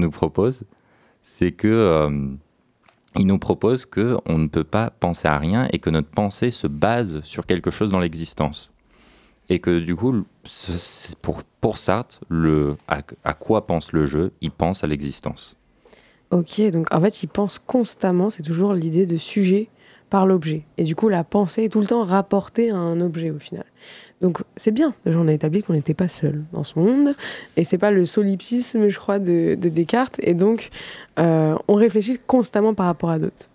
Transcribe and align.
nous 0.00 0.10
propose, 0.10 0.64
c'est 1.22 1.52
que 1.52 1.68
euh, 1.68 2.28
il 3.16 3.26
nous 3.26 3.38
propose 3.38 3.86
que 3.86 4.16
on 4.26 4.38
ne 4.38 4.46
peut 4.46 4.64
pas 4.64 4.90
penser 4.90 5.28
à 5.28 5.38
rien 5.38 5.68
et 5.72 5.78
que 5.78 5.90
notre 5.90 6.08
pensée 6.08 6.50
se 6.50 6.66
base 6.66 7.20
sur 7.24 7.46
quelque 7.46 7.70
chose 7.70 7.90
dans 7.90 8.00
l'existence. 8.00 8.70
Et 9.50 9.60
que 9.60 9.78
du 9.80 9.96
coup, 9.96 10.24
pour, 11.22 11.42
pour 11.60 11.78
Sartre, 11.78 12.20
le, 12.28 12.76
à, 12.86 13.00
à 13.24 13.34
quoi 13.34 13.66
pense 13.66 13.92
le 13.92 14.04
jeu? 14.04 14.32
Il 14.40 14.50
pense 14.50 14.84
à 14.84 14.86
l'existence. 14.86 15.56
Ok, 16.30 16.60
donc 16.70 16.92
en 16.92 17.00
fait, 17.00 17.22
il 17.22 17.28
pense 17.28 17.58
constamment, 17.58 18.28
c'est 18.28 18.42
toujours 18.42 18.74
l'idée 18.74 19.06
de 19.06 19.16
sujet 19.16 19.70
par 20.10 20.26
l'objet. 20.26 20.64
Et 20.76 20.84
du 20.84 20.94
coup, 20.94 21.08
la 21.08 21.24
pensée 21.24 21.64
est 21.64 21.68
tout 21.70 21.80
le 21.80 21.86
temps 21.86 22.04
rapportée 22.04 22.70
à 22.70 22.76
un 22.76 23.00
objet 23.00 23.30
au 23.30 23.38
final. 23.38 23.64
Donc 24.20 24.42
c'est 24.56 24.72
bien, 24.72 24.94
déjà 25.06 25.18
on 25.18 25.28
a 25.28 25.32
établi 25.32 25.62
qu'on 25.62 25.74
n'était 25.74 25.94
pas 25.94 26.08
seul 26.08 26.42
dans 26.52 26.64
ce 26.64 26.78
monde, 26.78 27.14
et 27.56 27.62
c'est 27.62 27.78
pas 27.78 27.92
le 27.92 28.04
solipsisme, 28.04 28.88
je 28.88 28.98
crois, 28.98 29.20
de, 29.20 29.54
Descartes, 29.54 30.16
et 30.22 30.34
donc 30.34 30.70
euh, 31.20 31.54
on 31.68 31.74
réfléchit 31.74 32.18
constamment 32.26 32.74
par 32.74 32.86
rapport 32.86 33.10
à 33.10 33.18
d'autres. 33.18 33.48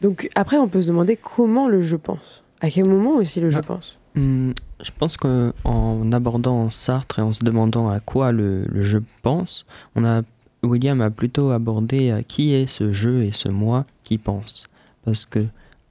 Donc 0.00 0.30
après, 0.34 0.56
on 0.56 0.68
peut 0.68 0.80
se 0.80 0.88
demander 0.88 1.16
comment 1.16 1.68
le 1.68 1.82
je 1.82 1.96
pense. 1.96 2.42
À 2.60 2.70
quel 2.70 2.88
moment 2.88 3.16
aussi 3.16 3.40
le 3.40 3.50
je 3.50 3.58
ah, 3.58 3.62
pense? 3.62 3.98
hmm, 4.14 4.52
Je 4.82 4.90
pense 4.98 5.18
qu'en 5.18 6.12
abordant 6.12 6.70
Sartre 6.70 7.18
et 7.18 7.22
en 7.22 7.34
se 7.34 7.44
demandant 7.44 7.90
à 7.90 8.00
quoi 8.00 8.32
le, 8.32 8.64
je 8.80 8.98
pense, 9.20 9.66
on 9.96 10.04
a, 10.06 10.22
William 10.62 11.02
a 11.02 11.10
plutôt 11.10 11.50
abordé 11.50 12.10
à 12.10 12.22
qui 12.22 12.54
est 12.54 12.66
ce 12.66 12.90
je 12.92 13.20
et 13.20 13.32
ce 13.32 13.50
moi 13.50 13.84
qui 14.02 14.16
pense. 14.16 14.66
Parce 15.04 15.26
que 15.26 15.44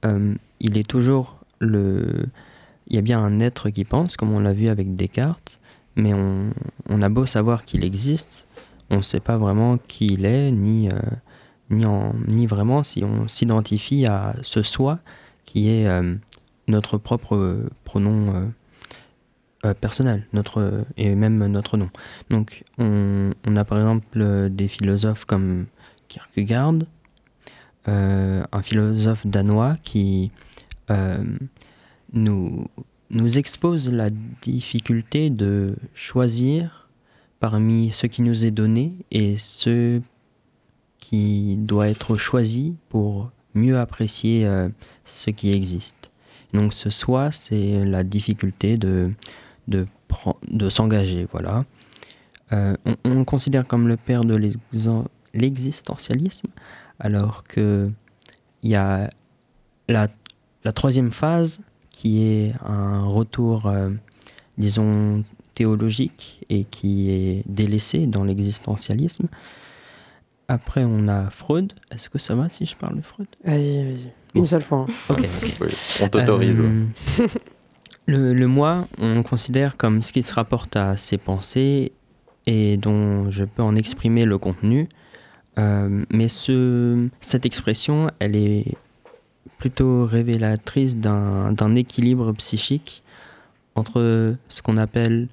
euh, 0.04 0.34
il 0.58 0.76
est 0.76 0.86
toujours 0.86 1.36
le 1.60 2.26
il 2.88 2.96
y 2.96 2.98
a 2.98 3.02
bien 3.02 3.18
un 3.18 3.40
être 3.40 3.70
qui 3.70 3.84
pense, 3.84 4.16
comme 4.16 4.32
on 4.32 4.40
l'a 4.40 4.52
vu 4.52 4.68
avec 4.68 4.94
Descartes, 4.96 5.58
mais 5.96 6.12
on, 6.14 7.02
a 7.02 7.08
beau 7.08 7.26
savoir 7.26 7.64
qu'il 7.64 7.84
existe, 7.84 8.46
on 8.90 8.98
ne 8.98 9.02
sait 9.02 9.20
pas 9.20 9.38
vraiment 9.38 9.78
qui 9.78 10.06
il 10.06 10.24
est, 10.26 10.52
ni, 10.52 10.88
euh, 10.90 12.12
ni 12.28 12.46
vraiment 12.46 12.82
si 12.82 13.02
on 13.02 13.26
s'identifie 13.28 14.06
à 14.06 14.34
ce 14.42 14.62
soi 14.62 14.98
qui 15.46 15.70
est 15.70 15.86
euh, 15.86 16.14
notre 16.68 16.98
propre 16.98 17.60
pronom 17.84 18.52
euh, 19.64 19.74
personnel, 19.74 20.26
notre, 20.32 20.84
et 20.96 21.14
même 21.14 21.44
notre 21.46 21.76
nom. 21.76 21.90
Donc 22.30 22.62
on, 22.78 23.32
on 23.46 23.56
a 23.56 23.64
par 23.64 23.78
exemple 23.78 24.50
des 24.50 24.68
philosophes 24.68 25.24
comme 25.24 25.66
Kierkegaard, 26.08 26.74
un 27.86 28.62
philosophe 28.62 29.26
danois 29.26 29.76
qui 29.82 30.30
nous, 32.16 32.66
nous 33.10 33.38
expose 33.38 33.92
la 33.92 34.10
difficulté 34.42 35.30
de 35.30 35.76
choisir 35.94 36.88
parmi 37.38 37.92
ce 37.92 38.06
qui 38.06 38.22
nous 38.22 38.46
est 38.46 38.50
donné 38.50 38.94
et 39.10 39.36
ce 39.36 40.00
qui 40.98 41.56
doit 41.56 41.88
être 41.88 42.16
choisi 42.16 42.74
pour 42.88 43.30
mieux 43.54 43.78
apprécier 43.78 44.46
euh, 44.46 44.68
ce 45.04 45.30
qui 45.30 45.52
existe. 45.52 46.10
Donc 46.52 46.74
ce 46.74 46.90
soi, 46.90 47.30
c'est 47.30 47.84
la 47.84 48.02
difficulté 48.02 48.76
de, 48.76 49.12
de, 49.68 49.86
s'engager. 50.68 51.26
Voilà. 51.30 51.62
Euh, 52.52 52.76
on, 52.84 52.96
on, 53.04 53.24
considère 53.24 53.66
comme 53.66 53.88
le 53.88 53.96
père 53.96 54.24
de 54.24 54.36
l'existentialisme, 55.34 56.48
alors 56.98 57.42
que 57.44 57.90
il 58.62 58.70
y 58.70 58.76
a 58.76 59.10
la, 59.88 60.08
la 60.64 60.72
troisième 60.72 61.12
phase 61.12 61.60
qui 61.96 62.22
est 62.22 62.52
un 62.62 63.04
retour, 63.04 63.66
euh, 63.66 63.88
disons, 64.58 65.22
théologique 65.54 66.44
et 66.50 66.64
qui 66.64 67.10
est 67.10 67.42
délaissé 67.46 68.06
dans 68.06 68.22
l'existentialisme. 68.22 69.28
Après, 70.46 70.84
on 70.84 71.08
a 71.08 71.30
Freud. 71.30 71.72
Est-ce 71.90 72.10
que 72.10 72.18
ça 72.18 72.34
va 72.34 72.50
si 72.50 72.66
je 72.66 72.76
parle 72.76 72.98
de 72.98 73.00
Freud? 73.00 73.26
Vas-y, 73.44 73.82
vas-y. 73.82 74.12
Une 74.34 74.44
seule 74.44 74.62
fois. 74.62 74.84
Hein. 74.86 75.14
ok, 75.14 75.28
on 76.02 76.08
t'autorise. 76.08 76.60
Euh, 76.60 76.84
le, 78.06 78.34
le 78.34 78.46
moi, 78.46 78.86
on 78.98 79.22
considère 79.22 79.78
comme 79.78 80.02
ce 80.02 80.12
qui 80.12 80.22
se 80.22 80.34
rapporte 80.34 80.76
à 80.76 80.98
ses 80.98 81.16
pensées 81.16 81.92
et 82.44 82.76
dont 82.76 83.30
je 83.30 83.44
peux 83.44 83.62
en 83.62 83.74
exprimer 83.74 84.26
le 84.26 84.36
contenu. 84.36 84.86
Euh, 85.58 86.04
mais 86.12 86.28
ce, 86.28 87.08
cette 87.20 87.46
expression, 87.46 88.10
elle 88.18 88.36
est 88.36 88.66
plutôt 89.58 90.04
révélatrice 90.04 90.96
d'un 90.96 91.74
équilibre 91.74 92.32
psychique 92.32 93.02
entre 93.74 94.36
ce 94.48 94.62
qu'on 94.62 94.76
appelle 94.76 95.28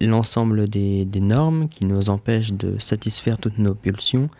l'ensemble 0.00 0.68
des, 0.68 1.04
des, 1.04 1.20
normes 1.20 1.68
qui 1.68 1.84
nous 1.84 2.10
empêchent 2.10 2.52
de 2.52 2.78
satisfaire 2.78 3.38
toutes 3.38 3.58
nos 3.58 3.74
pulsions 3.74 4.30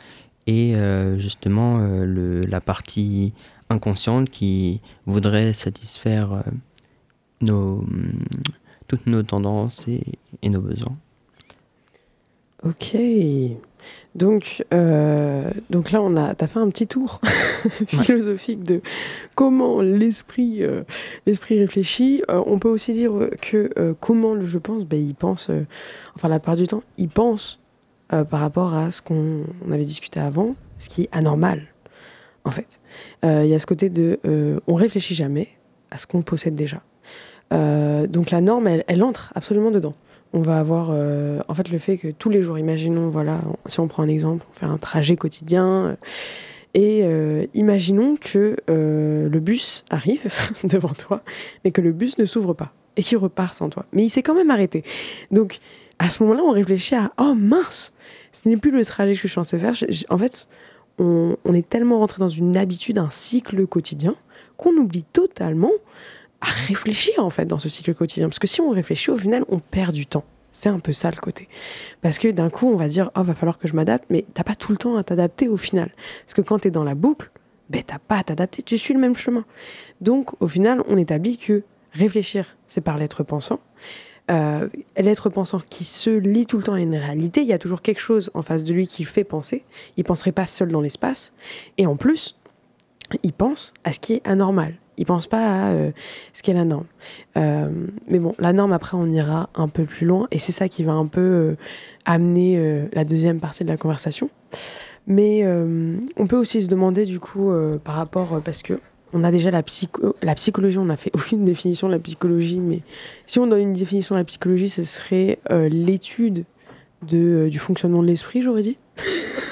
et 0.46 0.74
euh, 0.76 1.18
justement 1.18 1.80
euh, 1.80 2.04
le, 2.04 2.40
la 2.42 2.60
partie 2.60 3.34
inconsciente 3.68 4.30
qui 4.30 4.80
voudrait 5.06 5.52
satisfaire 5.52 6.32
euh, 6.32 6.40
nos, 7.42 7.84
toutes 8.86 9.06
nos 9.06 9.22
tendances 9.22 9.86
et, 9.86 10.02
et 10.42 10.48
nos 10.48 10.62
besoins. 10.62 10.96
Ok. 12.64 12.96
Donc, 14.14 14.64
euh, 14.74 15.50
donc 15.70 15.92
là, 15.92 16.02
on 16.02 16.16
a, 16.16 16.34
as 16.38 16.46
fait 16.46 16.58
un 16.58 16.68
petit 16.70 16.86
tour 16.86 17.20
philosophique 17.86 18.62
de 18.62 18.80
comment 19.34 19.80
l'esprit, 19.80 20.62
euh, 20.62 20.82
l'esprit 21.26 21.58
réfléchit. 21.58 22.22
Euh, 22.30 22.42
on 22.46 22.58
peut 22.58 22.68
aussi 22.68 22.92
dire 22.92 23.12
que 23.40 23.94
comment 24.00 24.34
le 24.34 24.44
je 24.44 24.58
pense, 24.58 24.84
ben, 24.84 25.00
il 25.00 25.14
pense, 25.14 25.50
enfin 26.16 26.28
la 26.28 26.40
part 26.40 26.56
du 26.56 26.66
temps, 26.66 26.82
il 26.96 27.08
pense 27.08 27.60
par 28.08 28.40
rapport 28.40 28.74
à 28.74 28.90
ce 28.90 29.02
qu'on 29.02 29.44
avait 29.70 29.84
discuté 29.84 30.18
avant, 30.18 30.56
ce 30.78 30.88
qui 30.88 31.02
est 31.02 31.08
anormal, 31.12 31.66
en 32.44 32.50
fait. 32.50 32.80
Il 33.22 33.46
y 33.46 33.54
a 33.54 33.58
ce 33.58 33.66
côté 33.66 33.90
de, 33.90 34.18
on 34.66 34.74
réfléchit 34.74 35.14
jamais 35.14 35.48
à 35.90 35.98
ce 35.98 36.06
qu'on 36.06 36.22
possède 36.22 36.54
déjà. 36.54 36.82
donc 37.50 38.30
la 38.30 38.40
norme, 38.40 38.66
elle 38.66 39.02
entre 39.02 39.32
absolument 39.34 39.70
dedans 39.70 39.94
on 40.32 40.40
va 40.40 40.58
avoir 40.58 40.88
euh, 40.90 41.40
en 41.48 41.54
fait 41.54 41.70
le 41.70 41.78
fait 41.78 41.96
que 41.96 42.08
tous 42.08 42.30
les 42.30 42.42
jours, 42.42 42.58
imaginons, 42.58 43.08
voilà, 43.08 43.40
si 43.66 43.80
on 43.80 43.88
prend 43.88 44.02
un 44.02 44.08
exemple, 44.08 44.44
on 44.50 44.52
fait 44.54 44.66
un 44.66 44.78
trajet 44.78 45.16
quotidien, 45.16 45.66
euh, 45.66 45.96
et 46.74 47.00
euh, 47.02 47.46
imaginons 47.54 48.16
que 48.16 48.56
le 48.68 49.40
bus 49.40 49.84
arrive 49.90 50.30
devant 50.64 50.92
toi, 50.94 51.22
mais 51.64 51.70
que 51.70 51.80
le 51.80 51.92
bus 51.92 52.18
ne 52.18 52.26
s'ouvre 52.26 52.52
pas 52.52 52.72
et 52.96 53.02
qu'il 53.02 53.18
repart 53.18 53.54
sans 53.54 53.70
toi. 53.70 53.86
Mais 53.92 54.04
il 54.04 54.10
s'est 54.10 54.22
quand 54.22 54.34
même 54.34 54.50
arrêté. 54.50 54.84
Donc 55.30 55.60
à 55.98 56.10
ce 56.10 56.22
moment-là, 56.22 56.42
on 56.44 56.52
réfléchit 56.52 56.94
à 56.94 57.12
oh 57.18 57.34
mince, 57.34 57.92
ce 58.32 58.48
n'est 58.48 58.56
plus 58.56 58.70
le 58.70 58.84
trajet 58.84 59.12
que 59.12 59.16
je 59.16 59.20
suis 59.20 59.28
censé 59.28 59.58
faire. 59.58 59.72
en 60.10 60.18
fait, 60.18 60.48
on, 60.98 61.36
on 61.44 61.54
est 61.54 61.68
tellement 61.68 61.98
rentré 61.98 62.20
dans 62.20 62.28
une 62.28 62.56
habitude, 62.56 62.98
un 62.98 63.10
cycle 63.10 63.66
quotidien, 63.66 64.14
qu'on 64.56 64.76
oublie 64.76 65.04
totalement 65.04 65.72
à 66.40 66.46
réfléchir 66.66 67.24
en 67.24 67.30
fait 67.30 67.46
dans 67.46 67.58
ce 67.58 67.68
cycle 67.68 67.94
quotidien. 67.94 68.28
Parce 68.28 68.38
que 68.38 68.46
si 68.46 68.60
on 68.60 68.70
réfléchit, 68.70 69.10
au 69.10 69.18
final, 69.18 69.44
on 69.48 69.58
perd 69.58 69.92
du 69.92 70.06
temps. 70.06 70.24
C'est 70.52 70.68
un 70.68 70.80
peu 70.80 70.92
ça 70.92 71.10
le 71.10 71.16
côté. 71.16 71.48
Parce 72.00 72.18
que 72.18 72.28
d'un 72.28 72.50
coup, 72.50 72.66
on 72.66 72.76
va 72.76 72.88
dire, 72.88 73.10
oh, 73.16 73.22
va 73.22 73.34
falloir 73.34 73.58
que 73.58 73.68
je 73.68 73.74
m'adapte, 73.74 74.06
mais 74.10 74.24
t'as 74.34 74.44
pas 74.44 74.54
tout 74.54 74.72
le 74.72 74.78
temps 74.78 74.96
à 74.96 75.04
t'adapter 75.04 75.48
au 75.48 75.56
final. 75.56 75.92
Parce 76.24 76.34
que 76.34 76.40
quand 76.40 76.60
tu 76.60 76.68
es 76.68 76.70
dans 76.70 76.84
la 76.84 76.94
boucle, 76.94 77.30
ben 77.70 77.82
t'as 77.86 77.98
pas 77.98 78.18
à 78.18 78.24
t'adapter, 78.24 78.62
tu 78.62 78.78
suis 78.78 78.94
le 78.94 79.00
même 79.00 79.14
chemin. 79.14 79.44
Donc, 80.00 80.30
au 80.40 80.48
final, 80.48 80.82
on 80.88 80.96
établit 80.96 81.36
que 81.36 81.62
réfléchir, 81.92 82.56
c'est 82.66 82.80
par 82.80 82.96
l'être 82.96 83.22
pensant. 83.22 83.60
Euh, 84.30 84.68
l'être 84.96 85.30
pensant 85.30 85.60
qui 85.70 85.84
se 85.84 86.10
lie 86.10 86.44
tout 86.44 86.58
le 86.58 86.62
temps 86.62 86.74
à 86.74 86.80
une 86.80 86.96
réalité, 86.96 87.40
il 87.40 87.46
y 87.46 87.54
a 87.54 87.58
toujours 87.58 87.80
quelque 87.80 88.00
chose 88.00 88.30
en 88.34 88.42
face 88.42 88.64
de 88.64 88.72
lui 88.74 88.86
qui 88.86 89.04
fait 89.04 89.24
penser. 89.24 89.64
Il 89.96 90.04
penserait 90.04 90.32
pas 90.32 90.46
seul 90.46 90.68
dans 90.68 90.80
l'espace. 90.80 91.32
Et 91.78 91.86
en 91.86 91.96
plus, 91.96 92.36
il 93.22 93.32
pense 93.32 93.72
à 93.84 93.92
ce 93.92 94.00
qui 94.00 94.14
est 94.14 94.26
anormal. 94.26 94.74
Ils 94.98 95.06
pensent 95.06 95.28
pas 95.28 95.38
à 95.46 95.70
euh, 95.70 95.90
ce 96.32 96.42
qu'est 96.42 96.52
la 96.52 96.64
norme. 96.64 96.86
Euh, 97.36 97.70
mais 98.08 98.18
bon, 98.18 98.34
la 98.38 98.52
norme, 98.52 98.72
après, 98.72 98.96
on 98.96 99.06
ira 99.06 99.48
un 99.54 99.68
peu 99.68 99.84
plus 99.84 100.06
loin. 100.06 100.26
Et 100.32 100.38
c'est 100.38 100.52
ça 100.52 100.68
qui 100.68 100.82
va 100.82 100.92
un 100.92 101.06
peu 101.06 101.20
euh, 101.20 101.56
amener 102.04 102.88
la 102.92 103.04
deuxième 103.04 103.38
partie 103.40 103.64
de 103.64 103.68
la 103.68 103.76
conversation. 103.76 104.28
Mais 105.06 105.46
on 106.16 106.26
peut 106.26 106.36
aussi 106.36 106.62
se 106.62 106.68
demander, 106.68 107.06
du 107.06 107.20
coup, 107.20 107.52
par 107.84 107.94
rapport. 107.94 108.40
parce 108.44 108.62
que 108.62 108.78
on 109.14 109.24
a 109.24 109.30
déjà 109.30 109.50
la, 109.50 109.62
psycho 109.62 110.14
la 110.22 110.34
psychologie, 110.34 110.76
on 110.76 110.84
n'a 110.84 110.96
fait 110.96 111.10
aucune 111.14 111.44
définition 111.44 111.86
de 111.86 111.92
la 111.92 111.98
psychologie. 111.98 112.60
Mais 112.60 112.80
si 113.26 113.38
on 113.38 113.46
donne 113.46 113.60
une 113.60 113.72
définition 113.72 114.14
de 114.14 114.20
la 114.20 114.24
psychologie, 114.24 114.68
ce 114.68 114.82
serait 114.82 115.38
l'étude 115.50 116.44
de, 117.06 117.48
du 117.50 117.58
fonctionnement 117.58 118.02
de 118.02 118.08
l'esprit, 118.08 118.42
j'aurais 118.42 118.62
dit. 118.62 118.76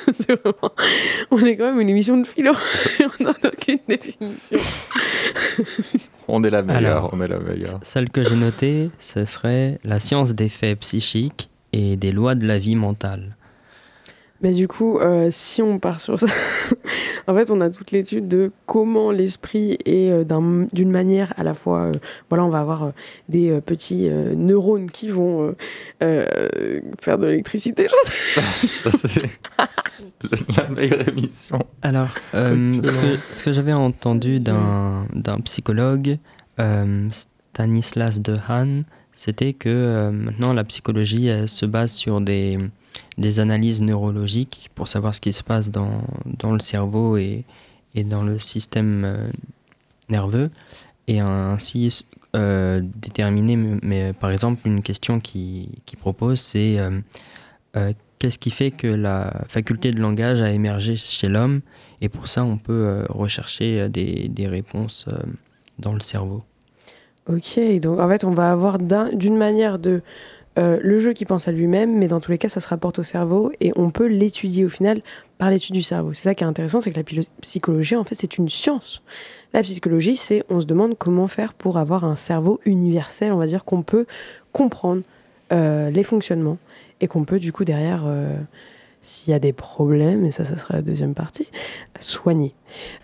On 1.30 1.38
est 1.44 1.56
quand 1.56 1.70
même 1.70 1.80
une 1.80 1.88
émission 1.88 2.16
de 2.16 2.26
philo. 2.26 2.52
on 3.00 3.24
n'a 3.24 3.34
aucune 3.44 3.78
définition. 3.88 4.58
on 6.28 6.42
est 6.44 6.50
la 6.50 6.62
meilleure, 6.62 7.10
on 7.12 7.20
est 7.20 7.28
la 7.28 7.38
meilleure. 7.38 7.78
Celle 7.82 8.10
que 8.10 8.22
j'ai 8.22 8.36
notée, 8.36 8.90
ce 8.98 9.24
serait 9.24 9.78
la 9.84 10.00
science 10.00 10.34
des 10.34 10.48
faits 10.48 10.80
psychiques 10.80 11.50
et 11.72 11.96
des 11.96 12.12
lois 12.12 12.34
de 12.34 12.46
la 12.46 12.58
vie 12.58 12.76
mentale. 12.76 13.35
Mais 14.42 14.52
du 14.52 14.68
coup, 14.68 14.98
euh, 14.98 15.28
si 15.30 15.62
on 15.62 15.78
part 15.78 16.00
sur 16.00 16.18
ça, 16.18 16.26
en 17.26 17.34
fait, 17.34 17.50
on 17.50 17.60
a 17.60 17.70
toute 17.70 17.90
l'étude 17.90 18.28
de 18.28 18.52
comment 18.66 19.10
l'esprit 19.10 19.78
est 19.84 20.10
euh, 20.10 20.66
d'une 20.72 20.90
manière 20.90 21.32
à 21.36 21.42
la 21.42 21.54
fois. 21.54 21.84
Euh, 21.84 21.92
voilà, 22.28 22.44
on 22.44 22.48
va 22.48 22.60
avoir 22.60 22.92
des 23.28 23.60
petits 23.60 24.08
neurones 24.08 24.90
qui 24.90 25.08
vont 25.10 25.54
faire 26.00 27.18
de 27.18 27.26
l'électricité. 27.26 27.86
La 30.56 30.70
meilleure 30.70 31.08
émission. 31.08 31.58
Alors, 31.82 32.08
euh, 32.34 32.72
ce 32.72 32.78
que, 32.78 33.18
ce 33.32 33.44
que 33.44 33.52
j'avais 33.52 33.72
entendu 33.72 34.40
d'un 34.40 35.40
psychologue, 35.44 36.18
euh, 36.58 37.08
Stanislas 37.10 38.20
Dehaene, 38.20 38.84
c'était 39.12 39.52
que 39.52 39.68
euh, 39.68 40.10
maintenant 40.10 40.52
la 40.52 40.64
psychologie 40.64 41.28
elle 41.28 41.48
se 41.48 41.64
base 41.64 41.92
sur 41.92 42.20
des, 42.20 42.58
des 43.18 43.40
analyses 43.40 43.82
neurologiques 43.82 44.70
pour 44.74 44.88
savoir 44.88 45.14
ce 45.14 45.20
qui 45.20 45.32
se 45.32 45.42
passe 45.42 45.70
dans, 45.70 46.02
dans 46.24 46.52
le 46.52 46.60
cerveau 46.60 47.16
et, 47.16 47.44
et 47.94 48.04
dans 48.04 48.22
le 48.22 48.38
système 48.38 49.04
euh, 49.04 49.28
nerveux 50.08 50.50
et 51.08 51.20
ainsi 51.20 52.04
euh, 52.34 52.80
déterminer, 52.96 53.56
mais, 53.56 53.78
mais, 53.82 54.12
par 54.12 54.30
exemple 54.30 54.66
une 54.66 54.82
question 54.82 55.20
qui, 55.20 55.70
qui 55.86 55.96
propose 55.96 56.40
c'est 56.40 56.78
euh, 56.78 56.90
euh, 57.76 57.92
qu'est-ce 58.18 58.38
qui 58.38 58.50
fait 58.50 58.70
que 58.70 58.86
la 58.86 59.32
faculté 59.48 59.92
de 59.92 60.00
langage 60.00 60.40
a 60.42 60.50
émergé 60.50 60.96
chez 60.96 61.28
l'homme 61.28 61.60
et 62.00 62.08
pour 62.08 62.28
ça 62.28 62.44
on 62.44 62.58
peut 62.58 62.72
euh, 62.72 63.06
rechercher 63.08 63.80
euh, 63.80 63.88
des, 63.88 64.28
des 64.28 64.48
réponses 64.48 65.06
euh, 65.08 65.16
dans 65.78 65.92
le 65.92 66.00
cerveau. 66.00 66.42
Ok, 67.28 67.58
donc 67.80 67.98
en 67.98 68.08
fait, 68.08 68.22
on 68.22 68.30
va 68.30 68.52
avoir 68.52 68.78
d'un- 68.78 69.12
d'une 69.12 69.36
manière 69.36 69.80
de 69.80 70.00
euh, 70.58 70.78
le 70.82 70.98
jeu 70.98 71.12
qui 71.12 71.24
pense 71.24 71.48
à 71.48 71.52
lui-même, 71.52 71.96
mais 71.96 72.08
dans 72.08 72.20
tous 72.20 72.30
les 72.30 72.38
cas, 72.38 72.48
ça 72.48 72.60
se 72.60 72.68
rapporte 72.68 72.98
au 72.98 73.02
cerveau 73.02 73.52
et 73.60 73.72
on 73.76 73.90
peut 73.90 74.06
l'étudier 74.06 74.64
au 74.64 74.68
final 74.68 75.02
par 75.38 75.50
l'étude 75.50 75.74
du 75.74 75.82
cerveau. 75.82 76.14
C'est 76.14 76.22
ça 76.22 76.34
qui 76.34 76.44
est 76.44 76.46
intéressant, 76.46 76.80
c'est 76.80 76.90
que 76.92 76.98
la 76.98 77.22
psychologie, 77.42 77.96
en 77.96 78.04
fait, 78.04 78.14
c'est 78.14 78.38
une 78.38 78.48
science. 78.48 79.02
La 79.52 79.62
psychologie, 79.62 80.16
c'est 80.16 80.44
on 80.48 80.60
se 80.60 80.66
demande 80.66 80.96
comment 80.96 81.28
faire 81.28 81.52
pour 81.52 81.76
avoir 81.78 82.04
un 82.04 82.16
cerveau 82.16 82.60
universel, 82.64 83.32
on 83.32 83.38
va 83.38 83.46
dire 83.46 83.64
qu'on 83.64 83.82
peut 83.82 84.06
comprendre 84.52 85.02
euh, 85.52 85.90
les 85.90 86.02
fonctionnements 86.02 86.58
et 87.00 87.06
qu'on 87.06 87.24
peut 87.24 87.38
du 87.38 87.52
coup 87.52 87.64
derrière, 87.64 88.04
euh, 88.06 88.34
s'il 89.02 89.32
y 89.32 89.34
a 89.34 89.38
des 89.38 89.52
problèmes, 89.52 90.24
et 90.24 90.30
ça, 90.30 90.46
ça 90.46 90.56
sera 90.56 90.74
la 90.74 90.82
deuxième 90.82 91.14
partie, 91.14 91.46
soigner. 92.00 92.54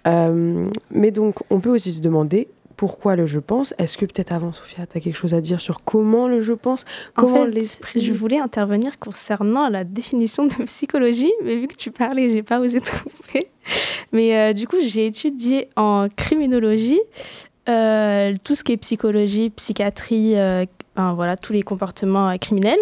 Mais 0.07 1.11
donc, 1.11 1.37
on 1.51 1.61
peut 1.61 1.71
aussi 1.71 1.93
se 1.93 2.01
demander 2.01 2.49
pourquoi 2.83 3.15
le 3.15 3.27
je 3.27 3.39
pense. 3.39 3.75
Est-ce 3.79 3.97
que 3.97 4.07
peut-être 4.07 4.33
avant, 4.33 4.51
Sophia, 4.51 4.87
tu 4.89 4.99
as 4.99 5.01
quelque 5.01 5.15
chose 5.15 5.35
à 5.35 5.41
dire 5.41 5.61
sur 5.61 5.85
comment 5.85 6.27
le 6.27 6.41
je 6.41 6.53
pense? 6.53 6.85
En 7.17 7.23
Comment 7.23 7.37
fait, 7.45 7.51
l'esprit. 7.53 8.01
Je 8.01 8.13
voulais 8.13 8.41
intervenir 8.41 8.99
concernant 8.99 9.69
la 9.69 9.85
définition 9.85 10.47
de 10.47 10.65
psychologie, 10.65 11.31
mais 11.45 11.59
vu 11.59 11.69
que 11.69 11.77
tu 11.77 11.93
parlais, 11.93 12.31
j'ai 12.31 12.43
pas 12.43 12.59
osé 12.59 12.81
trouver. 12.81 13.53
Mais 14.11 14.37
euh, 14.37 14.53
du 14.53 14.67
coup, 14.67 14.79
j'ai 14.81 15.07
étudié 15.07 15.69
en 15.77 16.07
criminologie 16.17 16.99
euh, 17.69 18.35
tout 18.45 18.57
ce 18.57 18.65
qui 18.65 18.73
est 18.73 18.79
psychologie, 18.79 19.51
psychiatrie, 19.51 20.37
euh, 20.37 20.65
ben, 20.97 21.13
voilà, 21.13 21.37
tous 21.37 21.53
les 21.53 21.63
comportements 21.63 22.37
criminels. 22.39 22.81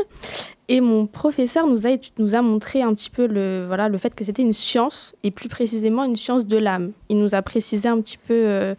Et 0.69 0.81
mon 0.81 1.07
professeur 1.07 1.67
nous 1.67 1.87
a, 1.87 1.91
nous 2.17 2.35
a 2.35 2.41
montré 2.41 2.81
un 2.81 2.95
petit 2.95 3.11
peu 3.11 3.27
le, 3.27 3.67
voilà, 3.67 3.91
le 3.91 3.99
fait 3.99 4.15
que 4.15 4.25
c'était 4.25 4.41
une 4.41 4.55
science, 4.55 5.15
et 5.25 5.31
plus 5.31 5.51
précisément 5.51 6.05
une 6.05 6.17
science 6.17 6.47
de 6.47 6.57
l'âme. 6.57 6.93
Il 7.11 7.19
nous 7.19 7.35
a 7.35 7.43
précisé 7.43 7.87
un 7.87 8.01
petit 8.01 8.17
peu 8.17 8.75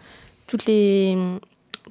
toutes 0.51 0.65
les, 0.65 1.18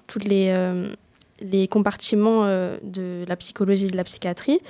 toutes 0.06 0.24
les, 0.24 0.52
euh, 0.54 0.92
les 1.40 1.66
compartiments 1.66 2.44
euh, 2.44 2.76
de 2.82 3.24
la 3.26 3.34
psychologie 3.36 3.86
et 3.86 3.90
de 3.90 3.96
la 3.96 4.04
psychiatrie. 4.04 4.60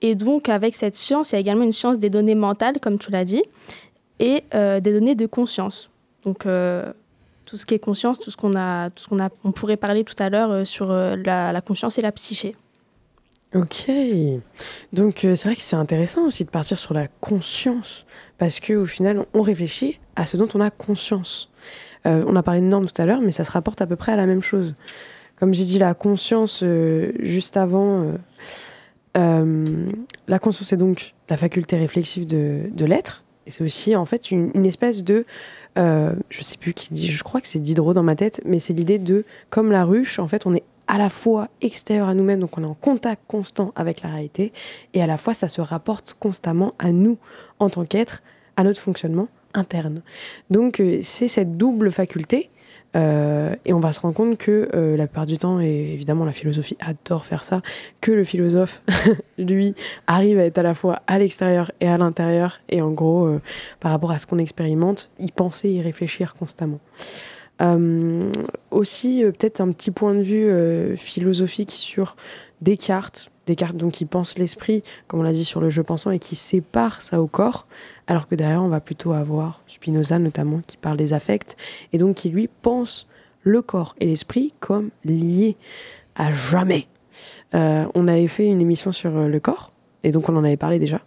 Et 0.00 0.14
donc, 0.14 0.48
avec 0.48 0.74
cette 0.74 0.96
science, 0.96 1.32
il 1.32 1.34
y 1.34 1.36
a 1.36 1.40
également 1.40 1.64
une 1.64 1.72
science 1.72 1.98
des 1.98 2.08
données 2.08 2.34
mentales, 2.34 2.80
comme 2.80 2.98
tu 2.98 3.10
l'as 3.10 3.26
dit, 3.26 3.42
et 4.18 4.44
euh, 4.54 4.80
des 4.80 4.94
données 4.94 5.14
de 5.14 5.26
conscience. 5.26 5.90
Donc, 6.24 6.44
tout 7.44 7.56
ce 7.58 7.66
qui 7.66 7.74
est 7.74 7.78
conscience, 7.78 8.18
tout 8.18 8.30
ce 8.30 8.36
qu'on 8.38 8.56
a, 8.56 8.88
tout 8.88 9.14
a, 9.16 9.28
on 9.44 9.52
pourrait 9.52 9.76
parler 9.76 10.04
tout 10.04 10.14
à 10.18 10.30
l'heure 10.30 10.66
sur 10.66 10.88
la, 10.90 11.60
conscience 11.60 11.98
et 11.98 12.02
la 12.02 12.12
psyché. 12.12 12.56
Ok. 13.54 13.90
Donc, 14.94 15.18
c'est 15.20 15.44
vrai 15.44 15.54
que 15.54 15.60
c'est 15.60 15.76
intéressant 15.76 16.22
aussi 16.22 16.46
de 16.46 16.50
partir 16.50 16.78
sur 16.78 16.94
la 16.94 17.08
conscience, 17.20 18.06
parce 18.38 18.58
qu'au 18.58 18.86
final, 18.86 19.26
on 19.34 19.42
réfléchit 19.42 20.00
à 20.16 20.24
ce 20.24 20.38
dont 20.38 20.48
on 20.54 20.62
a 20.62 20.70
conscience. 20.70 21.50
Euh, 22.06 22.24
on 22.26 22.36
a 22.36 22.42
parlé 22.42 22.60
de 22.60 22.66
normes 22.66 22.86
tout 22.86 23.00
à 23.00 23.06
l'heure, 23.06 23.20
mais 23.20 23.32
ça 23.32 23.44
se 23.44 23.50
rapporte 23.50 23.80
à 23.80 23.86
peu 23.86 23.96
près 23.96 24.12
à 24.12 24.16
la 24.16 24.26
même 24.26 24.42
chose. 24.42 24.74
Comme 25.36 25.52
j'ai 25.52 25.64
dit, 25.64 25.78
la 25.78 25.94
conscience 25.94 26.60
euh, 26.62 27.12
juste 27.20 27.56
avant, 27.56 28.14
euh, 29.16 29.64
la 30.26 30.38
conscience 30.38 30.72
est 30.72 30.76
donc 30.76 31.14
la 31.28 31.36
faculté 31.36 31.76
réflexive 31.76 32.26
de, 32.26 32.84
l'être, 32.84 33.24
et 33.46 33.50
c'est 33.50 33.62
aussi 33.62 33.94
en 33.94 34.04
fait 34.04 34.30
une, 34.30 34.66
espèce 34.66 35.04
de, 35.04 35.24
euh, 35.78 36.14
je 36.30 36.42
sais 36.42 36.56
plus 36.56 36.74
qui 36.74 36.92
dit, 36.92 37.08
je 37.08 37.22
crois 37.22 37.40
que 37.40 37.48
c'est 37.48 37.58
Diderot 37.58 37.94
dans 37.94 38.02
ma 38.02 38.16
tête, 38.16 38.40
mais 38.44 38.58
c'est 38.58 38.72
l'idée 38.72 38.98
de, 38.98 39.24
comme 39.50 39.70
la 39.70 39.84
ruche, 39.84 40.18
en 40.18 40.26
fait, 40.26 40.46
on 40.46 40.54
est 40.54 40.64
à 40.86 40.98
la 40.98 41.08
fois 41.08 41.48
extérieur 41.62 42.08
à 42.08 42.14
nous-mêmes, 42.14 42.40
donc 42.40 42.58
on 42.58 42.62
est 42.62 42.66
en 42.66 42.74
contact 42.74 43.22
constant 43.26 43.72
avec 43.76 44.02
la 44.02 44.10
réalité, 44.10 44.52
et 44.92 45.02
à 45.02 45.06
la 45.06 45.16
fois 45.16 45.32
ça 45.32 45.48
se 45.48 45.60
rapporte 45.60 46.16
constamment 46.18 46.74
à 46.78 46.92
nous 46.92 47.16
en 47.58 47.70
tant 47.70 47.84
qu'être, 47.84 48.22
à 48.56 48.64
notre 48.64 48.80
fonctionnement 48.80 49.28
interne. 49.54 50.02
Donc 50.50 50.80
euh, 50.80 51.00
c'est 51.02 51.28
cette 51.28 51.56
double 51.56 51.90
faculté, 51.90 52.50
euh, 52.96 53.56
et 53.64 53.72
on 53.72 53.80
va 53.80 53.92
se 53.92 54.00
rendre 54.00 54.14
compte 54.14 54.38
que 54.38 54.68
euh, 54.74 54.96
la 54.96 55.06
plupart 55.06 55.26
du 55.26 55.38
temps, 55.38 55.60
et 55.60 55.92
évidemment 55.92 56.24
la 56.24 56.32
philosophie 56.32 56.76
adore 56.80 57.24
faire 57.24 57.42
ça, 57.42 57.60
que 58.00 58.12
le 58.12 58.24
philosophe, 58.24 58.82
lui, 59.38 59.74
arrive 60.06 60.38
à 60.38 60.44
être 60.44 60.58
à 60.58 60.62
la 60.62 60.74
fois 60.74 61.00
à 61.06 61.18
l'extérieur 61.18 61.72
et 61.80 61.88
à 61.88 61.98
l'intérieur, 61.98 62.60
et 62.68 62.82
en 62.82 62.90
gros, 62.90 63.38
par 63.80 63.90
rapport 63.90 64.10
à 64.10 64.18
ce 64.18 64.26
qu'on 64.26 64.38
expérimente, 64.38 65.10
y 65.18 65.32
penser, 65.32 65.70
y 65.70 65.80
réfléchir 65.80 66.34
constamment. 66.36 66.80
Aussi, 68.70 69.22
peut-être 69.22 69.60
un 69.60 69.70
petit 69.72 69.90
point 69.90 70.14
de 70.14 70.22
vue 70.22 70.96
philosophique 70.96 71.70
sur 71.70 72.16
Descartes. 72.60 73.30
Descartes, 73.46 73.76
donc, 73.76 73.92
qui 73.92 74.06
pense 74.06 74.38
l'esprit, 74.38 74.82
comme 75.06 75.20
on 75.20 75.22
l'a 75.22 75.32
dit 75.32 75.44
sur 75.44 75.60
le 75.60 75.70
jeu 75.70 75.82
pensant, 75.82 76.10
et 76.10 76.18
qui 76.18 76.34
sépare 76.34 77.02
ça 77.02 77.20
au 77.20 77.26
corps, 77.26 77.66
alors 78.06 78.28
que 78.28 78.34
derrière, 78.34 78.62
on 78.62 78.68
va 78.68 78.80
plutôt 78.80 79.12
avoir 79.12 79.62
Spinoza, 79.66 80.18
notamment, 80.18 80.60
qui 80.66 80.76
parle 80.76 80.96
des 80.96 81.12
affects, 81.12 81.56
et 81.92 81.98
donc 81.98 82.16
qui, 82.16 82.28
lui, 82.28 82.48
pense 82.62 83.06
le 83.42 83.62
corps 83.62 83.94
et 84.00 84.06
l'esprit 84.06 84.54
comme 84.60 84.90
liés 85.04 85.56
à 86.14 86.32
jamais. 86.32 86.86
Euh, 87.54 87.86
on 87.94 88.08
avait 88.08 88.26
fait 88.26 88.46
une 88.46 88.60
émission 88.60 88.92
sur 88.92 89.16
euh, 89.16 89.28
le 89.28 89.40
corps, 89.40 89.72
et 90.02 90.10
donc 90.10 90.28
on 90.28 90.36
en 90.36 90.44
avait 90.44 90.56
parlé 90.56 90.78
déjà. 90.78 91.00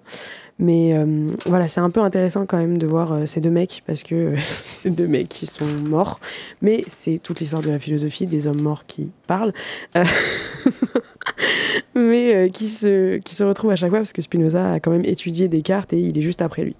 Mais 0.59 0.97
euh, 0.97 1.27
voilà, 1.45 1.67
c'est 1.67 1.81
un 1.81 1.91
peu 1.91 1.99
intéressant 2.01 2.47
quand 2.47 2.57
même 2.57 2.79
de 2.79 2.87
voir 2.87 3.11
euh, 3.13 3.25
ces 3.27 3.41
deux 3.41 3.51
mecs, 3.51 3.83
parce 3.85 4.01
que 4.01 4.15
euh, 4.15 4.37
c'est 4.63 4.89
deux 4.89 5.07
mecs 5.07 5.29
qui 5.29 5.45
sont 5.45 5.67
morts, 5.67 6.19
mais 6.61 6.83
c'est 6.87 7.19
toute 7.19 7.39
l'histoire 7.39 7.61
de 7.61 7.69
la 7.69 7.79
philosophie, 7.79 8.25
des 8.25 8.47
hommes 8.47 8.61
morts 8.61 8.85
qui 8.85 9.11
parlent, 9.27 9.53
Euh, 9.95 10.03
mais 11.95 12.49
qui, 12.51 12.69
se, 12.69 13.17
qui 13.17 13.35
se 13.35 13.43
retrouvent 13.43 13.71
à 13.71 13.75
chaque 13.75 13.89
fois, 13.89 13.99
parce 13.99 14.13
que 14.13 14.21
Spinoza 14.21 14.73
a 14.73 14.79
quand 14.79 14.91
même 14.91 15.05
étudié 15.05 15.47
Descartes 15.47 15.93
et 15.93 15.99
il 15.99 16.17
est 16.17 16.21
juste 16.21 16.41
après 16.41 16.63
lui. 16.63 16.75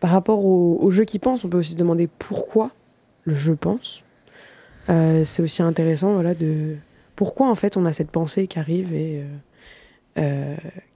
Par 0.00 0.10
rapport 0.10 0.44
au, 0.44 0.78
au 0.80 0.90
jeu 0.90 1.04
qui 1.04 1.18
pense, 1.18 1.44
on 1.44 1.48
peut 1.48 1.58
aussi 1.58 1.72
se 1.72 1.76
demander 1.76 2.08
pourquoi 2.18 2.70
le 3.24 3.34
jeu 3.34 3.56
pense. 3.56 4.04
C'est 4.88 5.40
aussi 5.40 5.62
intéressant 5.62 6.14
voilà, 6.14 6.34
de 6.34 6.76
pourquoi 7.16 7.48
en 7.48 7.54
fait 7.54 7.76
on 7.76 7.86
a 7.86 7.92
cette 7.92 8.10
pensée 8.10 8.46
qui 8.46 8.58
arrive 8.58 8.92
et 8.92 9.22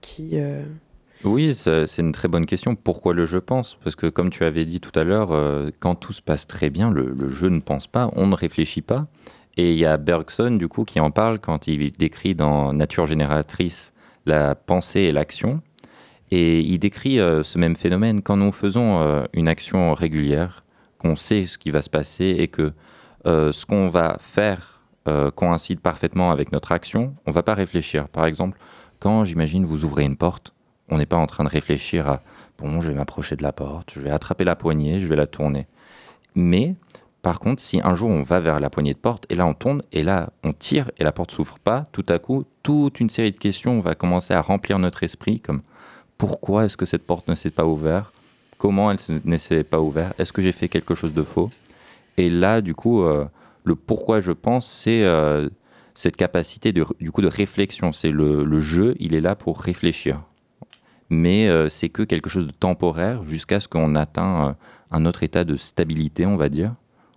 qui... 0.01 0.37
Oui, 1.23 1.55
c'est 1.55 1.97
une 1.97 2.11
très 2.11 2.27
bonne 2.27 2.45
question. 2.45 2.75
Pourquoi 2.75 3.13
le 3.13 3.25
jeu 3.25 3.41
pense? 3.41 3.77
Parce 3.83 3.95
que 3.95 4.07
comme 4.07 4.29
tu 4.29 4.43
avais 4.43 4.65
dit 4.65 4.79
tout 4.79 4.97
à 4.97 5.03
l'heure, 5.03 5.31
euh, 5.31 5.71
quand 5.79 5.95
tout 5.95 6.13
se 6.13 6.21
passe 6.21 6.45
très 6.45 6.69
bien, 6.69 6.91
le, 6.91 7.11
le 7.11 7.29
jeu 7.29 7.49
ne 7.49 7.59
pense 7.59 7.87
pas, 7.87 8.11
on 8.15 8.27
ne 8.27 8.35
réfléchit 8.35 8.83
pas. 8.83 9.07
Et 9.57 9.73
il 9.73 9.79
y 9.79 9.85
a 9.85 9.97
Bergson, 9.97 10.51
du 10.51 10.67
coup, 10.67 10.85
qui 10.85 10.99
en 10.99 11.09
parle 11.09 11.39
quand 11.39 11.67
il 11.67 11.91
décrit 11.91 12.35
dans 12.35 12.71
Nature 12.71 13.07
génératrice 13.07 13.93
la 14.27 14.53
pensée 14.53 15.01
et 15.01 15.11
l'action. 15.11 15.61
Et 16.29 16.59
il 16.59 16.77
décrit 16.77 17.19
euh, 17.19 17.41
ce 17.41 17.57
même 17.57 17.75
phénomène 17.75 18.21
quand 18.21 18.37
nous 18.37 18.51
faisons 18.51 19.01
euh, 19.01 19.23
une 19.33 19.47
action 19.47 19.95
régulière, 19.95 20.63
qu'on 20.99 21.15
sait 21.15 21.47
ce 21.47 21.57
qui 21.57 21.71
va 21.71 21.81
se 21.81 21.89
passer 21.89 22.35
et 22.39 22.47
que 22.47 22.73
ce 23.25 23.65
qu'on 23.65 23.89
va 23.89 24.15
faire 24.21 24.81
coïncide 25.35 25.81
parfaitement 25.81 26.31
avec 26.31 26.53
notre 26.53 26.71
action, 26.71 27.13
on 27.25 27.31
va 27.31 27.43
pas 27.43 27.55
réfléchir. 27.55 28.07
Par 28.07 28.25
exemple, 28.25 28.57
quand 28.99 29.25
j'imagine 29.25 29.65
vous 29.65 29.83
ouvrez 29.83 30.05
une 30.05 30.15
porte, 30.15 30.53
on 30.89 30.97
n'est 30.97 31.05
pas 31.05 31.17
en 31.17 31.27
train 31.27 31.43
de 31.43 31.49
réfléchir 31.49 32.07
à 32.07 32.21
bon, 32.57 32.81
je 32.81 32.87
vais 32.87 32.93
m'approcher 32.93 33.35
de 33.35 33.43
la 33.43 33.51
porte, 33.51 33.93
je 33.95 33.99
vais 33.99 34.09
attraper 34.09 34.43
la 34.43 34.55
poignée, 34.55 35.01
je 35.01 35.07
vais 35.07 35.15
la 35.15 35.27
tourner. 35.27 35.67
Mais 36.35 36.75
par 37.21 37.39
contre, 37.39 37.61
si 37.61 37.81
un 37.83 37.95
jour 37.95 38.09
on 38.09 38.23
va 38.23 38.39
vers 38.39 38.59
la 38.59 38.69
poignée 38.69 38.93
de 38.93 38.99
porte 38.99 39.25
et 39.29 39.35
là 39.35 39.45
on 39.45 39.53
tourne 39.53 39.81
et 39.91 40.03
là 40.03 40.29
on 40.43 40.53
tire 40.53 40.91
et 40.97 41.03
la 41.03 41.11
porte 41.11 41.31
s'ouvre 41.31 41.59
pas, 41.59 41.87
tout 41.91 42.05
à 42.09 42.19
coup, 42.19 42.45
toute 42.63 42.99
une 42.99 43.09
série 43.09 43.31
de 43.31 43.37
questions 43.37 43.79
va 43.79 43.95
commencer 43.95 44.33
à 44.33 44.41
remplir 44.41 44.79
notre 44.79 45.03
esprit 45.03 45.39
comme 45.39 45.61
pourquoi 46.17 46.65
est-ce 46.65 46.77
que 46.77 46.85
cette 46.85 47.05
porte 47.05 47.27
ne 47.27 47.35
s'est 47.35 47.51
pas 47.51 47.65
ouverte? 47.65 48.13
Comment 48.57 48.91
elle 48.91 48.97
ne 49.23 49.37
s'est 49.37 49.63
pas 49.63 49.79
ouverte? 49.79 50.19
Est-ce 50.19 50.33
que 50.33 50.41
j'ai 50.41 50.51
fait 50.51 50.67
quelque 50.67 50.95
chose 50.95 51.13
de 51.13 51.21
faux? 51.21 51.51
Et 52.17 52.27
là, 52.27 52.61
du 52.61 52.73
coup, 52.73 53.03
euh, 53.03 53.25
le 53.63 53.75
pourquoi 53.75 54.19
je 54.19 54.31
pense, 54.31 54.67
c'est 54.67 55.03
euh, 55.03 55.47
cette 55.93 56.17
capacité 56.17 56.73
de, 56.73 56.83
du 56.99 57.11
coup 57.11 57.21
de 57.21 57.27
réflexion. 57.27 57.93
C'est 57.93 58.09
le 58.09 58.59
jeu, 58.59 58.95
il 58.99 59.13
est 59.13 59.21
là 59.21 59.35
pour 59.35 59.59
réfléchir 59.59 60.21
mais 61.09 61.47
euh, 61.47 61.69
c'est 61.69 61.89
que 61.89 62.03
quelque 62.03 62.29
chose 62.29 62.47
de 62.47 62.51
temporaire 62.51 63.23
jusqu'à 63.25 63.59
ce 63.59 63.67
qu'on 63.67 63.95
atteint 63.95 64.49
euh, 64.49 64.53
un 64.91 65.05
autre 65.05 65.23
état 65.23 65.43
de 65.43 65.57
stabilité, 65.57 66.25
on 66.25 66.37
va 66.37 66.49
dire, 66.49 66.73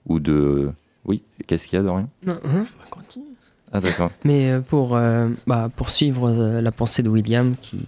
ou 0.06 0.20
de... 0.20 0.70
Oui, 1.04 1.22
qu'est-ce 1.46 1.66
qu'il 1.66 1.78
y 1.78 1.80
a, 1.80 1.84
Dorian? 1.84 2.08
Non, 2.24 2.38
hein, 2.44 2.66
bah, 2.78 2.84
continue. 2.90 3.24
Ah 3.72 3.80
d'accord. 3.80 4.10
Mais 4.24 4.50
euh, 4.50 4.60
pour 4.60 4.96
euh, 4.96 5.28
bah, 5.46 5.70
poursuivre 5.74 6.28
euh, 6.28 6.60
la 6.60 6.72
pensée 6.72 7.02
de 7.02 7.08
William 7.08 7.54
qui 7.60 7.78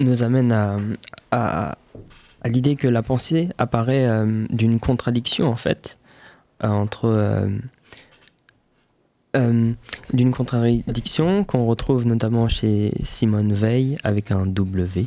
nous 0.00 0.22
amène 0.22 0.52
à, 0.52 0.78
à, 1.30 1.76
à 2.42 2.48
l'idée 2.48 2.76
que 2.76 2.88
la 2.88 3.02
pensée 3.02 3.48
apparaît 3.58 4.08
d'une 4.50 4.80
contradiction 4.80 5.46
en 5.48 5.56
fait 5.56 5.98
entre 6.60 7.48
d'une 9.34 10.30
contradiction 10.30 11.44
qu'on 11.44 11.64
retrouve 11.64 12.06
notamment 12.06 12.48
chez 12.48 12.92
Simone 13.02 13.54
Veil 13.54 13.96
avec 14.04 14.30
un 14.30 14.46
W, 14.46 15.06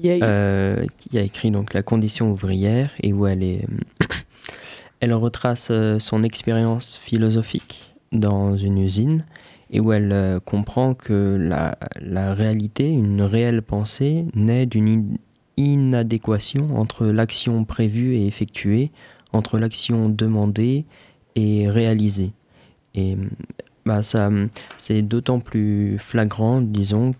qui 0.00 0.22
a 0.22 1.22
écrit 1.22 1.50
donc 1.50 1.74
la 1.74 1.82
condition 1.82 2.30
ouvrière 2.30 2.90
et 3.02 3.12
où 3.12 3.26
elle 3.26 3.42
est, 3.42 3.66
elle 5.00 5.12
retrace 5.12 5.72
son 5.98 6.22
expérience 6.22 6.98
philosophique 6.98 7.94
dans 8.12 8.56
une 8.56 8.78
usine 8.78 9.24
et 9.70 9.80
où 9.80 9.92
elle 9.92 10.12
euh, 10.12 10.40
comprend 10.40 10.94
que 10.94 11.36
la, 11.40 11.76
la, 12.00 12.32
réalité, 12.32 12.88
une 12.88 13.22
réelle 13.22 13.60
pensée, 13.60 14.24
naît 14.34 14.66
d'une 14.66 15.18
inadéquation 15.56 16.78
entre 16.78 17.06
l'action 17.06 17.64
prévue 17.64 18.14
et 18.14 18.26
effectuée, 18.26 18.90
entre 19.32 19.58
l'action 19.58 20.08
demandée 20.08 20.84
et 21.34 21.68
réalisée. 21.68 22.32
Et 22.94 23.16
bah, 23.86 24.02
ça, 24.02 24.30
c'est 24.76 25.02
d'autant 25.02 25.40
plus 25.40 25.98
flagrant, 25.98 26.60
disons, 26.60 27.14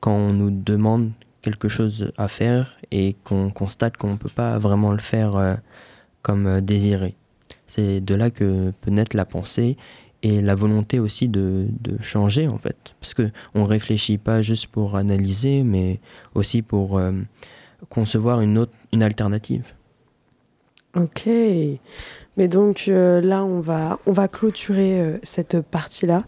quand 0.00 0.12
on 0.12 0.32
nous 0.32 0.50
demande 0.50 1.10
quelque 1.42 1.68
chose 1.68 2.12
à 2.18 2.28
faire 2.28 2.76
et 2.90 3.16
qu'on 3.24 3.50
constate 3.50 3.96
qu'on 3.96 4.12
ne 4.12 4.16
peut 4.16 4.30
pas 4.34 4.58
vraiment 4.58 4.92
le 4.92 4.98
faire 4.98 5.36
euh, 5.36 5.54
comme 6.22 6.46
euh, 6.46 6.60
désiré. 6.60 7.14
C'est 7.66 8.00
de 8.00 8.14
là 8.14 8.30
que 8.30 8.72
peut 8.80 8.90
naître 8.90 9.16
la 9.16 9.24
pensée 9.24 9.76
et 10.22 10.42
la 10.42 10.54
volonté 10.54 10.98
aussi 10.98 11.28
de, 11.28 11.66
de 11.80 12.02
changer 12.02 12.48
en 12.48 12.58
fait. 12.58 12.76
Parce 13.00 13.14
qu'on 13.14 13.30
ne 13.54 13.66
réfléchit 13.66 14.18
pas 14.18 14.42
juste 14.42 14.66
pour 14.66 14.96
analyser, 14.96 15.62
mais 15.62 16.00
aussi 16.34 16.62
pour 16.62 16.98
euh, 16.98 17.12
concevoir 17.88 18.40
une, 18.40 18.58
autre, 18.58 18.72
une 18.92 19.02
alternative. 19.02 19.64
Ok. 20.96 21.28
Mais 22.40 22.48
donc 22.48 22.86
euh, 22.88 23.20
là, 23.20 23.44
on 23.44 23.60
va, 23.60 24.00
on 24.06 24.12
va 24.12 24.26
clôturer 24.26 25.00
euh, 25.00 25.18
cette 25.22 25.60
partie-là, 25.60 26.24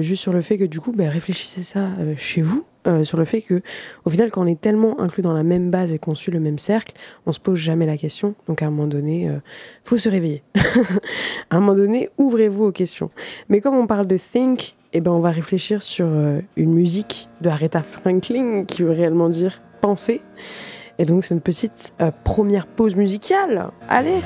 juste 0.00 0.22
sur 0.22 0.32
le 0.32 0.40
fait 0.40 0.56
que 0.56 0.64
du 0.64 0.78
coup, 0.78 0.92
ben, 0.92 1.08
réfléchissez 1.08 1.64
ça 1.64 1.88
chez 2.16 2.42
vous, 2.42 2.64
euh, 2.86 3.04
sur 3.04 3.18
le 3.18 3.26
fait 3.26 3.42
que, 3.42 3.60
au 4.06 4.10
final, 4.10 4.30
quand 4.30 4.42
on 4.42 4.46
est 4.46 4.60
tellement 4.60 5.00
inclus 5.00 5.22
dans 5.22 5.34
la 5.34 5.42
même 5.42 5.70
base 5.70 5.92
et 5.92 5.98
qu'on 5.98 6.14
suit 6.14 6.32
le 6.32 6.40
même 6.40 6.58
cercle, 6.58 6.94
on 7.26 7.32
se 7.32 7.38
pose 7.38 7.58
jamais 7.58 7.84
la 7.84 7.98
question. 7.98 8.34
Donc, 8.48 8.62
à 8.62 8.66
un 8.66 8.70
moment 8.70 8.86
donné, 8.86 9.28
euh, 9.28 9.38
faut 9.84 9.98
se 9.98 10.08
réveiller. 10.08 10.42
à 11.50 11.56
un 11.56 11.60
moment 11.60 11.74
donné, 11.74 12.08
ouvrez-vous 12.16 12.64
aux 12.64 12.72
questions. 12.72 13.10
Mais 13.50 13.60
comme 13.60 13.76
on 13.76 13.86
parle 13.86 14.06
de 14.06 14.16
think, 14.16 14.76
eh 14.94 15.00
ben, 15.00 15.10
on 15.10 15.20
va 15.20 15.30
réfléchir 15.30 15.82
sur 15.82 16.06
euh, 16.08 16.40
une 16.56 16.72
musique 16.72 17.28
de 17.42 17.50
Aretha 17.50 17.82
Franklin 17.82 18.64
qui 18.64 18.82
veut 18.82 18.92
réellement 18.92 19.28
dire 19.28 19.60
penser. 19.82 20.22
Et 20.98 21.04
donc, 21.04 21.24
c'est 21.24 21.34
une 21.34 21.40
petite 21.40 21.94
première 22.24 22.66
pause 22.66 22.94
musicale. 22.94 23.70
Allez! 23.88 24.20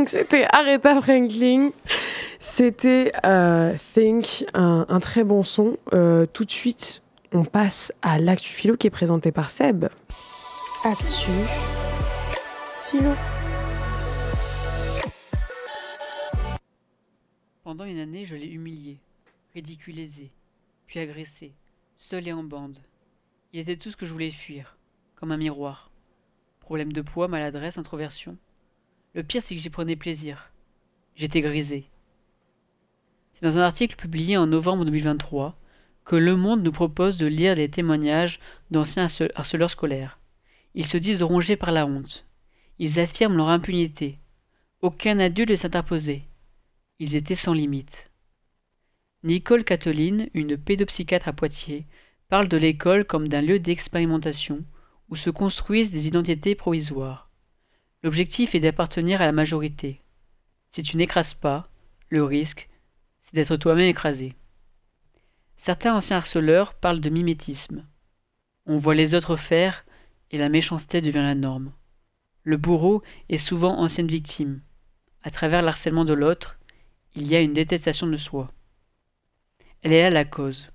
Donc 0.00 0.08
c'était 0.08 0.46
Aretha 0.50 1.02
Franklin. 1.02 1.72
C'était 2.38 3.12
euh, 3.26 3.76
Think, 3.92 4.46
un, 4.54 4.98
très 4.98 5.24
bon 5.24 5.42
son. 5.42 5.76
Euh, 5.92 6.24
tout 6.24 6.46
de 6.46 6.50
suite, 6.50 7.02
on 7.32 7.44
passe 7.44 7.92
à 8.00 8.18
l'actu 8.18 8.50
philo 8.50 8.78
qui 8.78 8.86
est 8.86 8.90
présenté 8.90 9.30
par 9.30 9.50
Seb. 9.50 9.88
Actu 10.84 11.32
philo. 12.90 13.12
Pendant 17.62 17.84
une 17.84 17.98
année, 17.98 18.24
je 18.24 18.36
l'ai 18.36 18.48
humilié, 18.48 18.96
ridiculisé, 19.54 20.30
puis 20.86 20.98
agressé, 20.98 21.52
seul 21.98 22.26
et 22.26 22.32
en 22.32 22.42
bande. 22.42 22.78
Il 23.52 23.60
était 23.60 23.76
tout 23.76 23.90
ce 23.90 23.98
que 23.98 24.06
je 24.06 24.12
voulais 24.12 24.30
fuir, 24.30 24.78
comme 25.16 25.30
un 25.30 25.36
miroir. 25.36 25.90
Problème 26.60 26.94
de 26.94 27.02
poids, 27.02 27.28
maladresse, 27.28 27.76
introversion. 27.76 28.38
Le 29.14 29.24
pire, 29.24 29.42
c'est 29.42 29.56
que 29.56 29.60
j'y 29.60 29.70
prenais 29.70 29.96
plaisir. 29.96 30.52
J'étais 31.16 31.40
grisé. 31.40 31.90
C'est 33.32 33.44
dans 33.44 33.58
un 33.58 33.62
article 33.62 33.96
publié 33.96 34.36
en 34.36 34.46
novembre 34.46 34.84
2023 34.84 35.58
que 36.04 36.14
Le 36.14 36.36
Monde 36.36 36.62
nous 36.62 36.70
propose 36.72 37.16
de 37.16 37.26
lire 37.26 37.56
les 37.56 37.68
témoignages 37.68 38.38
d'anciens 38.70 39.08
harceleurs 39.34 39.70
scolaires. 39.70 40.20
Ils 40.74 40.86
se 40.86 40.96
disent 40.96 41.22
rongés 41.22 41.56
par 41.56 41.72
la 41.72 41.86
honte. 41.86 42.24
Ils 42.78 43.00
affirment 43.00 43.36
leur 43.36 43.48
impunité. 43.48 44.18
Aucun 44.80 45.18
adulte 45.18 45.50
ne 45.50 45.56
s'est 45.56 45.66
interposé. 45.66 46.22
Ils 47.00 47.16
étaient 47.16 47.34
sans 47.34 47.52
limite. 47.52 48.10
Nicole 49.24 49.64
Cateline, 49.64 50.28
une 50.34 50.56
pédopsychiatre 50.56 51.28
à 51.28 51.32
Poitiers, 51.32 51.86
parle 52.28 52.48
de 52.48 52.56
l'école 52.56 53.04
comme 53.04 53.28
d'un 53.28 53.42
lieu 53.42 53.58
d'expérimentation 53.58 54.64
où 55.08 55.16
se 55.16 55.30
construisent 55.30 55.90
des 55.90 56.06
identités 56.06 56.54
provisoires. 56.54 57.29
L'objectif 58.02 58.54
est 58.54 58.60
d'appartenir 58.60 59.20
à 59.20 59.26
la 59.26 59.32
majorité. 59.32 60.00
Si 60.72 60.82
tu 60.82 60.96
n'écrases 60.96 61.34
pas, 61.34 61.68
le 62.08 62.24
risque, 62.24 62.68
c'est 63.20 63.34
d'être 63.34 63.56
toi-même 63.56 63.88
écrasé. 63.88 64.34
Certains 65.56 65.94
anciens 65.94 66.16
harceleurs 66.16 66.72
parlent 66.72 67.00
de 67.00 67.10
mimétisme. 67.10 67.86
On 68.64 68.76
voit 68.76 68.94
les 68.94 69.14
autres 69.14 69.36
faire 69.36 69.84
et 70.30 70.38
la 70.38 70.48
méchanceté 70.48 71.02
devient 71.02 71.18
la 71.18 71.34
norme. 71.34 71.72
Le 72.42 72.56
bourreau 72.56 73.02
est 73.28 73.38
souvent 73.38 73.78
ancienne 73.78 74.06
victime. 74.06 74.62
À 75.22 75.30
travers 75.30 75.60
l'harcèlement 75.60 76.06
de 76.06 76.14
l'autre, 76.14 76.58
il 77.14 77.26
y 77.26 77.36
a 77.36 77.40
une 77.40 77.52
détestation 77.52 78.06
de 78.06 78.16
soi. 78.16 78.50
Elle 79.82 79.92
est 79.92 80.02
là 80.02 80.10
la 80.10 80.24
cause. 80.24 80.68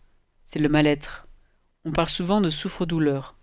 C'est 0.44 0.60
le 0.60 0.70
mal-être. 0.70 1.27
On 1.86 1.91
parle 1.91 2.10
souvent 2.10 2.41
de 2.41 2.51
souffre-douleur. 2.51 3.36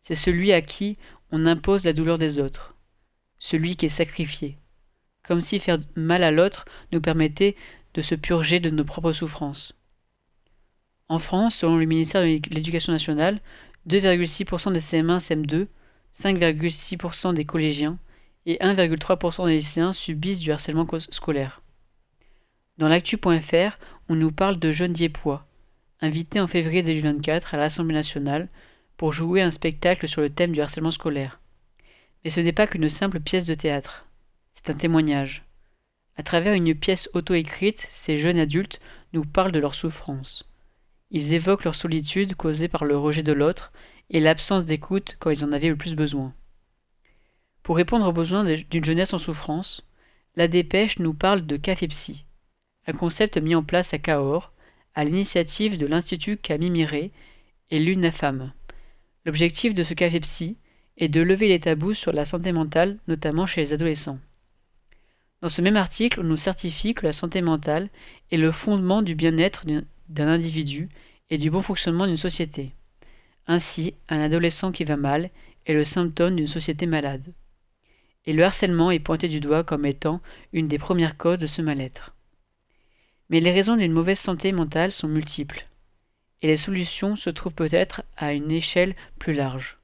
C'est 0.00 0.14
celui 0.14 0.52
à 0.52 0.62
qui 0.62 0.96
on 1.30 1.44
impose 1.44 1.84
la 1.84 1.92
douleur 1.92 2.16
des 2.16 2.38
autres. 2.38 2.74
Celui 3.38 3.76
qui 3.76 3.86
est 3.86 3.90
sacrifié. 3.90 4.58
Comme 5.22 5.40
si 5.40 5.58
faire 5.58 5.78
mal 5.94 6.22
à 6.24 6.30
l'autre 6.30 6.64
nous 6.92 7.00
permettait 7.00 7.56
de 7.94 8.02
se 8.02 8.14
purger 8.14 8.60
de 8.60 8.70
nos 8.70 8.84
propres 8.84 9.12
souffrances. 9.12 9.74
En 11.08 11.18
France, 11.18 11.56
selon 11.56 11.76
le 11.76 11.86
ministère 11.86 12.22
de 12.22 12.40
l'Éducation 12.50 12.92
nationale, 12.92 13.40
2,6% 13.88 14.72
des 14.72 14.80
CM1, 14.80 15.18
CM2, 15.18 15.66
5,6% 16.14 17.34
des 17.34 17.44
collégiens 17.44 17.98
et 18.46 18.56
1,3% 18.56 19.46
des 19.46 19.56
lycéens 19.56 19.92
subissent 19.92 20.40
du 20.40 20.52
harcèlement 20.52 20.86
scolaire. 21.10 21.62
Dans 22.76 22.88
l'actu.fr, 22.88 23.78
on 24.08 24.14
nous 24.14 24.32
parle 24.32 24.58
de 24.58 24.70
jeunes 24.70 24.92
Diepois, 24.92 25.46
invités 26.00 26.40
en 26.40 26.46
février 26.46 26.82
2024 26.82 27.54
à 27.54 27.56
l'Assemblée 27.56 27.94
nationale 27.94 28.48
pour 28.96 29.12
jouer 29.12 29.42
un 29.42 29.50
spectacle 29.50 30.08
sur 30.08 30.20
le 30.20 30.30
thème 30.30 30.52
du 30.52 30.60
harcèlement 30.60 30.90
scolaire. 30.90 31.40
Mais 32.24 32.30
ce 32.30 32.40
n'est 32.40 32.52
pas 32.52 32.66
qu'une 32.66 32.88
simple 32.88 33.20
pièce 33.20 33.44
de 33.44 33.54
théâtre, 33.54 34.06
c'est 34.52 34.70
un 34.70 34.74
témoignage. 34.74 35.44
À 36.16 36.22
travers 36.22 36.54
une 36.54 36.74
pièce 36.74 37.08
auto-écrite, 37.14 37.86
ces 37.90 38.18
jeunes 38.18 38.38
adultes 38.38 38.80
nous 39.12 39.24
parlent 39.24 39.52
de 39.52 39.60
leur 39.60 39.74
souffrance. 39.74 40.48
Ils 41.10 41.32
évoquent 41.32 41.64
leur 41.64 41.74
solitude 41.74 42.34
causée 42.34 42.68
par 42.68 42.84
le 42.84 42.98
rejet 42.98 43.22
de 43.22 43.32
l'autre 43.32 43.72
et 44.10 44.20
l'absence 44.20 44.64
d'écoute 44.64 45.16
quand 45.20 45.30
ils 45.30 45.44
en 45.44 45.52
avaient 45.52 45.68
le 45.68 45.76
plus 45.76 45.94
besoin. 45.94 46.34
Pour 47.62 47.76
répondre 47.76 48.08
aux 48.08 48.12
besoins 48.12 48.44
d'une 48.44 48.84
jeunesse 48.84 49.12
en 49.12 49.18
souffrance, 49.18 49.86
la 50.36 50.48
dépêche 50.48 50.98
nous 50.98 51.14
parle 51.14 51.46
de 51.46 51.56
Café 51.56 51.86
Psy, 51.88 52.24
un 52.86 52.92
concept 52.92 53.36
mis 53.38 53.54
en 53.54 53.62
place 53.62 53.94
à 53.94 53.98
Cahors, 53.98 54.52
à 54.94 55.04
l'initiative 55.04 55.78
de 55.78 55.86
l'Institut 55.86 56.36
Camille 56.36 56.70
Miret 56.70 57.10
et 57.70 57.78
l'UNAFAM. 57.78 58.52
L'objectif 59.24 59.74
de 59.74 59.82
ce 59.82 59.94
Café 59.94 60.20
Est 61.00 61.08
de 61.08 61.20
lever 61.20 61.46
les 61.46 61.60
tabous 61.60 61.94
sur 61.94 62.12
la 62.12 62.24
santé 62.24 62.50
mentale, 62.50 62.98
notamment 63.06 63.46
chez 63.46 63.60
les 63.60 63.72
adolescents. 63.72 64.18
Dans 65.40 65.48
ce 65.48 65.62
même 65.62 65.76
article, 65.76 66.20
on 66.20 66.24
nous 66.24 66.36
certifie 66.36 66.92
que 66.92 67.06
la 67.06 67.12
santé 67.12 67.40
mentale 67.40 67.88
est 68.32 68.36
le 68.36 68.50
fondement 68.50 69.02
du 69.02 69.14
bien-être 69.14 69.64
d'un 70.08 70.28
individu 70.28 70.88
et 71.30 71.38
du 71.38 71.50
bon 71.50 71.62
fonctionnement 71.62 72.08
d'une 72.08 72.16
société. 72.16 72.72
Ainsi, 73.46 73.94
un 74.08 74.20
adolescent 74.20 74.72
qui 74.72 74.82
va 74.82 74.96
mal 74.96 75.30
est 75.66 75.72
le 75.72 75.84
symptôme 75.84 76.34
d'une 76.34 76.48
société 76.48 76.86
malade. 76.86 77.32
Et 78.26 78.32
le 78.32 78.44
harcèlement 78.44 78.90
est 78.90 78.98
pointé 78.98 79.28
du 79.28 79.38
doigt 79.38 79.62
comme 79.62 79.86
étant 79.86 80.20
une 80.52 80.66
des 80.66 80.78
premières 80.78 81.16
causes 81.16 81.38
de 81.38 81.46
ce 81.46 81.62
mal-être. 81.62 82.12
Mais 83.30 83.38
les 83.38 83.52
raisons 83.52 83.76
d'une 83.76 83.92
mauvaise 83.92 84.18
santé 84.18 84.50
mentale 84.50 84.90
sont 84.90 85.08
multiples, 85.08 85.68
et 86.42 86.48
les 86.48 86.56
solutions 86.56 87.14
se 87.14 87.30
trouvent 87.30 87.54
peut-être 87.54 88.02
à 88.16 88.32
une 88.32 88.50
échelle 88.50 88.96
plus 89.20 89.34
large. 89.34 89.77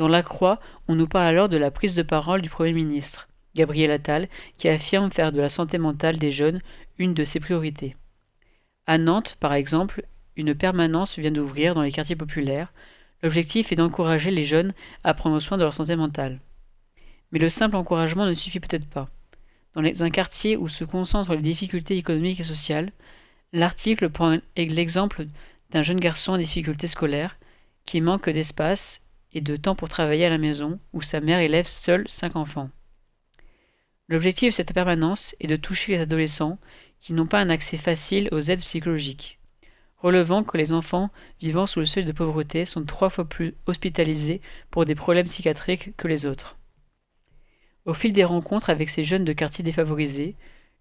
Dans 0.00 0.08
La 0.08 0.22
Croix, 0.22 0.60
on 0.88 0.94
nous 0.94 1.06
parle 1.06 1.26
alors 1.26 1.50
de 1.50 1.58
la 1.58 1.70
prise 1.70 1.94
de 1.94 2.00
parole 2.00 2.40
du 2.40 2.48
Premier 2.48 2.72
ministre, 2.72 3.28
Gabriel 3.54 3.90
Attal, 3.90 4.30
qui 4.56 4.66
affirme 4.66 5.12
faire 5.12 5.30
de 5.30 5.42
la 5.42 5.50
santé 5.50 5.76
mentale 5.76 6.16
des 6.16 6.30
jeunes 6.30 6.62
une 6.96 7.12
de 7.12 7.22
ses 7.22 7.38
priorités. 7.38 7.96
À 8.86 8.96
Nantes, 8.96 9.36
par 9.40 9.52
exemple, 9.52 10.06
une 10.36 10.54
permanence 10.54 11.18
vient 11.18 11.30
d'ouvrir 11.30 11.74
dans 11.74 11.82
les 11.82 11.92
quartiers 11.92 12.16
populaires. 12.16 12.72
L'objectif 13.22 13.72
est 13.72 13.76
d'encourager 13.76 14.30
les 14.30 14.44
jeunes 14.44 14.72
à 15.04 15.12
prendre 15.12 15.38
soin 15.38 15.58
de 15.58 15.64
leur 15.64 15.74
santé 15.74 15.96
mentale. 15.96 16.40
Mais 17.30 17.38
le 17.38 17.50
simple 17.50 17.76
encouragement 17.76 18.24
ne 18.24 18.32
suffit 18.32 18.58
peut-être 18.58 18.88
pas. 18.88 19.10
Dans 19.74 20.02
un 20.02 20.10
quartier 20.10 20.56
où 20.56 20.68
se 20.68 20.84
concentrent 20.84 21.34
les 21.34 21.42
difficultés 21.42 21.98
économiques 21.98 22.40
et 22.40 22.44
sociales, 22.44 22.90
l'article 23.52 24.08
prend 24.08 24.38
l'exemple 24.56 25.26
d'un 25.72 25.82
jeune 25.82 26.00
garçon 26.00 26.32
en 26.32 26.38
difficulté 26.38 26.86
scolaire 26.86 27.36
qui 27.84 28.00
manque 28.00 28.30
d'espace 28.30 29.02
et 29.32 29.40
de 29.40 29.56
temps 29.56 29.74
pour 29.74 29.88
travailler 29.88 30.24
à 30.26 30.30
la 30.30 30.38
maison 30.38 30.78
où 30.92 31.02
sa 31.02 31.20
mère 31.20 31.38
élève 31.38 31.66
seule 31.66 32.08
cinq 32.08 32.36
enfants. 32.36 32.70
L'objectif 34.08 34.52
de 34.52 34.56
cette 34.56 34.74
permanence 34.74 35.36
est 35.40 35.46
de 35.46 35.56
toucher 35.56 35.92
les 35.92 36.00
adolescents 36.00 36.58
qui 36.98 37.12
n'ont 37.12 37.26
pas 37.26 37.40
un 37.40 37.50
accès 37.50 37.76
facile 37.76 38.28
aux 38.32 38.40
aides 38.40 38.62
psychologiques, 38.62 39.38
relevant 39.98 40.42
que 40.42 40.56
les 40.56 40.72
enfants 40.72 41.10
vivant 41.40 41.66
sous 41.66 41.80
le 41.80 41.86
seuil 41.86 42.04
de 42.04 42.12
pauvreté 42.12 42.64
sont 42.64 42.84
trois 42.84 43.10
fois 43.10 43.28
plus 43.28 43.54
hospitalisés 43.66 44.40
pour 44.70 44.84
des 44.84 44.94
problèmes 44.94 45.26
psychiatriques 45.26 45.96
que 45.96 46.08
les 46.08 46.26
autres. 46.26 46.56
Au 47.86 47.94
fil 47.94 48.12
des 48.12 48.24
rencontres 48.24 48.70
avec 48.70 48.90
ces 48.90 49.04
jeunes 49.04 49.24
de 49.24 49.32
quartiers 49.32 49.64
défavorisés, 49.64 50.36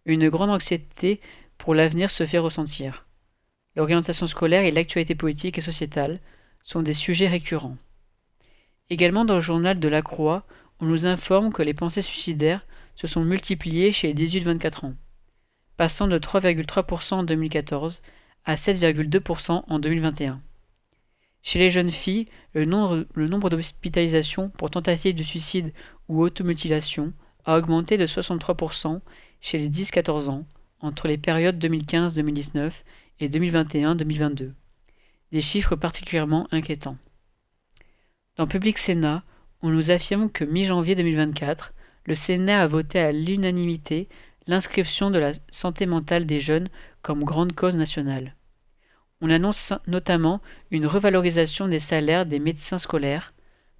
une 0.05 0.29
grande 0.29 0.49
anxiété 0.49 1.21
pour 1.57 1.75
l'avenir 1.75 2.09
se 2.09 2.25
fait 2.25 2.39
ressentir. 2.39 3.05
L'orientation 3.75 4.27
scolaire 4.27 4.63
et 4.63 4.71
l'actualité 4.71 5.15
politique 5.15 5.57
et 5.57 5.62
sociétale 5.62 6.19
sont 6.63 6.81
des 6.81 6.93
sujets 6.93 7.27
récurrents. 7.27 7.77
Également 8.89 9.25
dans 9.25 9.36
le 9.36 9.41
journal 9.41 9.80
de 9.80 9.88
la 9.88 10.02
Croix, 10.02 10.45
on 10.80 10.86
nous 10.86 11.06
informe 11.06 11.52
que 11.52 11.62
les 11.63 11.73
pensées 11.73 12.02
suicidaires 12.02 12.65
se 12.95 13.08
sont 13.08 13.23
multipliées 13.23 13.91
chez 13.91 14.12
les 14.12 14.25
18-24 14.25 14.88
ans 14.88 14.95
passant 15.80 16.10
de 16.10 16.17
3,3% 16.17 17.13
en 17.13 17.23
2014 17.23 18.02
à 18.43 18.56
7,2% 18.56 19.63
en 19.65 19.80
2021. 19.80 20.41
Chez 21.41 21.58
les 21.58 21.69
jeunes 21.69 21.89
filles, 21.89 22.28
le 22.54 22.65
nombre, 22.65 23.49
d'hospitalisations 23.49 24.49
pour 24.49 24.71
tentative 24.71 25.15
de 25.15 25.23
suicide 25.23 25.71
ou 26.10 26.21
automutilation 26.21 27.13
a 27.45 27.58
augmenté 27.58 27.95
de 27.95 28.06
63% 28.06 28.99
chez 29.39 29.58
les 29.58 29.69
10-14 29.69 30.28
ans 30.28 30.45
entre 30.82 31.08
les 31.08 31.17
périodes 31.17 31.63
2015-2019 31.63 32.71
et 33.21 33.30
2021-2022. 33.30 34.52
Des 35.32 35.39
chiffres 35.39 35.78
particulièrement 35.78 36.49
inquiétants. 36.52 36.97
Dans 38.39 38.47
Public 38.47 38.78
Sénat, 38.78 39.23
on 39.62 39.69
nous 39.69 39.91
affirme 39.91 40.32
que 40.32 40.45
mi-janvier 40.45 40.95
2024, 40.95 41.73
le 42.06 42.15
Sénat 42.15 42.62
a 42.62 42.67
voté 42.67 42.97
à 42.97 43.12
l'unanimité 43.12 44.08
l'inscription 44.47 45.12
de 45.12 45.19
la 45.19 45.34
santé 45.49 45.86
mentale 45.86 46.25
des 46.25 46.39
jeunes 46.39 46.69
comme 47.02 47.25
grande 47.25 47.52
cause 47.52 47.75
nationale. 47.75 48.38
On 49.19 49.30
annonce 49.30 49.73
notamment 49.88 50.39
une 50.71 50.88
revalorisation 50.88 51.67
des 51.67 51.80
salaires 51.80 52.25
des 52.25 52.39
médecins 52.39 52.78
scolaires, 52.78 53.34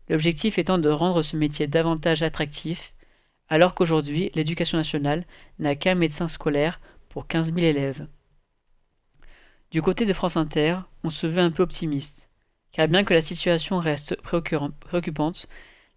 l'objectif 0.10 0.58
étant 0.58 0.78
de 0.78 0.90
rendre 0.90 1.22
ce 1.22 1.38
métier 1.38 1.66
davantage 1.66 2.22
attractif, 2.22 2.94
alors 3.48 3.74
qu'aujourd'hui 3.74 4.30
l'éducation 4.36 4.78
nationale 4.78 5.26
n'a 5.60 5.76
qu'un 5.76 5.96
médecin 5.96 6.28
scolaire 6.28 6.82
pour 7.08 7.28
15 7.28 7.54
000 7.54 7.60
élèves. 7.60 8.08
Du 9.72 9.82
côté 9.82 10.06
de 10.06 10.12
France 10.12 10.36
Inter, 10.36 10.80
on 11.06 11.10
se 11.10 11.28
veut 11.28 11.42
un 11.42 11.52
peu 11.52 11.64
optimiste, 11.64 12.29
car 12.72 12.88
bien 12.88 13.04
que 13.04 13.14
la 13.14 13.22
situation 13.22 13.80
reste 13.80 14.16
préoccupante, 14.22 15.48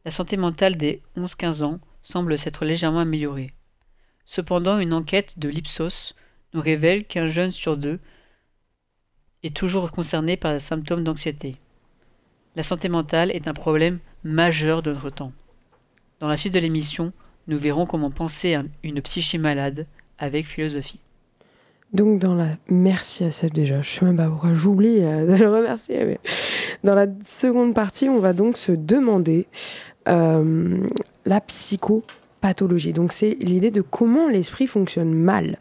la 0.04 0.10
santé 0.10 0.36
mentale 0.36 0.76
des 0.76 1.02
11-15 1.16 1.62
ans 1.62 1.80
semble 2.02 2.38
s'être 2.38 2.64
légèrement 2.64 3.00
améliorée. 3.00 3.52
Cependant, 4.24 4.78
une 4.78 4.94
enquête 4.94 5.38
de 5.38 5.48
l'Ipsos 5.48 6.14
nous 6.54 6.60
révèle 6.60 7.04
qu'un 7.04 7.26
jeune 7.26 7.50
sur 7.50 7.76
deux 7.76 8.00
est 9.42 9.56
toujours 9.56 9.90
concerné 9.90 10.36
par 10.36 10.52
des 10.52 10.58
symptômes 10.58 11.04
d'anxiété. 11.04 11.56
La 12.54 12.62
santé 12.62 12.88
mentale 12.88 13.30
est 13.30 13.48
un 13.48 13.54
problème 13.54 13.98
majeur 14.24 14.82
de 14.82 14.92
notre 14.92 15.10
temps. 15.10 15.32
Dans 16.20 16.28
la 16.28 16.36
suite 16.36 16.54
de 16.54 16.58
l'émission, 16.58 17.12
nous 17.48 17.58
verrons 17.58 17.86
comment 17.86 18.10
penser 18.10 18.56
une 18.82 19.02
psyché 19.02 19.38
malade 19.38 19.86
avec 20.18 20.46
philosophie. 20.46 21.00
Donc 21.92 22.18
dans 22.18 22.34
la 22.34 22.46
merci 22.68 23.24
à 23.24 23.30
Seb 23.30 23.52
déjà, 23.52 23.82
je 23.82 23.90
sais 23.90 24.04
même 24.04 24.16
pas 24.16 24.26
pourquoi 24.26 24.54
j'oublie 24.54 25.00
euh, 25.00 25.26
de 25.26 25.42
le 25.42 25.50
remercier. 25.50 26.04
Mais... 26.04 26.20
Dans 26.84 26.94
la 26.94 27.06
seconde 27.22 27.74
partie, 27.74 28.08
on 28.08 28.18
va 28.18 28.32
donc 28.32 28.56
se 28.56 28.72
demander 28.72 29.46
euh, 30.08 30.78
la 31.26 31.40
psycho 31.42 32.02
pathologie. 32.40 32.94
Donc 32.94 33.12
c'est 33.12 33.36
l'idée 33.40 33.70
de 33.70 33.82
comment 33.82 34.28
l'esprit 34.28 34.66
fonctionne 34.66 35.12
mal. 35.12 35.58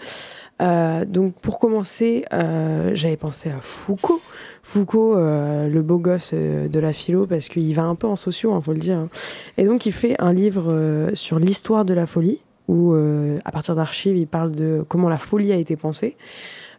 Euh, 0.62 1.06
donc 1.06 1.34
pour 1.34 1.60
commencer, 1.60 2.24
j'avais 2.32 3.18
pensé 3.18 3.50
à 3.50 3.60
Foucault. 3.60 4.22
Foucault, 4.64 5.16
le 5.16 5.82
beau 5.82 5.98
gosse 5.98 6.34
de 6.34 6.80
la 6.80 6.94
philo, 6.94 7.28
parce 7.28 7.50
qu'il 7.50 7.74
va 7.76 7.84
un 7.84 7.96
peu 7.96 8.08
en 8.08 8.16
sociaux, 8.16 8.52
il 8.52 8.56
hein, 8.56 8.62
faut 8.62 8.74
le 8.74 8.80
dire. 8.80 8.98
Hein. 8.98 9.10
Et 9.58 9.66
donc 9.66 9.86
il 9.86 9.92
fait 9.92 10.16
un 10.20 10.34
livre 10.34 11.12
sur 11.14 11.40
l'histoire 11.40 11.84
de 11.84 11.94
la 11.94 12.06
folie, 12.06 12.42
où 12.72 12.96
à 13.44 13.52
partir 13.52 13.76
d'archives, 13.76 14.16
il 14.16 14.28
parle 14.28 14.52
de 14.52 14.84
comment 14.88 15.10
la 15.10 15.18
folie 15.18 15.52
a 15.52 15.58
été 15.58 15.76
pensée. 15.76 16.16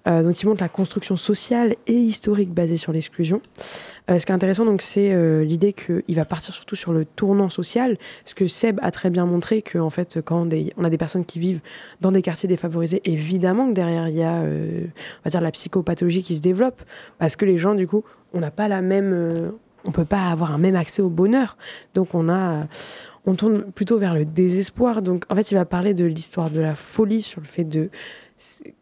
Euh, 0.07 0.23
donc, 0.23 0.41
il 0.41 0.47
montre 0.47 0.63
la 0.63 0.69
construction 0.69 1.17
sociale 1.17 1.75
et 1.87 1.95
historique 1.95 2.53
basée 2.53 2.77
sur 2.77 2.93
l'exclusion. 2.93 3.41
Euh, 4.11 4.19
ce 4.19 4.27
qui 4.27 4.33
est 4.33 4.35
intéressant, 4.35 4.65
donc, 4.65 4.83
c'est 4.83 5.13
euh, 5.13 5.45
l'idée 5.45 5.73
qu'il 5.73 6.15
va 6.15 6.25
partir 6.25 6.55
surtout 6.55 6.77
sur 6.77 6.93
le 6.93 7.05
tournant 7.05 7.51
social. 7.51 7.97
Ce 8.25 8.35
que 8.35 8.47
Seb 8.47 8.79
a 8.83 8.91
très 8.91 9.11
bien 9.11 9.27
montré, 9.27 9.63
que 9.63 9.79
en 9.79 9.91
fait, 9.91 10.21
quand 10.25 10.49
on 10.77 10.85
a 10.85 10.91
des 10.91 10.99
personnes 10.99 11.25
qui 11.25 11.39
vivent 11.39 11.63
dans 12.01 12.13
des 12.13 12.23
quartiers 12.23 12.49
défavorisés, 12.49 13.01
évidemment 13.05 13.69
que 13.69 13.75
derrière 13.75 14.09
il 14.09 14.17
y 14.17 14.23
a, 14.23 14.41
on 14.41 15.25
va 15.25 15.31
dire, 15.31 15.41
la 15.41 15.53
psychopathologie 15.53 16.23
qui 16.23 16.35
se 16.35 16.41
développe, 16.41 16.83
parce 17.19 17.37
que 17.37 17.45
les 17.45 17.59
gens, 17.59 17.75
du 17.75 17.87
coup, 17.87 18.05
on 18.33 18.41
n'a 18.41 18.51
pas 18.51 18.69
la 18.69 18.83
même, 18.83 19.53
on 19.85 19.93
peut 19.93 20.05
pas 20.05 20.31
avoir 20.31 20.53
un 20.53 20.59
même 20.59 20.77
accès 20.77 21.03
au 21.03 21.11
bonheur. 21.11 21.57
Donc, 21.95 22.15
on 22.15 22.29
a 22.29 22.67
on 23.27 23.35
tourne 23.35 23.63
plutôt 23.73 23.99
vers 23.99 24.15
le 24.15 24.25
désespoir. 24.25 25.03
Donc, 25.03 25.25
en 25.31 25.37
fait, 25.37 25.51
il 25.51 25.55
va 25.55 25.65
parler 25.65 25.95
de 25.95 26.05
l'histoire 26.05 26.51
de 26.51 26.61
la 26.61 26.75
folie 26.75 27.23
sur 27.23 27.41
le 27.41 27.47
fait 27.47 27.65
de 27.65 27.91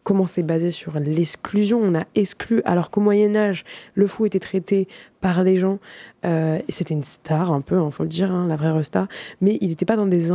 comment 0.04 0.26
c'est 0.26 0.42
basé 0.42 0.70
sur 0.70 0.98
l'exclusion. 0.98 1.80
On 1.82 1.94
a 1.94 2.04
exclu, 2.14 2.62
alors 2.64 2.90
qu'au 2.90 3.00
Moyen 3.00 3.36
Âge, 3.36 3.64
le 3.94 4.06
fou 4.06 4.26
était 4.26 4.38
traité 4.38 4.88
par 5.20 5.42
les 5.42 5.56
gens, 5.56 5.78
euh, 6.24 6.60
et 6.66 6.72
c'était 6.72 6.94
une 6.94 7.04
star 7.04 7.52
un 7.52 7.60
peu, 7.60 7.76
il 7.76 7.78
hein, 7.78 7.90
faut 7.90 8.04
le 8.04 8.08
dire, 8.08 8.32
hein, 8.32 8.46
la 8.46 8.56
vraie 8.56 8.82
star, 8.82 9.06
mais 9.40 9.58
il 9.60 9.68
n'était 9.68 9.84
pas 9.84 9.96
dans 9.96 10.06
des 10.06 10.30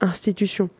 institutions. 0.00 0.70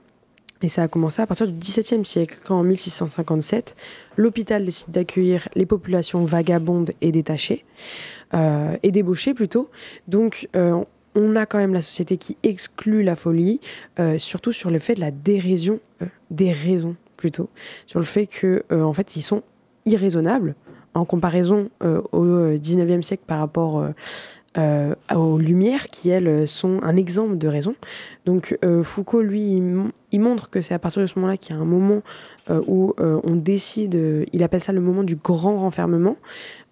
Et 0.61 0.69
ça 0.69 0.83
a 0.83 0.89
commencé 0.89 1.23
à 1.23 1.27
partir 1.27 1.47
du 1.47 1.53
XVIIe 1.53 2.05
siècle, 2.05 2.39
quand 2.45 2.59
en 2.59 2.65
1657, 2.65 3.77
l'hôpital 4.17 4.65
décide 4.65 4.91
d'accueillir 4.91 5.49
les 5.55 5.67
populations 5.67 6.25
vagabondes 6.25 6.93
et 7.01 7.13
détachées, 7.13 7.65
euh, 8.35 8.77
et 8.83 8.91
débauchées 8.91 9.35
plutôt. 9.35 9.71
Donc, 10.09 10.49
euh, 10.57 10.83
on 11.19 11.37
a 11.37 11.47
quand 11.47 11.59
même 11.59 11.75
la 11.75 11.83
société 11.83 12.17
qui 12.17 12.37
exclut 12.43 13.03
la 13.03 13.15
folie, 13.15 13.61
euh, 13.99 14.19
surtout 14.19 14.53
sur 14.53 14.71
le 14.71 14.79
fait 14.79 14.95
de 14.95 15.01
la 15.01 15.11
dérision, 15.11 15.81
des 16.31 16.53
raisons 16.53 16.97
plutôt, 17.17 17.49
sur 17.87 17.99
le 17.99 18.05
fait 18.05 18.27
que 18.27 18.65
en 18.71 18.93
fait 18.93 19.17
ils 19.17 19.23
sont 19.23 19.43
irraisonnables 19.87 20.55
en 20.95 21.05
comparaison 21.05 21.71
au 22.13 22.55
XIXe 22.55 23.05
siècle 23.05 23.25
par 23.27 23.41
rapport 23.41 23.85
euh, 24.59 24.95
aux 25.15 25.39
Lumières, 25.39 25.89
qui 25.89 26.09
elles 26.09 26.49
sont 26.49 26.81
un 26.83 26.97
exemple 26.97 27.39
de 27.39 27.47
raison. 27.47 27.77
Donc 28.25 28.59
euh, 28.65 28.83
Foucault, 28.83 29.21
lui, 29.21 29.61
il, 30.11 30.21
montre 30.21 30.51
que 30.51 30.63
c'est 30.63 30.75
à 30.75 30.79
partir 30.79 31.03
de 31.03 31.07
ce 31.07 31.17
moment-là 31.17 31.37
qu'il 31.37 31.55
y 31.55 31.59
a 31.59 31.61
un 31.61 31.67
moment 31.67 32.03
euh, 32.51 32.63
où 32.67 32.95
on 32.99 33.37
décide, 33.37 34.27
il 34.33 34.43
appelle 34.43 34.63
ça 34.63 34.73
le 34.73 34.81
moment 34.81 35.05
du 35.05 35.17
grand 35.17 35.59
renfermement. 35.59 36.17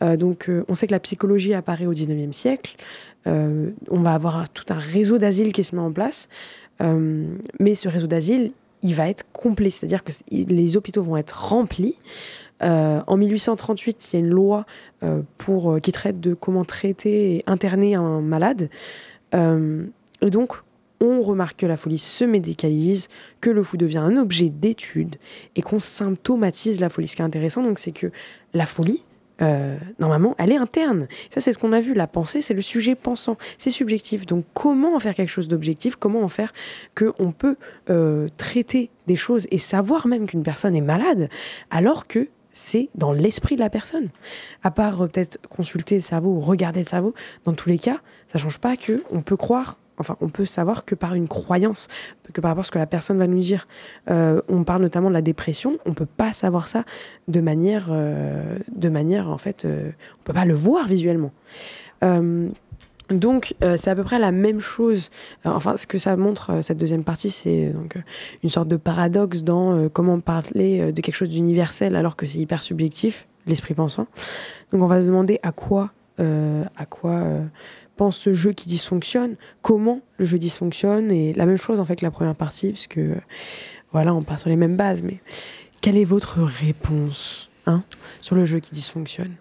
donc 0.01 0.51
on 0.69 0.75
sait 0.75 0.87
que 0.87 0.93
la 0.93 1.01
psychologie 1.01 1.55
apparaît 1.55 1.87
au 1.87 1.93
19e 1.93 2.33
siècle. 2.33 2.77
On 3.27 4.01
va 4.01 4.15
avoir 4.15 4.49
tout 4.49 4.65
un 4.69 4.79
réseau 4.79 5.19
d'asile 5.19 5.53
qui 5.53 5.65
se 5.65 5.75
met 5.75 5.83
en 5.83 5.93
place. 5.93 6.29
mais 6.81 7.75
ce 7.75 7.89
réseau 7.89 8.07
d'asile, 8.07 8.53
il 8.83 8.95
va 8.95 9.09
être 9.09 9.25
complet, 9.33 9.71
c'est-à-dire 9.71 10.05
que 10.05 10.13
les 10.31 10.77
hôpitaux 10.77 11.03
vont 11.03 11.17
être 11.17 11.49
remplis. 11.49 11.99
Euh, 12.63 13.01
en 13.07 13.17
1838, 13.17 14.09
il 14.13 14.15
y 14.15 14.17
a 14.17 14.21
une 14.21 14.31
loi 14.31 14.65
euh, 15.03 15.23
euh, 15.49 15.81
qui 15.81 15.93
traite 15.93 16.21
de 16.21 16.35
comment 16.35 16.65
traiter 16.65 17.37
et 17.37 17.45
interner 17.47 17.95
un 17.95 18.21
malade. 18.21 18.71
et 19.35 20.31
donc, 20.31 20.53
on 20.99 21.21
remarque 21.21 21.59
que 21.61 21.67
la 21.67 21.77
folie 21.77 21.99
se 21.99 22.25
médicalise, 22.25 23.09
que 23.43 23.51
le 23.51 23.63
fou 23.63 23.77
devient 23.77 23.99
un 23.99 24.17
objet 24.17 24.49
d'étude 24.49 25.17
et 25.55 25.61
qu'on 25.61 25.79
symptomatise 25.79 26.81
la 26.81 26.89
folie. 26.89 27.07
Ce 27.07 27.17
qui 27.17 27.23
est 27.23 27.25
intéressant, 27.25 27.63
c'est 27.77 27.93
que 27.93 28.11
la 28.55 28.65
folie, 28.65 29.05
normalement, 29.99 30.35
elle 30.39 30.53
est 30.53 30.57
interne. 30.57 31.09
Ça, 31.31 31.41
c'est 31.41 31.53
ce 31.53 31.59
qu'on 31.59 31.73
a 31.73 31.81
vu. 31.81 31.95
La 31.95 32.07
pensée, 32.07 32.41
c'est 32.41 32.55
le 32.55 32.63
sujet 32.63 32.95
pensant. 32.95 33.37
C'est 33.59 33.71
subjectif. 33.71 34.27
Donc, 34.27 34.45
comment 34.55 34.97
en 34.97 34.99
faire 34.99 35.15
quelque 35.15 35.31
chose 35.31 35.49
d'objectif? 35.49 35.97
Comment 35.97 36.23
en 36.23 36.29
faire 36.29 36.53
qu'on 36.97 37.33
peut 37.33 37.57
traiter 38.37 38.91
des 39.07 39.17
choses 39.17 39.47
et 39.51 39.59
savoir 39.59 40.07
même 40.07 40.27
qu'une 40.27 40.43
personne 40.43 40.75
est 40.75 40.81
malade 40.81 41.29
alors 41.71 42.07
que 42.07 42.29
c'est 42.53 42.89
dans 42.95 43.13
l'esprit 43.13 43.55
de 43.57 43.61
la 43.61 43.71
personne? 43.71 44.09
À 44.63 44.71
part 44.71 45.03
euh, 45.03 45.09
peut-être 45.09 45.39
consulter 45.49 45.97
le 45.97 46.01
cerveau 46.01 46.31
ou 46.31 46.41
regarder 46.41 46.81
le 46.81 46.87
cerveau, 46.87 47.15
dans 47.45 47.53
tous 47.53 47.69
les 47.69 47.79
cas, 47.79 47.99
ça 48.29 48.39
change 48.39 48.59
pas 48.59 48.77
que 48.77 49.03
on 49.11 49.21
peut 49.21 49.37
croire, 49.37 49.79
enfin 49.99 50.17
on 50.21 50.29
peut 50.29 50.45
savoir 50.45 50.85
que 50.85 50.95
par 50.95 51.15
une 51.15 51.29
croyance, 51.29 51.89
que 52.33 52.41
par 52.41 52.51
rapport 52.51 52.63
à 52.63 52.65
ce 52.65 52.71
que 52.71 52.79
la 52.79 52.87
personne 52.87 53.19
va 53.19 53.27
nous 53.27 53.39
dire. 53.39 53.67
Euh, 54.11 54.41
on 54.49 54.65
parle 54.65 54.83
notamment 54.83 55.09
de 55.09 55.15
la 55.15 55.23
dépression, 55.23 55.79
on 55.87 55.95
peut 55.95 56.07
pas 56.07 56.33
savoir 56.33 56.69
ça 56.69 56.85
de 57.29 57.41
manière, 57.41 57.89
euh, 57.91 58.59
de 58.75 58.89
manière 58.89 59.31
en 59.31 59.39
fait, 59.39 59.67
on 59.67 60.23
peut 60.25 60.33
pas 60.33 60.45
le 60.45 60.55
voir 60.55 60.87
visuellement. 60.87 61.33
Donc 63.11 63.55
euh, 63.63 63.77
c'est 63.77 63.91
à 63.91 63.95
peu 63.95 64.03
près 64.03 64.19
la 64.19 64.33
même 64.33 64.61
chose. 64.61 65.11
Euh, 65.45 65.51
enfin, 65.51 65.77
ce 65.77 65.87
que 65.87 65.99
ça 65.99 66.17
montre 66.17 66.51
euh, 66.51 66.63
cette 66.63 66.79
deuxième 66.79 67.05
partie, 67.05 67.31
c'est 67.31 67.71
donc 67.71 67.97
une 68.43 68.51
sorte 68.51 68.69
de 68.69 68.77
paradoxe 68.77 69.43
dans 69.43 69.89
comment 69.91 70.19
parler 70.21 70.93
de 70.93 71.01
quelque 71.01 71.15
chose 71.15 71.31
d'universel 71.31 71.95
alors 71.97 72.17
que 72.17 72.27
c'est 72.27 72.39
hyper 72.39 72.63
subjectif, 72.63 73.27
l'esprit 73.47 73.75
pensant. 73.75 74.07
Donc 74.73 74.83
on 74.83 74.87
va 74.87 75.01
se 75.01 75.07
demander 75.07 75.39
à 75.43 75.53
quoi, 75.53 75.91
à 76.19 76.87
quoi 76.89 77.23
pense 77.97 78.17
ce 78.17 78.33
jeu 78.35 78.53
qui 78.53 78.69
dysfonctionne, 78.69 79.37
comment 79.63 80.01
le 80.19 80.25
jeu 80.25 80.39
dysfonctionne, 80.39 81.11
et 81.11 81.33
la 81.33 81.47
même 81.47 81.57
chose 81.57 81.81
en 81.81 81.85
fait 81.85 81.97
que 81.97 82.05
la 82.05 82.11
première 82.11 82.37
partie, 82.37 82.73
puisque 82.73 83.01
voilà, 83.93 84.15
on 84.15 84.23
part 84.23 84.39
sur 84.39 84.51
les 84.51 84.57
mêmes 84.57 84.77
bases. 84.77 85.03
Mais 85.03 85.21
quelle 85.81 85.97
est 85.97 86.05
votre 86.05 86.43
réponse 86.43 87.51
hein, 87.67 87.83
sur 88.21 88.37
le 88.37 88.45
jeu 88.45 88.61
qui 88.61 88.73
dysfonctionne? 88.73 89.35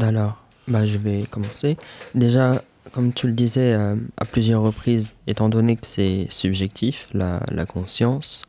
Alors 0.00 0.42
bah, 0.68 0.86
Je 0.86 0.98
vais 0.98 1.24
commencer. 1.30 1.76
Déjà, 2.14 2.62
comme 2.92 3.12
tu 3.12 3.26
le 3.26 3.32
disais 3.32 3.72
euh, 3.72 3.96
à 4.16 4.24
plusieurs 4.24 4.62
reprises, 4.62 5.16
étant 5.26 5.48
donné 5.48 5.76
que 5.76 5.86
c'est 5.86 6.26
subjectif, 6.30 7.08
la, 7.12 7.40
conscience, 7.66 8.42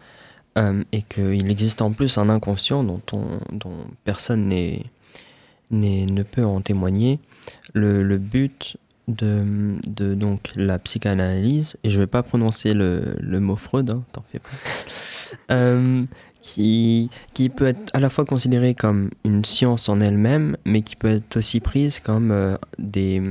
euh, 0.58 0.84
et 0.92 1.02
qu'il 1.02 1.50
existe 1.50 1.82
en 1.82 1.92
plus 1.92 2.18
un 2.18 2.30
inconscient 2.30 2.84
dont, 2.84 3.02
on, 3.14 3.40
dont 3.52 3.86
personne 4.04 4.48
ne 5.72 6.24
peut 6.24 6.46
en 6.46 6.62
témoigner, 6.62 7.20
le, 7.74 8.18
but 8.18 8.78
de, 9.08 10.14
donc, 10.16 10.52
la 10.56 10.80
psychanalyse, 10.80 11.78
et 11.84 11.90
je 11.90 11.96
ne 11.96 12.04
vais 12.04 12.08
pas 12.08 12.24
prononcer 12.24 12.74
le, 12.74 13.40
mot 13.40 13.56
Freud, 13.56 13.90
hein, 13.90 14.04
t'en 14.12 14.24
fais 14.32 14.40
pas, 14.40 14.50
euh, 15.52 16.04
qui, 16.42 17.10
peut 17.56 17.68
être 17.68 17.90
à 17.94 18.00
la 18.00 18.10
fois 18.10 18.26
considérée 18.26 18.74
comme 18.74 19.10
une 19.24 19.46
science 19.46 19.90
en 19.90 20.02
elle-même, 20.02 20.58
mais 20.66 20.82
qui 20.82 20.96
peut 20.96 21.10
être 21.10 21.38
aussi 21.38 21.60
prise 21.60 22.00
comme 22.00 22.32
euh, 22.32 22.58
des, 22.80 23.22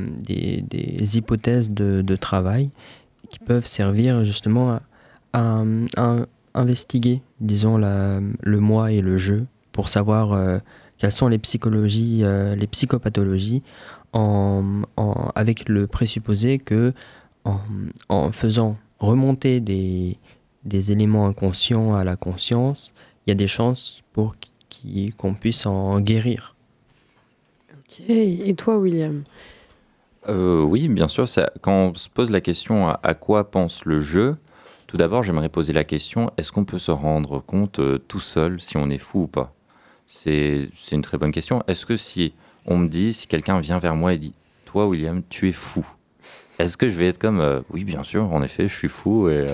hypothèses 1.14 1.70
de, 1.70 2.16
travail 2.16 2.70
qui 3.30 3.38
peuvent 3.38 3.66
servir 3.66 4.24
justement 4.24 4.80
à, 5.32 5.62
investiguer, 6.52 7.22
disons, 7.40 7.78
le 7.78 8.60
moi 8.60 8.90
et 8.90 9.00
le 9.00 9.18
jeu 9.18 9.46
pour 9.70 9.88
savoir 9.88 10.32
euh, 10.32 10.58
quelles 10.98 11.12
sont 11.12 11.28
les 11.28 11.38
psychologies, 11.38 12.24
les 12.56 12.66
psychopathologies, 12.66 13.62
en, 14.12 14.82
en, 14.96 15.30
avec 15.34 15.68
le 15.68 15.86
présupposé 15.86 16.58
que 16.58 16.92
en, 17.44 17.58
en 18.08 18.32
faisant 18.32 18.76
remonter 18.98 19.60
des, 19.60 20.18
des 20.64 20.92
éléments 20.92 21.26
inconscients 21.26 21.94
à 21.94 22.04
la 22.04 22.16
conscience, 22.16 22.92
il 23.26 23.30
y 23.30 23.32
a 23.32 23.34
des 23.34 23.48
chances 23.48 24.02
pour 24.12 24.34
qu'on 25.16 25.34
puisse 25.34 25.66
en 25.66 26.00
guérir. 26.00 26.54
Ok, 27.72 28.02
et 28.08 28.54
toi 28.54 28.78
William? 28.78 29.24
Euh, 30.28 30.62
Oui, 30.62 30.88
bien 30.88 31.08
sûr, 31.08 31.28
ça, 31.28 31.50
quand 31.60 31.72
on 31.72 31.94
se 31.94 32.08
pose 32.08 32.30
la 32.30 32.40
question 32.40 32.88
à, 32.88 33.14
quoi 33.14 33.50
pense 33.50 33.84
le 33.84 34.00
jeu, 34.00 34.36
tout 34.86 34.96
d'abord 34.96 35.22
j'aimerais 35.22 35.48
poser 35.48 35.72
la 35.72 35.84
question, 35.84 36.30
est-ce 36.36 36.52
qu'on 36.52 36.64
peut 36.64 36.78
se 36.78 36.90
rendre 36.90 37.40
compte 37.40 37.78
euh, 37.78 37.98
tout 37.98 38.20
seul 38.20 38.60
si 38.60 38.76
on 38.76 38.90
est 38.90 38.98
fou 38.98 39.22
ou 39.22 39.26
pas? 39.26 39.54
C'est 40.06 40.68
une 40.90 41.02
très 41.02 41.18
bonne 41.18 41.30
question. 41.30 41.62
Est-ce 41.68 41.86
que 41.86 41.96
si 41.96 42.34
on 42.66 42.78
me 42.78 42.88
dit, 42.88 43.12
si 43.12 43.26
quelqu'un 43.26 43.60
vient 43.60 43.78
vers 43.78 43.96
moi 43.96 44.14
et 44.14 44.18
dit, 44.18 44.34
toi 44.64 44.86
William, 44.86 45.22
tu 45.28 45.48
es 45.48 45.52
fou, 45.52 45.86
est-ce 46.58 46.76
que 46.76 46.88
je 46.88 46.94
vais 46.94 47.08
être 47.08 47.18
comme, 47.18 47.40
euh, 47.40 47.60
oui 47.70 47.84
bien 47.84 48.02
sûr, 48.02 48.32
en 48.32 48.42
effet, 48.42 48.68
je 48.68 48.74
suis 48.74 48.88
fou 48.88 49.28
et 49.28 49.46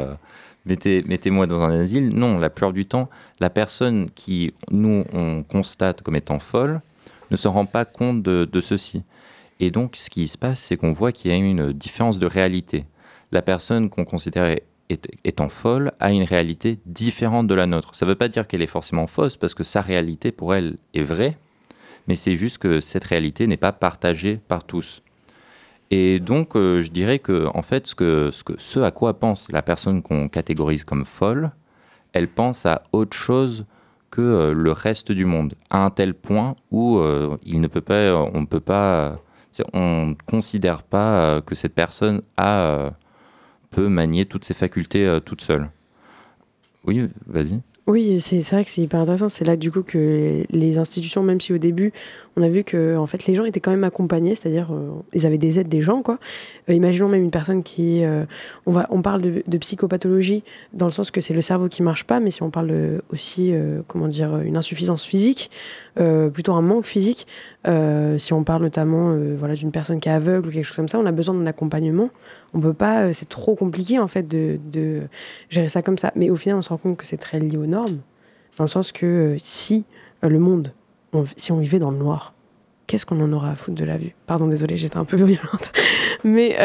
mettez-moi 0.66 1.46
dans 1.46 1.62
un 1.62 1.80
asile. 1.80 2.08
Non, 2.10 2.38
la 2.38 2.50
plupart 2.50 2.72
du 2.72 2.86
temps, 2.86 3.08
la 3.40 3.50
personne 3.50 4.10
qui, 4.14 4.52
nous, 4.70 5.04
on 5.12 5.42
constate 5.42 6.02
comme 6.02 6.16
étant 6.16 6.38
folle, 6.38 6.80
ne 7.30 7.36
se 7.36 7.48
rend 7.48 7.66
pas 7.66 7.84
compte 7.84 8.22
de, 8.22 8.60
ceci. 8.60 9.02
Et 9.60 9.70
donc, 9.70 9.96
ce 9.96 10.10
qui 10.10 10.28
se 10.28 10.38
passe, 10.38 10.60
c'est 10.60 10.76
qu'on 10.76 10.92
voit 10.92 11.12
qu'il 11.12 11.30
y 11.30 11.34
a 11.34 11.36
une 11.36 11.72
différence 11.72 12.18
de 12.18 12.26
réalité. 12.26 12.84
La 13.32 13.42
personne 13.42 13.88
qu'on 13.88 14.04
considère 14.04 14.56
étant 15.24 15.48
folle 15.48 15.92
a 15.98 16.12
une 16.12 16.22
réalité 16.22 16.78
différente 16.86 17.46
de 17.48 17.54
la 17.54 17.66
nôtre. 17.66 17.94
Ça 17.94 18.06
ne 18.06 18.10
veut 18.10 18.16
pas 18.16 18.28
dire 18.28 18.46
qu'elle 18.46 18.62
est 18.62 18.66
forcément 18.66 19.06
fausse, 19.06 19.36
parce 19.36 19.54
que 19.54 19.64
sa 19.64 19.80
réalité, 19.80 20.30
pour 20.30 20.54
elle, 20.54 20.76
est 20.94 21.02
vraie, 21.02 21.36
mais 22.06 22.16
c'est 22.16 22.34
juste 22.34 22.58
que 22.58 22.80
cette 22.80 23.04
réalité 23.04 23.46
n'est 23.46 23.56
pas 23.56 23.72
partagée 23.72 24.38
par 24.48 24.64
tous. 24.64 25.02
Et 25.90 26.18
donc, 26.18 26.56
euh, 26.56 26.80
je 26.80 26.90
dirais 26.90 27.18
que, 27.18 27.46
en 27.54 27.62
fait, 27.62 27.86
ce, 27.86 27.94
que, 27.94 28.30
ce, 28.32 28.42
que, 28.42 28.54
ce 28.58 28.80
à 28.80 28.90
quoi 28.90 29.18
pense 29.18 29.50
la 29.52 29.62
personne 29.62 30.02
qu'on 30.02 30.28
catégorise 30.28 30.84
comme 30.84 31.04
folle, 31.04 31.52
elle 32.12 32.28
pense 32.28 32.66
à 32.66 32.82
autre 32.92 33.16
chose 33.16 33.66
que 34.10 34.20
euh, 34.20 34.52
le 34.52 34.72
reste 34.72 35.12
du 35.12 35.26
monde, 35.26 35.54
à 35.70 35.84
un 35.84 35.90
tel 35.90 36.14
point 36.14 36.56
où 36.70 36.98
euh, 36.98 37.36
il 37.44 37.60
ne 37.60 37.68
peut 37.68 37.80
pas, 37.80 38.14
on 38.16 38.40
ne 38.40 38.46
peut 38.46 38.60
pas, 38.60 39.20
on 39.74 40.16
considère 40.26 40.82
pas 40.82 41.40
que 41.42 41.54
cette 41.54 41.74
personne 41.74 42.22
a, 42.36 42.90
peut 43.70 43.88
manier 43.88 44.26
toutes 44.26 44.44
ses 44.44 44.54
facultés 44.54 45.18
toute 45.24 45.40
seule. 45.40 45.70
Oui, 46.84 47.08
vas-y. 47.26 47.60
Oui, 47.88 48.18
c'est 48.20 48.40
vrai 48.40 48.64
que 48.64 48.70
c'est 48.70 48.80
hyper 48.82 48.98
intéressant. 49.00 49.28
C'est 49.28 49.44
là 49.44 49.56
du 49.56 49.70
coup 49.70 49.82
que 49.82 50.44
les 50.50 50.78
institutions, 50.78 51.22
même 51.22 51.40
si 51.40 51.52
au 51.52 51.58
début 51.58 51.92
on 52.36 52.42
a 52.42 52.48
vu 52.48 52.64
que 52.64 52.96
en 52.96 53.06
fait 53.06 53.26
les 53.26 53.34
gens 53.34 53.44
étaient 53.44 53.60
quand 53.60 53.70
même 53.70 53.84
accompagnés, 53.84 54.34
c'est-à-dire 54.34 54.68
euh, 54.70 54.90
ils 55.14 55.24
avaient 55.24 55.38
des 55.38 55.58
aides 55.58 55.68
des 55.68 55.80
gens 55.80 56.02
quoi. 56.02 56.18
Euh, 56.68 56.74
imaginons 56.74 57.08
même 57.08 57.22
une 57.22 57.30
personne 57.30 57.62
qui, 57.62 58.04
euh, 58.04 58.24
on 58.66 58.72
va, 58.72 58.86
on 58.90 59.00
parle 59.00 59.22
de, 59.22 59.58
psychopathologie 59.58 60.44
dans 60.74 60.84
le 60.84 60.92
sens 60.92 61.10
que 61.10 61.22
c'est 61.22 61.32
le 61.32 61.40
cerveau 61.40 61.68
qui 61.68 61.82
marche 61.82 62.04
pas, 62.04 62.20
mais 62.20 62.30
si 62.30 62.42
on 62.42 62.50
parle 62.50 63.00
aussi 63.10 63.54
comment 63.88 64.06
dire 64.06 64.38
une 64.40 64.56
insuffisance 64.58 65.04
physique, 65.04 65.50
plutôt 65.94 66.52
un 66.52 66.60
manque 66.60 66.84
physique, 66.84 67.26
si 68.18 68.32
on 68.34 68.44
parle 68.44 68.62
notamment 68.62 69.16
voilà 69.34 69.54
d'une 69.54 69.70
personne 69.72 69.98
qui 69.98 70.10
est 70.10 70.12
aveugle 70.12 70.48
ou 70.48 70.52
quelque 70.52 70.64
chose 70.64 70.76
comme 70.76 70.88
ça, 70.88 70.98
on 70.98 71.06
a 71.06 71.12
besoin 71.12 71.34
d'un 71.34 71.46
accompagnement. 71.46 72.10
On 72.52 72.60
peut 72.60 72.74
pas, 72.74 73.14
c'est 73.14 73.28
trop 73.28 73.54
compliqué 73.54 73.98
en 73.98 74.08
fait 74.08 74.28
de, 74.28 74.58
de 74.70 75.02
gérer 75.48 75.68
ça 75.68 75.80
comme 75.80 75.96
ça. 75.96 76.12
Mais 76.16 76.28
au 76.28 76.36
final 76.36 76.58
on 76.58 76.62
se 76.62 76.68
rend 76.68 76.76
compte 76.76 76.98
que 76.98 77.06
c'est 77.06 77.16
très 77.16 77.38
lié 77.40 77.56
aux 77.56 77.66
normes 77.66 78.00
Dans 78.58 78.64
le 78.64 78.68
sens 78.68 78.92
que 78.92 79.36
si 79.38 79.86
le 80.20 80.38
monde, 80.38 80.72
si 81.36 81.52
on 81.52 81.58
vivait 81.58 81.78
dans 81.78 81.90
le 81.90 81.98
noir, 81.98 82.34
qu'est-ce 82.86 83.06
qu'on 83.06 83.20
en 83.20 83.32
aura 83.32 83.50
à 83.50 83.54
foutre 83.54 83.76
de 83.76 83.84
la 83.84 83.96
vue? 83.96 84.14
Pardon, 84.26 84.46
désolé, 84.46 84.76
j'étais 84.76 84.96
un 84.96 85.04
peu 85.04 85.16
violente. 85.24 85.72
Mais 86.24 86.56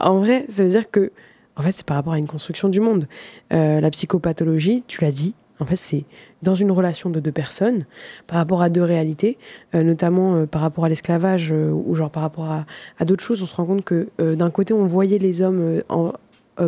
en 0.00 0.18
vrai, 0.18 0.44
ça 0.48 0.62
veut 0.62 0.68
dire 0.68 0.90
que, 0.90 1.12
en 1.56 1.62
fait, 1.62 1.72
c'est 1.72 1.86
par 1.86 1.96
rapport 1.96 2.12
à 2.12 2.18
une 2.18 2.26
construction 2.26 2.68
du 2.68 2.80
monde. 2.80 3.06
la 3.50 3.90
psychopathologie, 3.90 4.84
tu 4.86 5.02
l'as 5.02 5.12
dit, 5.12 5.34
en 5.60 5.66
fait, 5.66 5.76
c'est 5.76 6.04
dans 6.42 6.54
une 6.54 6.70
relation 6.70 7.10
de 7.10 7.20
deux 7.20 7.32
personnes, 7.32 7.86
par 8.26 8.38
rapport 8.38 8.60
à 8.60 8.68
deux 8.68 8.82
réalités, 8.82 9.38
euh, 9.74 9.82
notamment 9.82 10.34
euh, 10.34 10.46
par 10.46 10.60
rapport 10.60 10.84
à 10.84 10.88
l'esclavage 10.88 11.52
euh, 11.52 11.70
ou 11.70 11.94
genre 11.94 12.10
par 12.10 12.22
rapport 12.22 12.50
à, 12.98 13.04
d'autres 13.04 13.22
choses. 13.22 13.42
On 13.42 13.46
se 13.46 13.54
rend 13.54 13.64
compte 13.64 13.84
que 13.84 14.08
d'un 14.18 14.50
côté, 14.50 14.74
on 14.74 14.86
voyait 14.86 15.18
les 15.18 15.42
hommes 15.42 15.82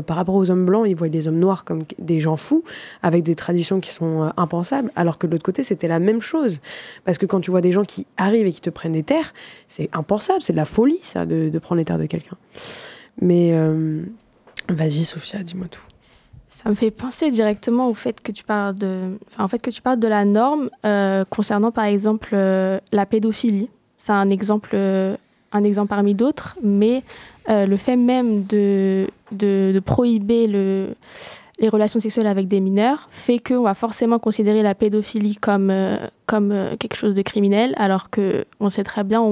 par 0.07 0.17
rapport 0.17 0.35
aux 0.35 0.51
hommes 0.51 0.67
blancs, 0.67 0.87
ils 0.89 0.97
voyaient 0.97 1.13
les 1.13 1.29
hommes 1.29 1.39
noirs 1.39 1.65
comme 1.65 1.83
des 1.99 2.21
gens 2.21 2.37
fous, 2.37 2.65
avec 3.03 3.23
des 3.23 3.35
traditions 3.35 3.81
qui 3.81 3.91
sont 3.91 4.31
impensables, 4.37 4.91
alors 4.97 5.19
que 5.19 5.27
de 5.27 5.33
l'autre 5.33 5.45
côté, 5.45 5.63
c'était 5.63 5.89
la 5.89 5.99
même 5.99 6.21
chose. 6.21 6.61
Parce 7.05 7.19
que 7.19 7.27
quand 7.27 7.41
tu 7.41 7.51
vois 7.51 7.61
des 7.61 7.73
gens 7.73 7.85
qui 7.85 8.07
arrivent 8.17 8.47
et 8.47 8.53
qui 8.53 8.61
te 8.61 8.71
prennent 8.71 8.93
des 8.93 9.03
terres, 9.03 9.33
c'est 9.69 9.89
impensable, 9.93 10.43
c'est 10.43 10.53
de 10.53 10.59
la 10.59 10.65
folie, 10.65 11.01
ça, 11.03 11.27
de, 11.27 11.57
prendre 11.59 11.79
les 11.79 11.85
terres 11.85 11.99
de 11.99 12.07
quelqu'un. 12.07 12.37
Mais 13.21 13.55
vas-y, 14.69 15.05
Sophia, 15.05 15.43
dis-moi 15.43 15.67
tout. 15.69 15.83
Ça 16.49 16.71
me 16.71 16.75
fait 16.75 16.91
penser 16.91 17.31
directement 17.31 17.89
au 17.89 17.95
fait 17.95 18.21
que 18.21 18.33
tu 18.33 18.43
parles 18.43 18.75
de, 18.75 19.19
en 19.39 19.47
fait 19.47 19.61
que 19.61 19.71
tu 19.71 19.83
parles 19.83 20.01
de 20.01 20.09
la 20.09 20.25
norme 20.25 20.71
euh, 20.85 21.25
concernant 21.29 21.71
par 21.71 21.85
exemple 21.85 22.31
euh, 22.33 22.81
la 22.93 23.07
pédophilie. 23.07 23.69
C'est 23.97 24.13
un 24.13 24.31
exemple, 24.31 24.71
euh, 24.75 25.17
un 25.53 25.65
exemple 25.65 25.89
parmi 25.89 26.15
d'autres, 26.15 26.57
mais 26.63 27.03
le 27.49 27.77
fait 27.77 27.97
même 27.97 28.45
de, 28.45 29.07
de, 29.33 29.81
prohiber 29.85 30.47
le, 30.47 30.95
les 31.61 31.69
relations 31.69 32.01
sexuelles 32.01 32.27
avec 32.27 32.49
des 32.49 32.61
mineurs 32.61 33.09
fait 33.11 33.39
qu'on 33.39 33.63
va 33.63 33.75
forcément 33.75 34.19
considérer 34.19 34.63
la 34.63 34.75
pédophilie 34.75 35.37
comme, 35.37 35.73
comme 36.27 36.53
quelque 36.79 36.97
chose 36.97 37.15
de 37.15 37.23
criminel, 37.23 37.75
alors 37.77 38.11
que 38.11 38.45
on 38.61 38.69
sait 38.69 38.85
très 38.85 39.05
bien, 39.05 39.23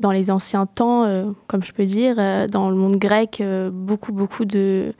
dans 0.00 0.10
les 0.10 0.30
anciens 0.30 0.66
temps, 0.66 1.04
comme 1.46 1.62
je 1.62 1.72
peux 1.72 1.84
dire, 1.84 2.16
dans 2.48 2.70
le 2.70 2.76
monde 2.76 2.96
grec, 2.96 3.42
beaucoup 3.72 4.12
beaucoup 4.12 4.44
de 4.44 4.92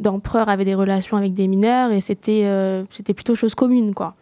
d'empereurs 0.00 0.48
avaient 0.48 0.64
des 0.64 0.74
relations 0.74 1.16
avec 1.16 1.34
des 1.34 1.48
mineurs 1.48 1.92
et 1.92 2.00
c'était 2.00 2.42
euh, 2.44 2.84
c'était 2.90 3.14
plutôt 3.14 3.34
chose 3.34 3.54
commune 3.54 3.94
quoi. 3.94 4.14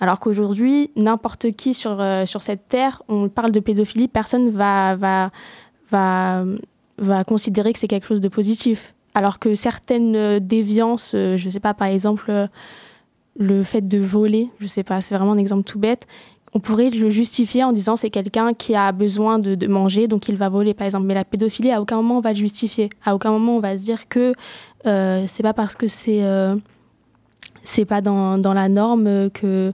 Alors 0.00 0.18
qu'aujourd'hui, 0.18 0.90
n'importe 0.96 1.52
qui 1.52 1.74
sur, 1.74 2.00
euh, 2.00 2.24
sur 2.24 2.40
cette 2.40 2.68
terre, 2.68 3.02
on 3.08 3.28
parle 3.28 3.52
de 3.52 3.60
pédophilie, 3.60 4.08
personne 4.08 4.50
va 4.50 4.96
va 4.96 5.30
va 5.90 6.44
va 6.98 7.24
considérer 7.24 7.72
que 7.72 7.78
c'est 7.78 7.88
quelque 7.88 8.06
chose 8.06 8.20
de 8.20 8.28
positif. 8.28 8.94
Alors 9.14 9.38
que 9.38 9.54
certaines 9.54 10.38
déviances, 10.38 11.12
euh, 11.14 11.36
je 11.36 11.48
sais 11.48 11.60
pas 11.60 11.74
par 11.74 11.88
exemple 11.88 12.48
le 13.38 13.62
fait 13.62 13.86
de 13.86 13.98
voler, 13.98 14.50
je 14.58 14.66
sais 14.66 14.82
pas, 14.82 15.00
c'est 15.00 15.14
vraiment 15.14 15.32
un 15.32 15.38
exemple 15.38 15.64
tout 15.64 15.78
bête, 15.78 16.06
on 16.54 16.60
pourrait 16.60 16.90
le 16.90 17.10
justifier 17.10 17.64
en 17.64 17.72
disant 17.72 17.96
c'est 17.96 18.10
quelqu'un 18.10 18.54
qui 18.54 18.74
a 18.74 18.92
besoin 18.92 19.38
de, 19.38 19.66
manger, 19.66 20.08
donc 20.08 20.28
il 20.28 20.36
va 20.36 20.48
voler, 20.48 20.74
par 20.74 20.86
exemple. 20.86 21.06
Mais 21.06 21.14
la 21.14 21.24
pédophilie, 21.24 21.70
à 21.70 21.80
aucun 21.80 21.96
moment 21.96 22.18
on 22.18 22.20
va 22.20 22.30
le 22.30 22.36
justifier. 22.36 22.90
À 23.04 23.14
aucun 23.14 23.30
moment 23.30 23.56
on 23.56 23.60
va 23.60 23.76
se 23.76 23.82
dire 23.82 24.08
que 24.08 24.34
euh, 24.86 25.24
c'est 25.26 25.42
pas 25.42 25.52
parce 25.52 25.74
que 25.74 25.86
c'est 25.86 26.22
euh, 26.22 26.56
pas 27.86 28.00
dans, 28.00 28.38
dans, 28.38 28.54
la 28.54 28.68
norme 28.68 29.30
que 29.30 29.72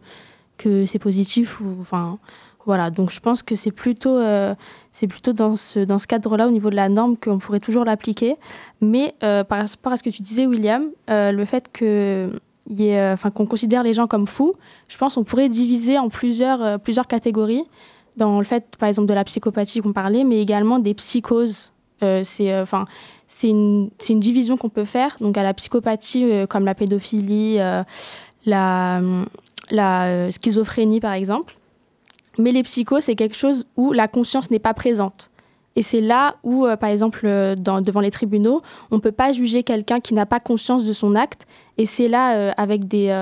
que 0.57 0.87
c'est 0.87 0.99
positif 0.99 1.61
ou 1.61 1.77
enfin 1.81 2.19
voilà 2.65 2.91
donc 2.91 3.11
je 3.11 3.19
pense 3.19 3.43
que 3.43 3.57
c'est 3.57 3.73
plutôt 3.73 4.17
euh, 4.17 4.55
c'est 4.97 5.09
plutôt 5.09 5.33
dans 5.33 5.57
ce 5.57 5.81
dans 5.81 5.99
ce 5.99 6.07
cadre-là 6.07 6.47
au 6.47 6.53
niveau 6.53 6.71
de 6.71 6.77
la 6.77 6.89
norme 6.89 7.17
qu'on 7.17 7.39
pourrait 7.39 7.59
toujours 7.59 7.85
l'appliquer. 7.85 8.37
Mais 8.81 9.15
par 9.19 9.67
rapport 9.67 9.93
à 9.93 9.97
ce 9.97 10.05
que 10.05 10.11
tu 10.11 10.23
disais 10.23 10.47
William 10.47 10.85
le 11.09 11.45
fait 11.45 11.69
que 11.73 12.31
enfin 13.13 13.31
qu'on 13.31 13.47
considère 13.47 13.83
les 13.83 13.93
gens 13.93 14.07
comme 14.07 14.29
fous 14.29 14.55
je 14.89 14.97
pense 14.97 15.17
qu'on 15.17 15.25
pourrait 15.25 15.49
diviser 15.49 15.99
en 15.99 16.09
plusieurs 16.09 16.79
plusieurs 16.79 17.09
catégories. 17.09 17.65
Dans 18.17 18.39
le 18.39 18.45
fait 18.45 18.65
par 18.79 18.89
exemple 18.89 19.09
de 19.09 19.15
la 19.15 19.25
psychopathie 19.25 19.81
qu'on 19.81 19.93
parlait 19.93 20.23
mais 20.23 20.41
également 20.41 20.79
des 20.79 20.95
psychoses. 20.95 21.73
C'est 22.23 22.57
enfin 22.61 22.87
une, 23.43 23.91
une, 24.09 24.21
division 24.21 24.57
qu'on 24.57 24.69
peut 24.69 24.85
faire. 24.85 25.17
Donc 25.21 25.37
à 25.37 25.43
la 25.43 25.55
psychopathie 25.55 26.25
euh, 26.25 26.47
comme 26.47 26.65
la 26.65 26.75
pédophilie, 26.75 27.57
euh, 27.59 27.83
la, 28.47 29.01
la 29.71 30.05
euh, 30.07 30.31
schizophrénie 30.31 31.01
par 31.01 31.13
exemple. 31.13 31.57
Mais 32.39 32.53
les 32.53 32.63
psychos, 32.63 33.01
c'est 33.01 33.15
quelque 33.15 33.37
chose 33.37 33.67
où 33.77 33.93
la 33.93 34.09
conscience 34.09 34.51
n'est 34.51 34.59
pas 34.59 34.75
présente. 34.75 35.31
Et 35.77 35.83
c'est 35.83 36.01
là 36.01 36.37
où, 36.45 36.67
par 36.79 36.89
exemple, 36.89 37.29
dans, 37.59 37.81
devant 37.81 38.01
les 38.01 38.13
tribunaux, 38.13 38.63
on 38.93 38.97
ne 38.97 39.01
peut 39.01 39.13
pas 39.13 39.33
juger 39.33 39.65
quelqu'un 39.65 39.99
qui 39.99 40.15
n'a 40.15 40.25
pas 40.25 40.39
conscience 40.39 40.87
de 40.87 40.93
son 40.93 41.17
acte. 41.17 41.49
Et 41.79 41.87
c'est 41.87 42.07
là, 42.07 42.53
avec 42.53 42.87
des, 42.87 43.13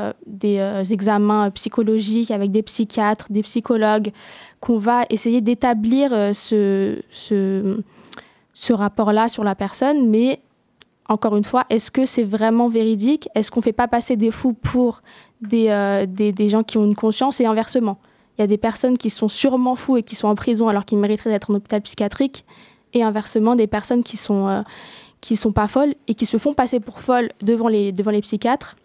examens 0.91 1.51
psychologiques, 1.51 2.31
avec 2.31 2.51
des 2.51 2.63
psychiatres, 2.63 3.27
des 3.31 3.43
psychologues, 3.43 4.11
qu'on 4.61 4.77
va 4.77 5.05
essayer 5.09 5.41
d'établir 5.41 6.11
ce, 6.35 7.01
rapport-là 8.71 9.31
sur 9.31 9.45
la 9.45 9.55
personne, 9.55 10.11
mais 10.11 10.41
encore 11.09 11.37
une 11.37 11.45
fois, 11.45 11.65
est-ce 11.69 11.91
que 11.91 12.07
c'est 12.07 12.25
vraiment 12.25 12.69
véridique? 12.69 13.29
Est-ce 13.35 13.51
qu'on 13.51 13.61
ne 13.61 13.65
fait 13.65 13.73
pas 13.73 13.89
passer 13.89 14.17
des 14.17 14.31
fous 14.31 14.53
pour 14.55 15.03
euh, 15.53 16.07
des, 16.07 16.49
gens 16.49 16.63
qui 16.63 16.79
ont 16.79 16.85
une 16.85 16.95
conscience 16.95 17.41
et 17.41 17.47
inversement? 17.47 17.99
Il 18.37 18.43
y 18.43 18.45
a 18.45 18.47
des 18.47 18.59
personnes 18.59 18.97
qui 18.97 19.11
sont 19.11 19.29
sûrement 19.29 19.77
fous 19.77 19.99
et 19.99 20.03
qui 20.03 20.15
sont 20.15 20.29
en 20.29 20.35
prison 20.35 20.69
alors 20.69 20.85
qu'ils 20.85 20.99
mériteraient 20.99 21.31
d'être 21.31 21.51
en 21.51 21.55
hôpital 21.55 21.81
psychiatrique, 21.83 22.45
et 22.95 23.03
inversement, 23.03 23.57
des 23.57 23.67
personnes 23.67 24.03
qui 24.03 24.17
sont, 24.17 24.49
euh, 24.49 24.63
qui 25.21 25.37
sont 25.37 25.53
pas 25.53 25.67
folles 25.67 25.95
et 26.09 26.15
qui 26.15 26.27
se 26.27 26.37
font 26.37 26.53
passer 26.53 26.79
pour 26.79 27.01
folles 27.01 27.31
devant 27.43 27.69
les, 27.69 27.93
devant 27.93 28.11
les 28.11 28.21
psychiatres 28.21 28.77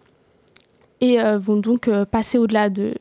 et 1.02 1.22
euh, 1.22 1.38
vont 1.38 1.58
donc 1.58 1.90
passer 2.06 2.38
au-delà 2.38 2.70
de, 2.70 2.96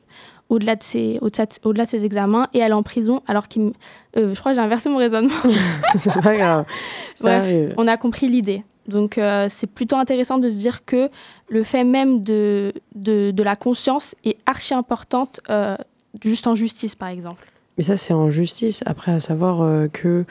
au-delà 0.49 0.75
de 0.75 0.83
ses 0.83 1.19
au-delà 1.63 1.85
de 1.85 1.89
ses 1.89 2.05
examens 2.05 2.47
et 2.53 2.63
aller 2.63 2.73
en 2.73 2.83
prison 2.83 3.21
alors 3.27 3.47
qu'il 3.47 3.73
euh, 4.17 4.33
je 4.33 4.39
crois 4.39 4.51
que 4.51 4.55
j'ai 4.55 4.61
inversé 4.61 4.89
mon 4.89 4.97
raisonnement. 4.97 5.33
C'est 5.99 6.13
pas 6.21 6.35
grave. 6.35 6.65
Bref, 7.21 7.73
on 7.77 7.87
a 7.87 7.97
compris 7.97 8.27
l'idée. 8.27 8.63
Donc 8.87 9.17
euh, 9.17 9.47
c'est 9.49 9.67
plutôt 9.67 9.97
intéressant 9.97 10.37
de 10.37 10.47
se 10.47 10.57
dire 10.57 10.85
que 10.85 11.09
le 11.49 11.63
fait 11.63 11.83
même 11.83 12.21
de 12.21 12.71
de, 12.95 13.31
de 13.31 13.43
la 13.43 13.57
conscience 13.57 14.15
est 14.23 14.37
archi 14.45 14.73
importante 14.73 15.41
euh, 15.49 15.75
juste 16.23 16.47
en 16.47 16.55
justice 16.55 16.95
par 16.95 17.09
exemple 17.09 17.47
mais 17.77 17.83
ça 17.83 17.97
c'est 17.97 18.13
en 18.13 18.29
justice 18.29 18.83
après 18.85 19.11
à 19.11 19.19
savoir 19.19 19.89
que 19.91 20.25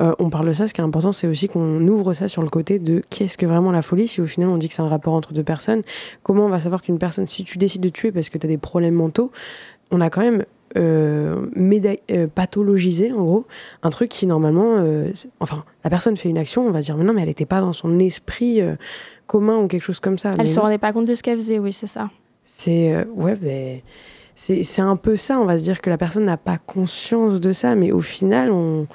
euh, 0.00 0.14
on 0.18 0.30
parle 0.30 0.46
de 0.46 0.52
ça, 0.52 0.66
ce 0.66 0.72
qui 0.72 0.80
est 0.80 0.84
important, 0.84 1.12
c'est 1.12 1.26
aussi 1.26 1.48
qu'on 1.48 1.86
ouvre 1.86 2.14
ça 2.14 2.28
sur 2.28 2.42
le 2.42 2.48
côté 2.48 2.78
de 2.78 3.02
qu'est-ce 3.10 3.36
que 3.36 3.44
vraiment 3.44 3.70
la 3.70 3.82
folie, 3.82 4.08
si 4.08 4.20
au 4.20 4.26
final 4.26 4.48
on 4.48 4.56
dit 4.56 4.68
que 4.68 4.74
c'est 4.74 4.82
un 4.82 4.88
rapport 4.88 5.12
entre 5.12 5.34
deux 5.34 5.42
personnes, 5.42 5.82
comment 6.22 6.46
on 6.46 6.48
va 6.48 6.60
savoir 6.60 6.80
qu'une 6.80 6.98
personne, 6.98 7.26
si 7.26 7.44
tu 7.44 7.58
décides 7.58 7.82
de 7.82 7.90
tuer 7.90 8.10
parce 8.10 8.30
que 8.30 8.38
tu 8.38 8.46
as 8.46 8.48
des 8.48 8.56
problèmes 8.56 8.94
mentaux, 8.94 9.30
on 9.90 10.00
a 10.00 10.08
quand 10.08 10.22
même 10.22 10.44
euh, 10.76 11.46
euh, 12.10 12.26
pathologisé, 12.34 13.12
en 13.12 13.24
gros, 13.24 13.46
un 13.82 13.90
truc 13.90 14.08
qui 14.08 14.26
normalement, 14.26 14.76
euh, 14.76 15.10
enfin, 15.40 15.64
la 15.84 15.90
personne 15.90 16.16
fait 16.16 16.30
une 16.30 16.38
action, 16.38 16.66
on 16.66 16.70
va 16.70 16.80
dire, 16.80 16.96
mais 16.96 17.04
non, 17.04 17.12
mais 17.12 17.22
elle 17.22 17.28
n'était 17.28 17.46
pas 17.46 17.60
dans 17.60 17.72
son 17.72 17.98
esprit 17.98 18.60
commun 19.26 19.58
ou 19.58 19.66
quelque 19.66 19.82
chose 19.82 20.00
comme 20.00 20.16
ça. 20.16 20.30
Elle 20.32 20.40
ne 20.40 20.44
se 20.46 20.60
rendait 20.60 20.78
pas 20.78 20.92
compte 20.92 21.06
de 21.06 21.14
ce 21.14 21.22
qu'elle 21.22 21.38
faisait, 21.38 21.58
oui, 21.58 21.72
c'est 21.72 21.86
ça. 21.86 22.08
C'est, 22.44 23.06
ouais, 23.14 23.36
ben 23.36 23.80
c'est 24.40 24.80
un 24.80 24.96
peu 24.96 25.16
ça, 25.16 25.38
on 25.38 25.44
va 25.44 25.58
se 25.58 25.64
dire 25.64 25.82
que 25.82 25.90
la 25.90 25.98
personne 25.98 26.24
n'a 26.24 26.38
pas 26.38 26.56
conscience 26.56 27.40
de 27.40 27.52
ça, 27.52 27.74
mais 27.74 27.92
au 27.92 28.00
final, 28.00 28.50
on, 28.50 28.86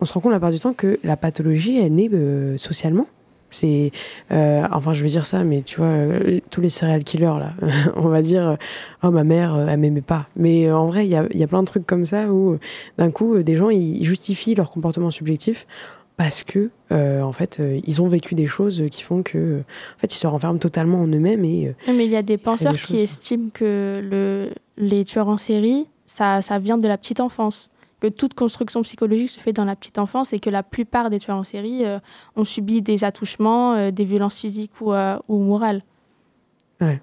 on 0.00 0.04
se 0.04 0.12
rend 0.12 0.20
compte 0.20 0.32
la 0.32 0.40
part 0.40 0.50
du 0.50 0.60
temps 0.60 0.74
que 0.74 0.98
la 1.02 1.16
pathologie 1.16 1.78
est 1.78 1.88
née 1.88 2.10
euh, 2.12 2.58
socialement. 2.58 3.06
C'est, 3.50 3.90
euh, 4.32 4.66
enfin, 4.70 4.92
je 4.92 5.02
veux 5.02 5.08
dire 5.08 5.24
ça, 5.24 5.44
mais 5.44 5.62
tu 5.62 5.78
vois, 5.78 5.86
euh, 5.86 6.40
tous 6.50 6.60
les 6.60 6.68
serial 6.68 7.04
killers 7.04 7.38
là, 7.38 7.52
on 7.96 8.08
va 8.08 8.20
dire, 8.20 8.58
oh 9.02 9.10
ma 9.10 9.24
mère, 9.24 9.56
elle 9.66 9.78
m'aimait 9.78 10.02
pas. 10.02 10.26
Mais 10.36 10.70
en 10.70 10.86
vrai, 10.86 11.06
il 11.06 11.10
y 11.10 11.16
a, 11.16 11.26
y 11.32 11.42
a, 11.42 11.46
plein 11.46 11.62
de 11.62 11.66
trucs 11.66 11.86
comme 11.86 12.04
ça 12.04 12.30
où, 12.30 12.58
d'un 12.98 13.10
coup, 13.10 13.42
des 13.42 13.54
gens 13.54 13.70
ils 13.70 14.04
justifient 14.04 14.54
leur 14.54 14.70
comportement 14.70 15.10
subjectif 15.10 15.66
parce 16.16 16.42
que, 16.44 16.70
en 16.90 17.32
fait, 17.32 17.60
ils 17.86 18.02
ont 18.02 18.06
vécu 18.06 18.34
des 18.34 18.46
choses 18.46 18.84
qui 18.90 19.02
font 19.02 19.22
que, 19.22 19.60
en 19.96 19.98
fait, 19.98 20.14
ils 20.14 20.18
se 20.18 20.26
renferment 20.26 20.58
totalement 20.58 21.00
en 21.00 21.06
eux-mêmes 21.06 21.44
et. 21.44 21.74
mais 21.88 22.04
il 22.04 22.10
y 22.10 22.16
a 22.16 22.22
des 22.22 22.38
penseurs 22.38 22.76
qui 22.76 22.98
estiment 22.98 23.48
que 23.52 24.00
le, 24.02 24.50
les 24.76 25.04
tueurs 25.04 25.28
en 25.28 25.38
série, 25.38 25.88
ça, 26.06 26.42
ça 26.42 26.58
vient 26.58 26.78
de 26.78 26.86
la 26.86 26.98
petite 26.98 27.20
enfance 27.20 27.70
que 28.02 28.08
toute 28.08 28.34
construction 28.34 28.82
psychologique 28.82 29.30
se 29.30 29.38
fait 29.38 29.52
dans 29.52 29.64
la 29.64 29.76
petite 29.76 29.96
enfance 29.96 30.32
et 30.32 30.40
que 30.40 30.50
la 30.50 30.64
plupart 30.64 31.08
des 31.08 31.20
tueurs 31.20 31.36
en 31.36 31.44
série 31.44 31.84
euh, 31.84 32.00
ont 32.34 32.44
subi 32.44 32.82
des 32.82 33.04
attouchements, 33.04 33.74
euh, 33.74 33.90
des 33.92 34.04
violences 34.04 34.38
physiques 34.38 34.80
ou, 34.80 34.92
euh, 34.92 35.16
ou 35.28 35.38
morales. 35.38 35.82
Ouais. 36.80 37.00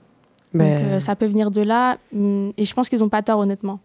Donc 0.54 1.00
ça 1.00 1.16
peut 1.16 1.28
venir 1.28 1.52
de 1.52 1.62
là 1.62 2.00
mm, 2.12 2.50
et 2.58 2.66
je 2.66 2.74
pense 2.74 2.90
qu'ils 2.90 3.00
n'ont 3.00 3.08
pas 3.08 3.22
tort 3.22 3.40
honnêtement. 3.40 3.80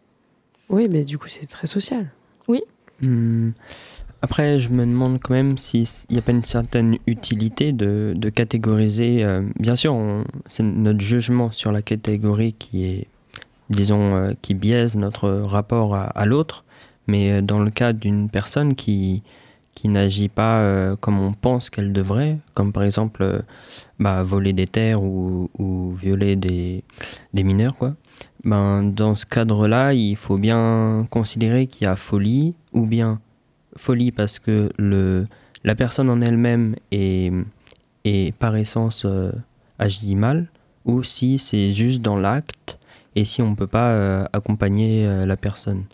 Oui, 0.69 0.89
mais 0.91 1.05
du 1.05 1.17
coup 1.17 1.29
c'est 1.29 1.47
très 1.47 1.69
social. 1.69 2.11
Oui. 2.49 2.63
Hmm. 3.01 3.51
Après, 4.25 4.59
je 4.59 4.71
me 4.71 4.87
demande 4.87 5.21
quand 5.23 5.35
même 5.35 5.59
s'il 5.59 5.87
n'y 6.09 6.17
a 6.17 6.23
pas 6.23 6.33
une 6.33 6.45
certaine 6.45 6.97
utilité 7.07 7.73
de, 7.73 8.31
catégoriser. 8.35 9.23
bien 9.61 9.77
sûr, 9.77 9.95
c'est 10.47 10.63
notre 10.63 11.03
jugement 11.03 11.51
sur 11.51 11.73
la 11.73 11.83
catégorie 11.83 12.55
qui 12.55 12.87
est, 12.87 13.07
disons, 13.69 14.35
qui 14.41 14.55
biaise 14.55 14.97
notre 14.97 15.29
rapport 15.29 15.95
à, 15.95 16.25
l'autre. 16.25 16.65
Mais 17.07 17.33
euh, 17.33 17.43
dans 17.43 17.59
le 17.59 17.69
cas 17.69 17.93
d'une 17.93 18.31
personne 18.31 18.75
qui, 18.75 19.23
qui 19.75 19.89
n'agit 19.91 20.31
pas 20.31 20.61
euh, 20.61 20.97
comme 20.97 21.21
on 21.21 21.33
pense 21.33 21.69
qu'elle 21.69 21.93
devrait, 21.93 22.39
comme 22.55 22.73
par 22.73 22.85
exemple 22.85 23.23
euh, 23.23 23.43
bah, 23.99 24.23
voler 24.23 24.55
des 24.55 24.67
terres 24.67 25.03
ou, 25.03 25.51
ou 25.59 25.93
violer 26.01 26.35
des, 26.35 26.83
des, 27.35 27.43
mineurs, 27.43 27.77
quoi, 27.77 27.93
ben, 28.43 28.83
dans 28.83 29.17
ce 29.17 29.27
cadre-là, 29.27 29.93
il 29.93 30.17
faut 30.17 30.39
bien 30.39 31.07
considérer 31.11 31.67
qu'il 31.67 31.85
y 31.85 31.87
a 31.87 31.97
folie, 31.97 32.55
ou 32.73 32.87
bien 32.87 33.21
folie 33.77 34.13
parce 34.13 34.39
que 34.39 34.71
le, 34.79 35.27
la 35.65 35.75
personne 35.75 36.11
en 36.11 36.21
elle-même 36.21 36.77
est, 36.93 37.33
est 38.05 38.35
par 38.37 38.57
essence 38.57 39.05
euh, 39.05 39.33
agit 39.79 40.15
mal, 40.15 40.47
ou 40.85 41.03
si 41.03 41.39
c'est 41.39 41.73
juste 41.73 42.03
dans 42.03 42.19
l'acte 42.19 42.79
et 43.17 43.25
si 43.25 43.43
on 43.43 43.51
ne 43.51 43.57
peut 43.57 43.67
pas 43.67 43.91
euh, 43.91 44.25
accompagner 44.33 45.07
euh, 45.07 45.27
la 45.27 45.37
personne. 45.37 45.85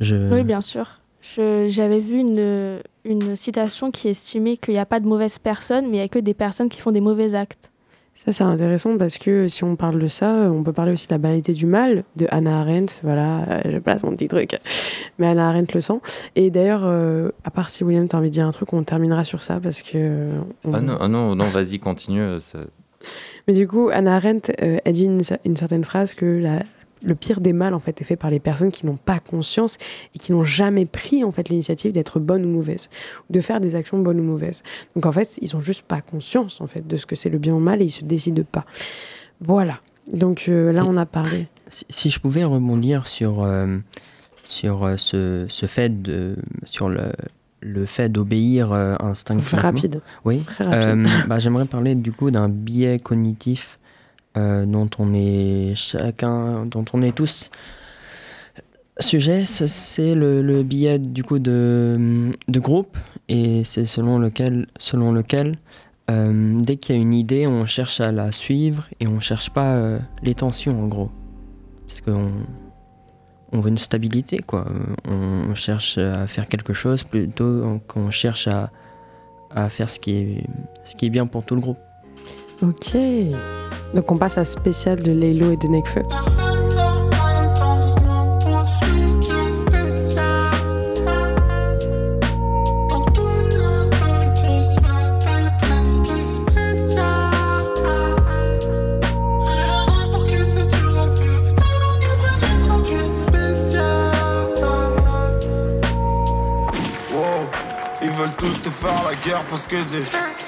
Je... 0.00 0.32
Oui, 0.32 0.44
bien 0.44 0.60
sûr. 0.60 0.98
J'avais 1.22 2.00
vu 2.00 2.18
une, 2.18 2.80
une 3.04 3.36
citation 3.36 3.92
qui 3.92 4.08
estimait 4.08 4.56
qu'il 4.56 4.74
n'y 4.74 4.80
a 4.80 4.86
pas 4.86 4.98
de 4.98 5.06
mauvaises 5.06 5.38
personnes, 5.38 5.84
mais 5.84 5.98
il 5.98 6.00
n'y 6.00 6.04
a 6.04 6.08
que 6.08 6.18
des 6.18 6.34
personnes 6.34 6.68
qui 6.68 6.80
font 6.80 6.90
des 6.90 7.00
mauvais 7.00 7.34
actes. 7.34 7.70
Ça, 8.14 8.32
c'est 8.32 8.44
intéressant 8.44 8.96
parce 8.98 9.18
que 9.18 9.48
si 9.48 9.64
on 9.64 9.74
parle 9.74 9.98
de 9.98 10.06
ça, 10.06 10.32
on 10.52 10.62
peut 10.62 10.72
parler 10.72 10.92
aussi 10.92 11.08
de 11.08 11.12
la 11.14 11.18
banalité 11.18 11.52
du 11.54 11.66
mal 11.66 12.04
de 12.16 12.26
Hannah 12.30 12.60
Arendt. 12.60 13.00
Voilà, 13.02 13.40
euh, 13.48 13.60
je 13.72 13.78
place 13.78 14.02
mon 14.04 14.10
petit 14.12 14.28
truc. 14.28 14.58
Mais 15.18 15.26
Hannah 15.26 15.48
Arendt 15.48 15.72
le 15.74 15.80
sent. 15.80 15.98
Et 16.36 16.50
d'ailleurs, 16.50 16.82
euh, 16.84 17.30
à 17.44 17.50
part 17.50 17.68
si 17.70 17.82
William, 17.82 18.06
t'as 18.06 18.18
envie 18.18 18.28
de 18.28 18.34
dire 18.34 18.46
un 18.46 18.50
truc, 18.52 18.72
on 18.74 18.84
terminera 18.84 19.24
sur 19.24 19.42
ça 19.42 19.58
parce 19.60 19.82
que. 19.82 19.92
euh, 19.96 20.30
on- 20.64 20.74
Ah 20.74 20.80
non, 20.80 20.96
ah 21.00 21.08
non, 21.08 21.34
non 21.34 21.46
vas-y, 21.46 21.78
continue. 21.80 22.20
euh, 22.20 22.38
ça- 22.38 22.58
Mais 23.48 23.54
du 23.54 23.66
coup, 23.66 23.88
Hannah 23.92 24.16
Arendt, 24.16 24.52
euh, 24.62 24.76
elle 24.84 24.92
dit 24.92 25.06
une, 25.06 25.22
une 25.44 25.56
certaine 25.56 25.82
phrase 25.82 26.14
que 26.14 26.24
la- 26.40 26.62
le 27.02 27.14
pire 27.14 27.40
des 27.40 27.52
mal, 27.52 27.74
en 27.74 27.80
fait, 27.80 28.00
est 28.00 28.04
fait 28.04 28.16
par 28.16 28.30
les 28.30 28.40
personnes 28.40 28.70
qui 28.70 28.86
n'ont 28.86 28.96
pas 28.96 29.18
conscience 29.18 29.76
et 30.14 30.18
qui 30.18 30.32
n'ont 30.32 30.44
jamais 30.44 30.86
pris, 30.86 31.24
en 31.24 31.32
fait, 31.32 31.48
l'initiative 31.48 31.92
d'être 31.92 32.20
bonnes 32.20 32.44
ou 32.44 32.48
mauvaises, 32.48 32.88
ou 33.28 33.32
de 33.32 33.40
faire 33.40 33.60
des 33.60 33.74
actions 33.76 33.98
bonnes 33.98 34.20
ou 34.20 34.24
mauvaises. 34.24 34.62
Donc, 34.94 35.06
en 35.06 35.12
fait, 35.12 35.38
ils 35.40 35.56
ont 35.56 35.60
juste 35.60 35.82
pas 35.82 36.00
conscience, 36.00 36.60
en 36.60 36.66
fait, 36.66 36.86
de 36.86 36.96
ce 36.96 37.06
que 37.06 37.16
c'est 37.16 37.28
le 37.30 37.38
bien 37.38 37.54
ou 37.54 37.58
le 37.58 37.64
mal 37.64 37.82
et 37.82 37.86
ils 37.86 37.90
se 37.90 38.04
décident 38.04 38.44
pas. 38.50 38.64
Voilà. 39.40 39.80
Donc 40.12 40.46
euh, 40.48 40.72
là, 40.72 40.84
on 40.86 40.96
a 40.96 41.06
parlé. 41.06 41.48
Si, 41.68 41.84
si 41.88 42.10
je 42.10 42.20
pouvais 42.20 42.44
rebondir 42.44 43.06
sur, 43.06 43.42
euh, 43.42 43.78
sur 44.44 44.84
euh, 44.84 44.96
ce, 44.96 45.46
ce 45.48 45.66
fait 45.66 46.02
de, 46.02 46.36
sur 46.64 46.88
le, 46.88 47.12
le 47.60 47.86
fait 47.86 48.08
d'obéir 48.08 48.72
instinctivement. 48.72 49.62
rapide. 49.62 50.00
Oui. 50.24 50.40
Très 50.40 50.64
rapide. 50.64 51.06
Bah, 51.28 51.38
J'aimerais 51.38 51.66
parler 51.66 51.94
du 51.94 52.12
coup 52.12 52.30
d'un 52.30 52.48
biais 52.48 52.98
cognitif 52.98 53.78
dont 54.34 54.88
on 54.98 55.14
est 55.14 55.74
chacun, 55.74 56.66
dont 56.66 56.84
on 56.92 57.02
est 57.02 57.14
tous 57.14 57.50
sujet. 59.00 59.44
C'est 59.46 60.14
le, 60.14 60.42
le 60.42 60.62
biais 60.62 60.98
du 60.98 61.24
coup 61.24 61.38
de, 61.38 62.30
de 62.48 62.60
groupe 62.60 62.96
et 63.28 63.62
c'est 63.64 63.84
selon 63.84 64.18
lequel, 64.18 64.66
selon 64.78 65.12
lequel 65.12 65.58
euh, 66.10 66.58
dès 66.60 66.76
qu'il 66.76 66.96
y 66.96 66.98
a 66.98 67.00
une 67.00 67.14
idée, 67.14 67.46
on 67.46 67.66
cherche 67.66 68.00
à 68.00 68.12
la 68.12 68.32
suivre 68.32 68.88
et 69.00 69.06
on 69.06 69.20
cherche 69.20 69.50
pas 69.50 69.74
euh, 69.74 69.98
les 70.22 70.34
tensions 70.34 70.78
en 70.82 70.88
gros, 70.88 71.10
parce 71.86 72.00
qu'on 72.00 72.32
on 73.52 73.60
veut 73.60 73.68
une 73.68 73.78
stabilité 73.78 74.38
quoi. 74.38 74.66
On 75.08 75.54
cherche 75.54 75.98
à 75.98 76.26
faire 76.26 76.48
quelque 76.48 76.72
chose 76.72 77.04
plutôt 77.04 77.80
qu'on 77.86 78.10
cherche 78.10 78.48
à 78.48 78.70
à 79.54 79.68
faire 79.68 79.90
ce 79.90 80.00
qui 80.00 80.14
est, 80.14 80.44
ce 80.82 80.96
qui 80.96 81.06
est 81.06 81.10
bien 81.10 81.26
pour 81.26 81.44
tout 81.44 81.54
le 81.54 81.60
groupe. 81.60 81.78
Ok. 82.62 82.96
Donc 83.92 84.12
on 84.12 84.16
passe 84.16 84.38
à 84.38 84.44
spécial 84.44 85.02
de 85.02 85.10
Laylo 85.10 85.50
et 85.50 85.56
de 85.56 85.66
Nekfeu. 85.66 86.02
Wow, 107.12 107.24
ils 108.02 108.10
veulent 108.10 108.32
tous 108.38 108.62
te 108.62 108.68
faire 108.70 109.02
la 109.04 109.16
guerre 109.16 109.44
parce 109.48 109.66
que 109.66 109.76
des. 109.76 110.41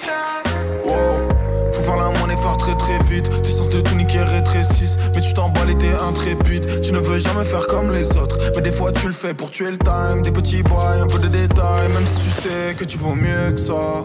Faire 2.37 2.57
très 2.57 2.75
très 2.75 2.99
vite. 3.05 3.31
Tes 3.43 3.51
sens 3.51 3.71
de 3.71 3.81
tout 3.81 3.95
niquer 3.95 4.23
rétrécissent. 4.23 4.97
Mais 5.15 5.23
tu 5.23 5.33
t'emballes 5.35 5.71
et 5.71 5.79
t'es 5.79 5.93
intrépide. 5.95 6.81
Tu 6.83 6.93
ne 6.93 6.99
veux 6.99 7.19
jamais 7.19 7.45
faire 7.45 7.67
comme 7.69 7.93
les 7.93 8.17
autres. 8.17 8.39
Mais 8.57 8.63
des 8.63 8.73
fois 8.73 8.93
tu 8.93 9.07
le 9.07 9.13
fais 9.13 9.35
pour 9.35 9.51
tuer 9.51 9.71
le 9.71 9.79
time. 9.79 10.23
Des 10.23 10.33
petits 10.33 10.63
boys, 10.63 11.01
un 11.01 11.07
peu 11.07 11.19
de 11.19 11.29
détails. 11.29 11.89
Même 11.93 12.05
si 12.05 12.25
tu 12.25 12.31
sais 12.31 12.75
que 12.77 12.85
tu 12.85 12.99
vaux 12.99 13.15
mieux 13.15 13.53
que 13.53 13.61
ça. 13.61 14.05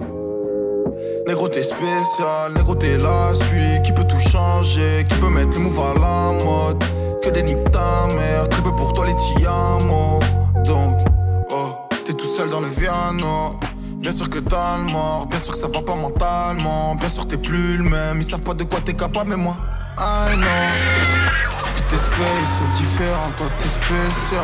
Négro 1.28 1.48
t'es 1.48 1.63
spécial, 1.63 2.54
négro 2.56 2.76
t'es 2.76 2.98
la 2.98 3.34
suite 3.36 3.84
Qui 3.84 3.92
peut 3.92 4.04
tout 4.04 4.20
changer, 4.20 5.06
qui 5.08 5.15
peut 5.15 5.30
mettre 5.30 5.54
le 5.54 5.60
move 5.60 5.80
à 5.80 5.94
la 5.94 6.44
mode? 6.44 6.84
Que 7.22 7.30
des 7.30 7.44
niques 7.44 7.72
ta 7.72 8.08
mère, 8.15 8.50
très 8.50 8.63
peu 8.63 8.76
pour 8.76 8.94
toi 8.94 9.06
les 9.06 9.15
tiamos 9.15 10.20
Donc, 10.65 10.96
oh, 11.52 11.70
t'es 12.04 12.13
tout 12.13 12.26
seul 12.26 12.50
dans 12.50 12.62
le 12.62 12.68
Viano 12.68 13.60
Bien 14.00 14.12
sûr 14.12 14.30
que 14.30 14.40
t'as 14.40 14.78
le 14.78 14.84
mort, 14.86 15.28
bien 15.28 15.40
sûr 15.40 15.54
que 15.54 15.60
ça 15.60 15.68
va 15.68 15.82
pas 15.82 15.96
mentalement 15.96 16.96
Bien 16.96 17.10
sûr 17.10 17.28
t'es 17.28 17.38
plus 17.38 17.76
le 17.78 17.84
même, 17.84 18.18
ils 18.18 18.24
savent 18.24 18.42
pas 18.42 18.54
de 18.54 18.64
quoi 18.64 18.80
t'es 18.80 18.94
capable 18.94 19.32
mais 19.32 19.36
moi 19.36 19.58
I 19.98 20.36
know 20.38 20.48
Que 21.76 21.82
t'es 21.90 21.98
space, 21.98 22.54
t'es 22.58 22.78
différent, 22.78 23.30
toi 23.38 23.48
t'es 23.60 23.68
spécial. 23.68 24.40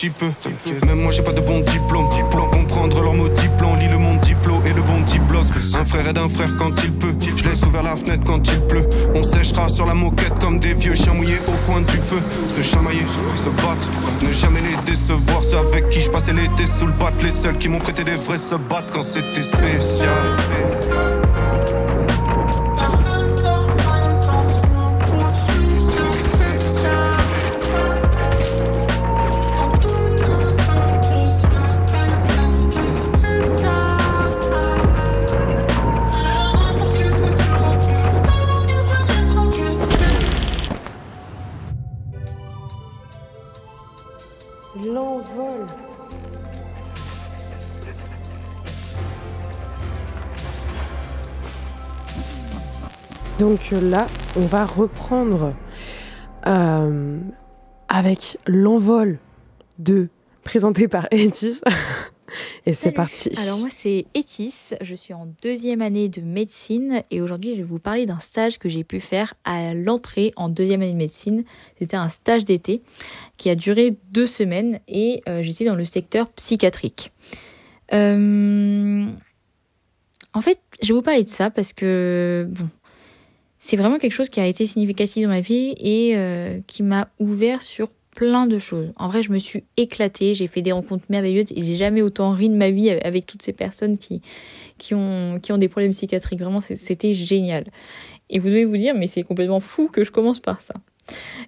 Types 0.00 0.24
Même 0.86 1.02
moi, 1.02 1.12
j'ai 1.12 1.22
pas 1.22 1.32
de 1.32 1.42
bon 1.42 1.60
diplôme. 1.60 2.08
Pour 2.30 2.48
comprendre 2.50 3.02
leur 3.02 3.12
mots 3.12 3.28
plan, 3.58 3.74
lis 3.76 3.88
le 3.88 3.98
monde 3.98 4.20
diplôme 4.20 4.62
et 4.64 4.72
le 4.72 4.80
bon 4.80 5.00
diplos. 5.00 5.44
Un 5.78 5.84
frère 5.84 6.08
aide 6.08 6.16
un 6.16 6.28
frère 6.28 6.48
quand 6.58 6.72
il 6.82 6.92
peut. 6.92 7.14
Je 7.36 7.44
laisse 7.44 7.62
ouvert 7.64 7.82
la 7.82 7.96
fenêtre 7.96 8.24
quand 8.24 8.40
il 8.50 8.60
pleut. 8.62 8.88
On 9.14 9.22
séchera 9.22 9.68
sur 9.68 9.84
la 9.84 9.94
moquette 9.94 10.32
comme 10.40 10.58
des 10.58 10.72
vieux 10.72 10.94
chiens 10.94 11.12
mouillés 11.12 11.40
au 11.46 11.70
coin 11.70 11.82
du 11.82 11.96
feu. 11.96 12.20
Se 12.56 12.62
chamailler, 12.62 13.04
se 13.36 13.50
battre, 13.62 13.90
ne 14.22 14.32
jamais 14.32 14.60
les 14.62 14.90
décevoir. 14.90 15.42
Ceux 15.44 15.58
avec 15.58 15.90
qui 15.90 16.00
je 16.00 16.10
passais 16.10 16.32
l'été 16.32 16.66
sous 16.66 16.86
le 16.86 16.92
bat. 16.92 17.12
Les 17.22 17.30
seuls 17.30 17.58
qui 17.58 17.68
m'ont 17.68 17.78
prêté 17.78 18.02
des 18.02 18.16
vrais 18.16 18.38
se 18.38 18.54
battent 18.54 18.90
quand 18.92 19.02
c'était 19.02 19.42
spécial. 19.42 20.08
Donc 53.38 53.70
là, 53.70 54.06
on 54.36 54.44
va 54.44 54.66
reprendre 54.66 55.54
euh, 56.46 57.18
avec 57.88 58.38
l'envol 58.46 59.18
de 59.78 60.08
présenté 60.44 60.88
par 60.88 61.08
Etis. 61.10 61.62
et 62.66 62.74
c'est 62.74 62.92
parti. 62.92 63.30
Alors 63.38 63.58
moi 63.58 63.68
c'est 63.70 64.06
Etis, 64.14 64.74
je 64.80 64.94
suis 64.94 65.14
en 65.14 65.26
deuxième 65.42 65.82
année 65.82 66.08
de 66.08 66.20
médecine 66.20 67.02
et 67.10 67.20
aujourd'hui 67.20 67.52
je 67.52 67.58
vais 67.58 67.62
vous 67.62 67.78
parler 67.78 68.06
d'un 68.06 68.18
stage 68.18 68.58
que 68.58 68.68
j'ai 68.68 68.84
pu 68.84 69.00
faire 69.00 69.34
à 69.44 69.74
l'entrée 69.74 70.32
en 70.36 70.48
deuxième 70.48 70.82
année 70.82 70.92
de 70.92 70.98
médecine. 70.98 71.44
C'était 71.78 71.96
un 71.96 72.08
stage 72.08 72.44
d'été 72.44 72.82
qui 73.36 73.50
a 73.50 73.54
duré 73.54 73.96
deux 74.10 74.26
semaines 74.26 74.80
et 74.88 75.22
euh, 75.28 75.42
j'étais 75.42 75.64
dans 75.64 75.74
le 75.74 75.84
secteur 75.84 76.28
psychiatrique. 76.30 77.12
Euh, 77.92 79.06
en 80.32 80.40
fait, 80.40 80.60
je 80.82 80.88
vais 80.88 80.94
vous 80.94 81.02
parler 81.02 81.24
de 81.24 81.28
ça 81.28 81.50
parce 81.50 81.72
que 81.72 82.46
bon, 82.48 82.68
c'est 83.58 83.76
vraiment 83.76 83.98
quelque 83.98 84.12
chose 84.12 84.28
qui 84.28 84.40
a 84.40 84.46
été 84.46 84.66
significatif 84.66 85.24
dans 85.24 85.30
ma 85.30 85.40
vie 85.40 85.74
et 85.78 86.16
euh, 86.16 86.60
qui 86.66 86.82
m'a 86.82 87.08
ouvert 87.18 87.62
sur 87.62 87.88
plein 88.20 88.46
de 88.46 88.58
choses. 88.58 88.92
En 88.96 89.08
vrai, 89.08 89.22
je 89.22 89.32
me 89.32 89.38
suis 89.38 89.64
éclatée, 89.78 90.34
j'ai 90.34 90.46
fait 90.46 90.60
des 90.60 90.72
rencontres 90.72 91.06
merveilleuses 91.08 91.52
et 91.56 91.62
j'ai 91.62 91.76
jamais 91.76 92.02
autant 92.02 92.32
ri 92.32 92.50
de 92.50 92.54
ma 92.54 92.70
vie 92.70 92.90
avec 92.90 93.24
toutes 93.24 93.40
ces 93.40 93.54
personnes 93.54 93.96
qui, 93.96 94.20
qui, 94.76 94.94
ont, 94.94 95.40
qui 95.42 95.52
ont 95.52 95.56
des 95.56 95.68
problèmes 95.68 95.92
psychiatriques. 95.92 96.38
Vraiment, 96.38 96.60
c'était 96.60 97.14
génial. 97.14 97.64
Et 98.28 98.38
vous 98.38 98.48
devez 98.48 98.66
vous 98.66 98.76
dire, 98.76 98.94
mais 98.94 99.06
c'est 99.06 99.22
complètement 99.22 99.58
fou 99.58 99.88
que 99.88 100.04
je 100.04 100.10
commence 100.10 100.38
par 100.38 100.60
ça. 100.60 100.74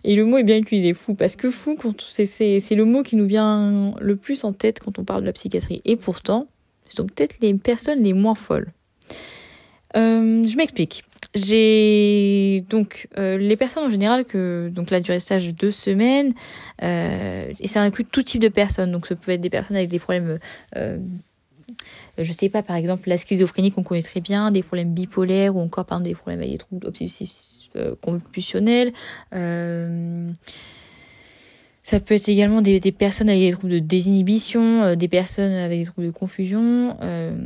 Et 0.03 0.17
le 0.17 0.25
mot 0.25 0.39
est 0.39 0.45
bien 0.45 0.57
utilisé, 0.57 0.95
fou, 0.95 1.13
parce 1.13 1.37
que 1.37 1.51
fou, 1.51 1.77
c'est 2.09 2.75
le 2.75 2.85
mot 2.87 3.03
qui 3.03 3.17
nous 3.17 3.27
vient 3.27 3.95
le 4.01 4.17
plus 4.17 4.43
en 4.45 4.55
tête 4.55 4.81
quand 4.81 4.99
on 4.99 5.05
parle 5.05 5.21
de 5.21 5.27
la 5.27 5.35
psychiatrie. 5.35 5.83
Et 5.85 5.97
pourtant, 5.97 6.47
ce 6.89 6.97
sont 6.97 7.07
peut-être 7.07 7.37
les 7.43 7.53
personnes 7.53 8.03
les 8.03 8.15
moins 8.15 8.35
folles. 8.35 8.73
Euh, 9.95 10.43
je 10.47 10.57
m'explique. 10.57 11.05
J'ai 11.35 12.65
donc 12.69 13.09
euh, 13.19 13.39
les 13.39 13.57
personnes 13.57 13.85
en 13.85 13.91
général 13.91 14.25
que 14.27 14.71
donc 14.71 14.91
la 14.91 15.01
durée 15.01 15.17
de 15.17 15.23
stage 15.23 15.47
de 15.47 15.53
deux 15.53 15.73
semaines 15.73 16.35
euh, 16.83 17.53
et 17.59 17.69
ça 17.69 17.81
inclut 17.81 18.05
tout 18.05 18.23
type 18.23 18.41
de 18.43 18.49
personnes. 18.49 18.93
Donc 18.93 19.07
ça 19.07 19.17
peut 19.17 19.33
être 19.33 19.41
des 19.41 19.51
personnes 19.51 19.77
avec 19.77 19.89
des 19.89 19.99
problèmes 19.99 20.39
euh, 20.77 20.99
je 22.19 22.33
sais 22.33 22.49
pas 22.49 22.63
par 22.63 22.77
exemple 22.77 23.09
la 23.09 23.17
schizophrénie 23.17 23.73
qu'on 23.73 23.83
connaît 23.83 24.03
très 24.03 24.21
bien 24.21 24.51
des 24.51 24.63
problèmes 24.63 24.93
bipolaires 24.93 25.57
ou 25.57 25.61
encore 25.61 25.87
par 25.87 25.99
exemple 25.99 26.11
des 26.11 26.15
problèmes 26.15 26.41
avec 26.41 26.53
des 26.53 26.59
troubles 26.59 26.87
obsessifs 26.87 27.71
euh, 27.77 27.95
compulsionnels 28.01 28.93
euh, 29.35 30.31
ça 31.83 32.01
peut 32.01 32.15
être 32.15 32.29
également 32.29 32.63
des, 32.63 32.81
personnes 32.93 33.29
avec 33.29 33.43
des 33.43 33.53
troubles 33.53 33.73
de 33.73 33.79
désinhibition, 33.79 34.95
des 34.95 35.09
personnes 35.09 35.53
avec 35.53 35.81
des 35.81 35.87
troubles 35.87 36.07
de 36.07 36.13
confusion, 36.13 36.97
euh, 37.03 37.37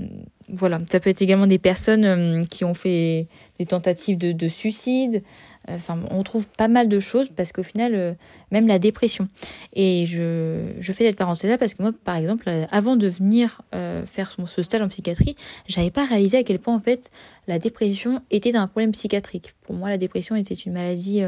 voilà, 0.48 0.80
ça 0.90 1.00
peut 1.00 1.10
être 1.10 1.22
également 1.22 1.46
des 1.46 1.58
personnes 1.58 2.04
euh, 2.04 2.42
qui 2.44 2.64
ont 2.64 2.74
fait 2.74 3.26
des 3.58 3.66
tentatives 3.66 4.16
de, 4.16 4.30
de 4.32 4.48
suicide. 4.48 5.22
Euh, 5.68 5.74
enfin, 5.74 5.98
on 6.10 6.22
trouve 6.22 6.46
pas 6.46 6.68
mal 6.68 6.88
de 6.88 7.00
choses 7.00 7.28
parce 7.34 7.50
qu'au 7.50 7.64
final, 7.64 7.94
euh, 7.94 8.14
même 8.52 8.68
la 8.68 8.78
dépression. 8.78 9.28
Et 9.72 10.06
je, 10.06 10.68
je 10.78 10.92
fais 10.92 11.04
cette 11.04 11.16
parenthèse-là 11.16 11.58
parce 11.58 11.74
que 11.74 11.82
moi, 11.82 11.92
par 12.04 12.16
exemple, 12.16 12.48
avant 12.70 12.96
de 12.96 13.08
venir 13.08 13.62
faire 14.06 14.36
ce 14.46 14.62
stage 14.62 14.82
en 14.82 14.88
psychiatrie, 14.88 15.34
j'avais 15.66 15.90
pas 15.90 16.04
réalisé 16.04 16.38
à 16.38 16.42
quel 16.44 16.58
point 16.58 16.74
en 16.74 16.80
fait 16.80 17.10
la 17.48 17.58
dépression 17.58 18.20
était 18.30 18.54
un 18.54 18.68
problème 18.68 18.92
psychiatrique. 18.92 19.54
Pour 19.62 19.74
moi, 19.74 19.88
la 19.88 19.98
dépression 19.98 20.36
était 20.36 20.54
une 20.54 20.72
maladie 20.72 21.22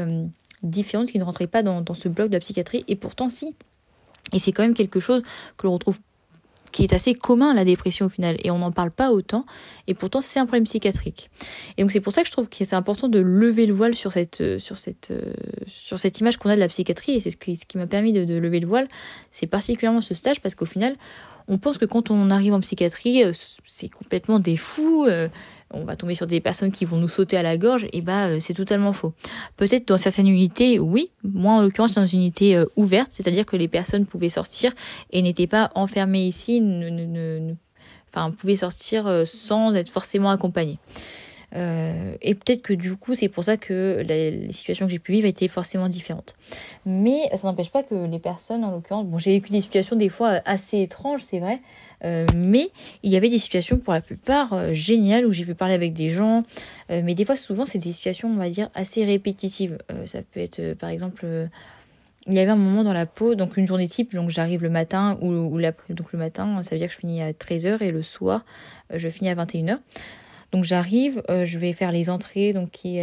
différente 0.63 1.11
qui 1.11 1.19
ne 1.19 1.23
rentrait 1.23 1.47
pas 1.47 1.63
dans, 1.63 1.83
ce 1.93 2.09
bloc 2.09 2.29
de 2.29 2.33
la 2.33 2.39
psychiatrie. 2.39 2.83
Et 2.87 2.95
pourtant, 2.95 3.29
si. 3.29 3.55
Et 4.33 4.39
c'est 4.39 4.51
quand 4.51 4.63
même 4.63 4.73
quelque 4.73 4.99
chose 4.99 5.23
que 5.57 5.67
l'on 5.67 5.73
retrouve 5.73 5.99
qui 6.71 6.83
est 6.83 6.93
assez 6.93 7.15
commun 7.15 7.55
la 7.55 7.65
dépression 7.65 8.05
au 8.05 8.09
final. 8.09 8.37
Et 8.43 8.51
on 8.51 8.59
n'en 8.59 8.71
parle 8.71 8.91
pas 8.91 9.11
autant. 9.11 9.45
Et 9.87 9.95
pourtant 9.95 10.21
c'est 10.21 10.39
un 10.39 10.45
problème 10.45 10.65
psychiatrique. 10.65 11.31
Et 11.77 11.81
donc 11.81 11.91
c'est 11.91 11.99
pour 11.99 12.13
ça 12.13 12.21
que 12.21 12.27
je 12.27 12.31
trouve 12.31 12.47
que 12.47 12.63
c'est 12.63 12.75
important 12.75 13.07
de 13.07 13.19
lever 13.19 13.65
le 13.65 13.73
voile 13.73 13.95
sur 13.95 14.13
cette 14.13 14.41
euh, 14.41 14.59
sur 14.59 14.77
cette 14.77 15.09
euh, 15.09 15.33
sur 15.65 15.97
cette 15.97 16.19
image 16.19 16.37
qu'on 16.37 16.49
a 16.49 16.55
de 16.55 16.59
la 16.59 16.67
psychiatrie. 16.67 17.13
Et 17.13 17.19
c'est 17.19 17.31
ce 17.31 17.37
qui, 17.37 17.55
ce 17.55 17.65
qui 17.65 17.79
m'a 17.79 17.87
permis 17.87 18.13
de, 18.13 18.23
de 18.23 18.35
lever 18.35 18.59
le 18.59 18.67
voile. 18.67 18.87
C'est 19.31 19.47
particulièrement 19.47 20.01
ce 20.01 20.13
stage 20.13 20.41
parce 20.41 20.53
qu'au 20.53 20.65
final 20.65 20.95
on 21.47 21.57
pense 21.57 21.79
que 21.79 21.85
quand 21.85 22.11
on 22.11 22.29
arrive 22.29 22.53
en 22.53 22.59
psychiatrie 22.59 23.23
euh, 23.23 23.33
c'est 23.65 23.89
complètement 23.89 24.37
des 24.37 24.55
fous 24.55 25.07
on 25.71 25.83
va 25.83 25.95
tomber 25.95 26.15
sur 26.15 26.27
des 26.27 26.39
personnes 26.39 26.71
qui 26.71 26.85
vont 26.85 26.97
nous 26.97 27.07
sauter 27.07 27.37
à 27.37 27.43
la 27.43 27.57
gorge, 27.57 27.87
et 27.93 28.01
bah 28.01 28.27
euh, 28.27 28.39
c'est 28.39 28.53
totalement 28.53 28.93
faux. 28.93 29.13
Peut-être 29.57 29.87
dans 29.87 29.97
certaines 29.97 30.27
unités, 30.27 30.79
oui. 30.79 31.11
Moi 31.23 31.53
en 31.53 31.61
l'occurrence 31.61 31.93
dans 31.93 32.05
une 32.05 32.19
unité 32.19 32.55
euh, 32.55 32.65
ouverte, 32.75 33.11
c'est-à-dire 33.11 33.45
que 33.45 33.55
les 33.55 33.67
personnes 33.67 34.05
pouvaient 34.05 34.29
sortir 34.29 34.71
et 35.11 35.21
n'étaient 35.21 35.47
pas 35.47 35.71
enfermées 35.75 36.23
ici, 36.23 36.61
ne, 36.61 36.89
ne, 36.89 37.05
ne, 37.05 37.53
enfin 38.13 38.31
pouvaient 38.31 38.55
sortir 38.55 39.07
euh, 39.07 39.25
sans 39.25 39.75
être 39.75 39.89
forcément 39.89 40.29
accompagnées. 40.29 40.79
Euh, 41.55 42.15
et 42.21 42.35
peut-être 42.35 42.61
que 42.61 42.73
du 42.73 42.95
coup, 42.95 43.15
c'est 43.15 43.29
pour 43.29 43.43
ça 43.43 43.57
que 43.57 44.03
les 44.07 44.51
situations 44.53 44.85
que 44.85 44.91
j'ai 44.91 44.99
pu 44.99 45.13
vivre 45.13 45.27
étaient 45.27 45.47
forcément 45.47 45.87
différentes. 45.87 46.35
Mais 46.85 47.29
ça 47.35 47.47
n'empêche 47.47 47.71
pas 47.71 47.83
que 47.83 47.95
les 47.95 48.19
personnes, 48.19 48.63
en 48.63 48.71
l'occurrence, 48.71 49.05
bon, 49.05 49.17
j'ai 49.17 49.31
vécu 49.31 49.51
des 49.51 49.61
situations 49.61 49.95
des 49.95 50.09
fois 50.09 50.41
assez 50.45 50.81
étranges, 50.81 51.21
c'est 51.29 51.39
vrai, 51.39 51.59
mais 52.03 52.69
il 53.03 53.11
y 53.11 53.17
avait 53.17 53.29
des 53.29 53.37
situations 53.37 53.77
pour 53.77 53.93
la 53.93 54.01
plupart 54.01 54.53
euh, 54.53 54.73
géniales 54.73 55.25
où 55.25 55.31
j'ai 55.31 55.45
pu 55.45 55.55
parler 55.55 55.73
avec 55.73 55.93
des 55.93 56.09
gens. 56.09 56.43
Euh, 56.91 57.01
mais 57.03 57.15
des 57.15 57.25
fois, 57.25 57.35
souvent, 57.35 57.65
c'est 57.65 57.77
des 57.77 57.91
situations, 57.91 58.29
on 58.29 58.37
va 58.37 58.49
dire, 58.49 58.69
assez 58.73 59.03
répétitives. 59.03 59.77
ça 60.05 60.21
peut 60.21 60.39
être, 60.39 60.73
par 60.75 60.89
exemple, 60.89 61.25
il 62.27 62.33
y 62.33 62.39
avait 62.39 62.51
un 62.51 62.55
moment 62.55 62.83
dans 62.83 62.93
la 62.93 63.05
peau, 63.05 63.35
donc 63.35 63.57
une 63.57 63.65
journée 63.65 63.87
type, 63.87 64.13
donc 64.13 64.29
j'arrive 64.29 64.61
le 64.61 64.69
matin 64.69 65.17
ou, 65.21 65.31
ou 65.31 65.59
donc 65.89 66.11
le 66.13 66.19
matin, 66.19 66.61
ça 66.63 66.71
veut 66.71 66.77
dire 66.77 66.87
que 66.87 66.93
je 66.93 66.99
finis 66.99 67.21
à 67.21 67.31
13h 67.31 67.81
et 67.81 67.91
le 67.91 68.03
soir, 68.03 68.45
je 68.93 69.09
finis 69.09 69.29
à 69.29 69.35
21h. 69.35 69.79
Donc 70.51 70.63
j'arrive, 70.63 71.21
je 71.29 71.59
vais 71.59 71.73
faire 71.73 71.91
les 71.91 72.09
entrées, 72.09 72.53
donc 72.53 72.71
qui, 72.71 72.99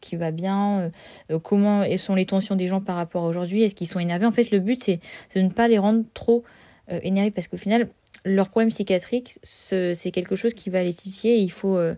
qui 0.00 0.16
va 0.16 0.30
bien, 0.30 0.90
comment 1.42 1.84
sont 1.98 2.14
les 2.14 2.26
tensions 2.26 2.56
des 2.56 2.68
gens 2.68 2.80
par 2.80 2.96
rapport 2.96 3.24
à 3.24 3.28
aujourd'hui, 3.28 3.62
est-ce 3.62 3.74
qu'ils 3.74 3.86
sont 3.86 4.00
énervés? 4.00 4.26
En 4.26 4.32
fait, 4.32 4.50
le 4.50 4.58
but 4.58 4.82
c'est 4.82 5.00
de 5.34 5.40
ne 5.42 5.50
pas 5.50 5.68
les 5.68 5.78
rendre 5.78 6.04
trop 6.14 6.44
euh, 6.90 7.00
énervés 7.02 7.30
parce 7.30 7.48
qu'au 7.48 7.56
final, 7.56 7.88
leur 8.24 8.48
problème 8.48 8.70
psychiatrique, 8.70 9.38
c'est 9.42 10.10
quelque 10.12 10.36
chose 10.36 10.54
qui 10.54 10.70
va 10.70 10.82
les 10.82 10.94
titiller. 10.94 11.38
il 11.38 11.50
faut, 11.50 11.76
euh, 11.76 11.94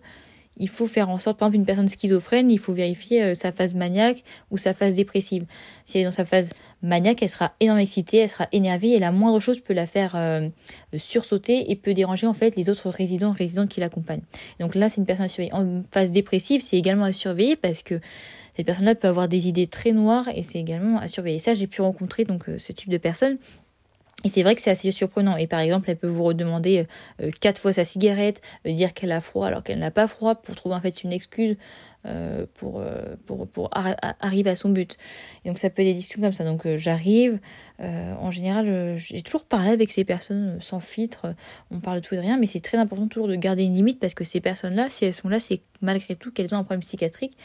il 0.56 0.68
faut 0.68 0.86
faire 0.86 1.10
en 1.10 1.18
sorte, 1.18 1.38
par 1.38 1.48
exemple, 1.48 1.60
une 1.60 1.66
personne 1.66 1.88
schizophrène, 1.88 2.50
il 2.50 2.58
faut 2.58 2.72
vérifier 2.72 3.22
euh, 3.22 3.34
sa 3.34 3.52
phase 3.52 3.74
maniaque 3.74 4.24
ou 4.50 4.56
sa 4.56 4.72
phase 4.72 4.94
dépressive. 4.94 5.44
Si 5.84 5.98
elle 5.98 6.02
est 6.02 6.04
dans 6.04 6.10
sa 6.10 6.24
phase 6.24 6.52
maniaque, 6.82 7.22
elle 7.22 7.28
sera 7.28 7.52
énormément 7.60 7.82
excitée, 7.82 8.18
elle 8.18 8.30
sera 8.30 8.48
énervée 8.52 8.92
et 8.92 8.98
la 8.98 9.12
moindre 9.12 9.40
chose 9.40 9.60
peut 9.60 9.74
la 9.74 9.86
faire 9.86 10.16
sursauter 10.96 11.70
et 11.70 11.76
peut 11.76 11.92
déranger 11.92 12.26
en 12.26 12.32
fait 12.32 12.56
les 12.56 12.70
autres 12.70 12.88
résidents 12.88 13.32
résidentes 13.32 13.68
qui 13.68 13.80
l'accompagnent. 13.80 14.24
Donc 14.60 14.74
là, 14.74 14.88
c'est 14.88 14.98
une 14.98 15.06
personne 15.06 15.26
à 15.26 15.28
surveiller. 15.28 15.54
En 15.54 15.82
phase 15.90 16.10
dépressive, 16.10 16.62
c'est 16.62 16.76
également 16.76 17.04
à 17.04 17.12
surveiller 17.12 17.56
parce 17.56 17.82
que 17.82 18.00
cette 18.54 18.66
personne-là 18.66 18.94
peut 18.94 19.08
avoir 19.08 19.28
des 19.28 19.48
idées 19.48 19.66
très 19.66 19.92
noires 19.92 20.28
et 20.34 20.42
c'est 20.42 20.58
également 20.58 20.98
à 20.98 21.08
surveiller. 21.08 21.38
Ça, 21.38 21.54
j'ai 21.54 21.66
pu 21.66 21.82
rencontrer 21.82 22.24
donc 22.24 22.46
ce 22.58 22.72
type 22.72 22.88
de 22.88 22.98
personne 22.98 23.38
et 24.24 24.30
c'est 24.30 24.42
vrai 24.42 24.56
que 24.56 24.62
c'est 24.62 24.70
assez 24.70 24.90
surprenant. 24.90 25.36
Et 25.36 25.46
par 25.46 25.60
exemple, 25.60 25.88
elle 25.90 25.96
peut 25.96 26.08
vous 26.08 26.24
redemander 26.24 26.86
euh, 27.22 27.30
quatre 27.40 27.60
fois 27.60 27.72
sa 27.72 27.84
cigarette, 27.84 28.40
euh, 28.66 28.72
dire 28.72 28.92
qu'elle 28.92 29.12
a 29.12 29.20
froid 29.20 29.46
alors 29.46 29.62
qu'elle 29.62 29.78
n'a 29.78 29.92
pas 29.92 30.08
froid, 30.08 30.34
pour 30.34 30.56
trouver 30.56 30.74
en 30.74 30.80
fait 30.80 31.04
une 31.04 31.12
excuse 31.12 31.52
euh, 31.52 31.87
pour, 32.54 32.78
euh, 32.78 33.16
pour, 33.26 33.48
pour 33.48 33.70
arriver 33.72 34.50
à 34.50 34.56
son 34.56 34.70
but. 34.70 34.96
Donc 35.44 35.58
ça 35.58 35.68
peut 35.68 35.82
être 35.82 35.88
des 35.88 35.94
discussions 35.94 36.22
comme 36.22 36.32
ça. 36.32 36.44
Donc 36.44 36.64
euh, 36.64 36.78
j'arrive, 36.78 37.40
en 37.80 38.30
général, 38.30 38.96
j'ai 38.96 39.22
toujours 39.22 39.44
parlé 39.44 39.70
avec 39.70 39.90
ces 39.92 40.04
personnes 40.04 40.58
sans 40.60 40.80
filtre, 40.80 41.34
on 41.70 41.80
parle 41.80 42.00
de 42.00 42.06
tout 42.06 42.14
et 42.14 42.16
de 42.16 42.22
rien, 42.22 42.36
mais 42.36 42.46
c'est 42.46 42.60
très 42.60 42.78
important 42.78 43.06
toujours 43.06 43.28
de 43.28 43.36
garder 43.36 43.64
une 43.64 43.74
limite 43.74 44.00
parce 44.00 44.14
que 44.14 44.24
ces 44.24 44.40
personnes-là, 44.40 44.88
si 44.88 45.04
elles 45.04 45.14
sont 45.14 45.28
là, 45.28 45.38
c'est 45.38 45.60
malgré 45.80 46.16
tout 46.16 46.32
qu'elles 46.32 46.52
ont 46.54 46.58
un 46.58 46.64
problème 46.64 46.80
psychiatrique 46.80 47.36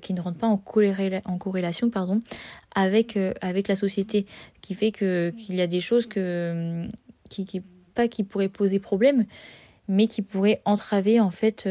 qui 0.00 0.14
ne 0.14 0.20
rentre 0.20 0.38
pas 0.38 0.46
en, 0.46 0.62
en 1.24 1.38
corrélation 1.38 1.90
pardon, 1.90 2.22
avec, 2.74 3.18
avec 3.40 3.66
la 3.66 3.74
société, 3.74 4.26
qui 4.60 4.74
fait 4.74 4.92
que 4.92 5.30
qu'il 5.30 5.56
y 5.56 5.60
a 5.60 5.66
des 5.66 5.80
choses 5.80 6.06
que, 6.06 6.86
qui, 7.28 7.44
qui, 7.44 7.60
pas 7.94 8.06
qui 8.06 8.22
pourraient 8.22 8.48
poser 8.48 8.78
problème, 8.78 9.24
mais 9.88 10.06
qui 10.06 10.22
pourraient 10.22 10.62
entraver 10.64 11.18
en 11.18 11.30
fait 11.30 11.66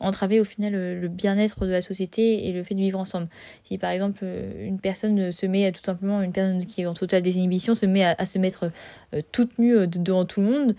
entraver 0.00 0.40
au 0.40 0.44
final 0.44 0.72
le, 0.72 1.08
bien-être 1.08 1.64
de 1.66 1.70
la 1.70 1.82
société 1.82 2.48
et 2.48 2.52
le 2.52 2.62
fait 2.62 2.74
de 2.74 2.80
vivre 2.80 2.98
ensemble. 2.98 3.28
Si 3.64 3.78
par 3.78 3.90
exemple 3.90 4.20
euh, 4.22 4.66
une 4.66 4.78
personne 4.78 5.32
se 5.32 5.46
met 5.46 5.70
tout 5.72 5.82
simplement, 5.82 6.22
une 6.22 6.32
personne 6.32 6.64
qui 6.64 6.82
est 6.82 6.86
en 6.86 6.94
totale 6.94 7.22
désinhibition 7.22 7.74
se 7.74 7.86
met 7.86 8.04
à, 8.04 8.24
se 8.24 8.38
mettre 8.38 8.70
euh, 9.14 9.22
toute 9.32 9.58
nue 9.58 9.76
euh, 9.76 9.86
devant 9.86 10.24
tout 10.24 10.40
le 10.40 10.46
monde 10.46 10.74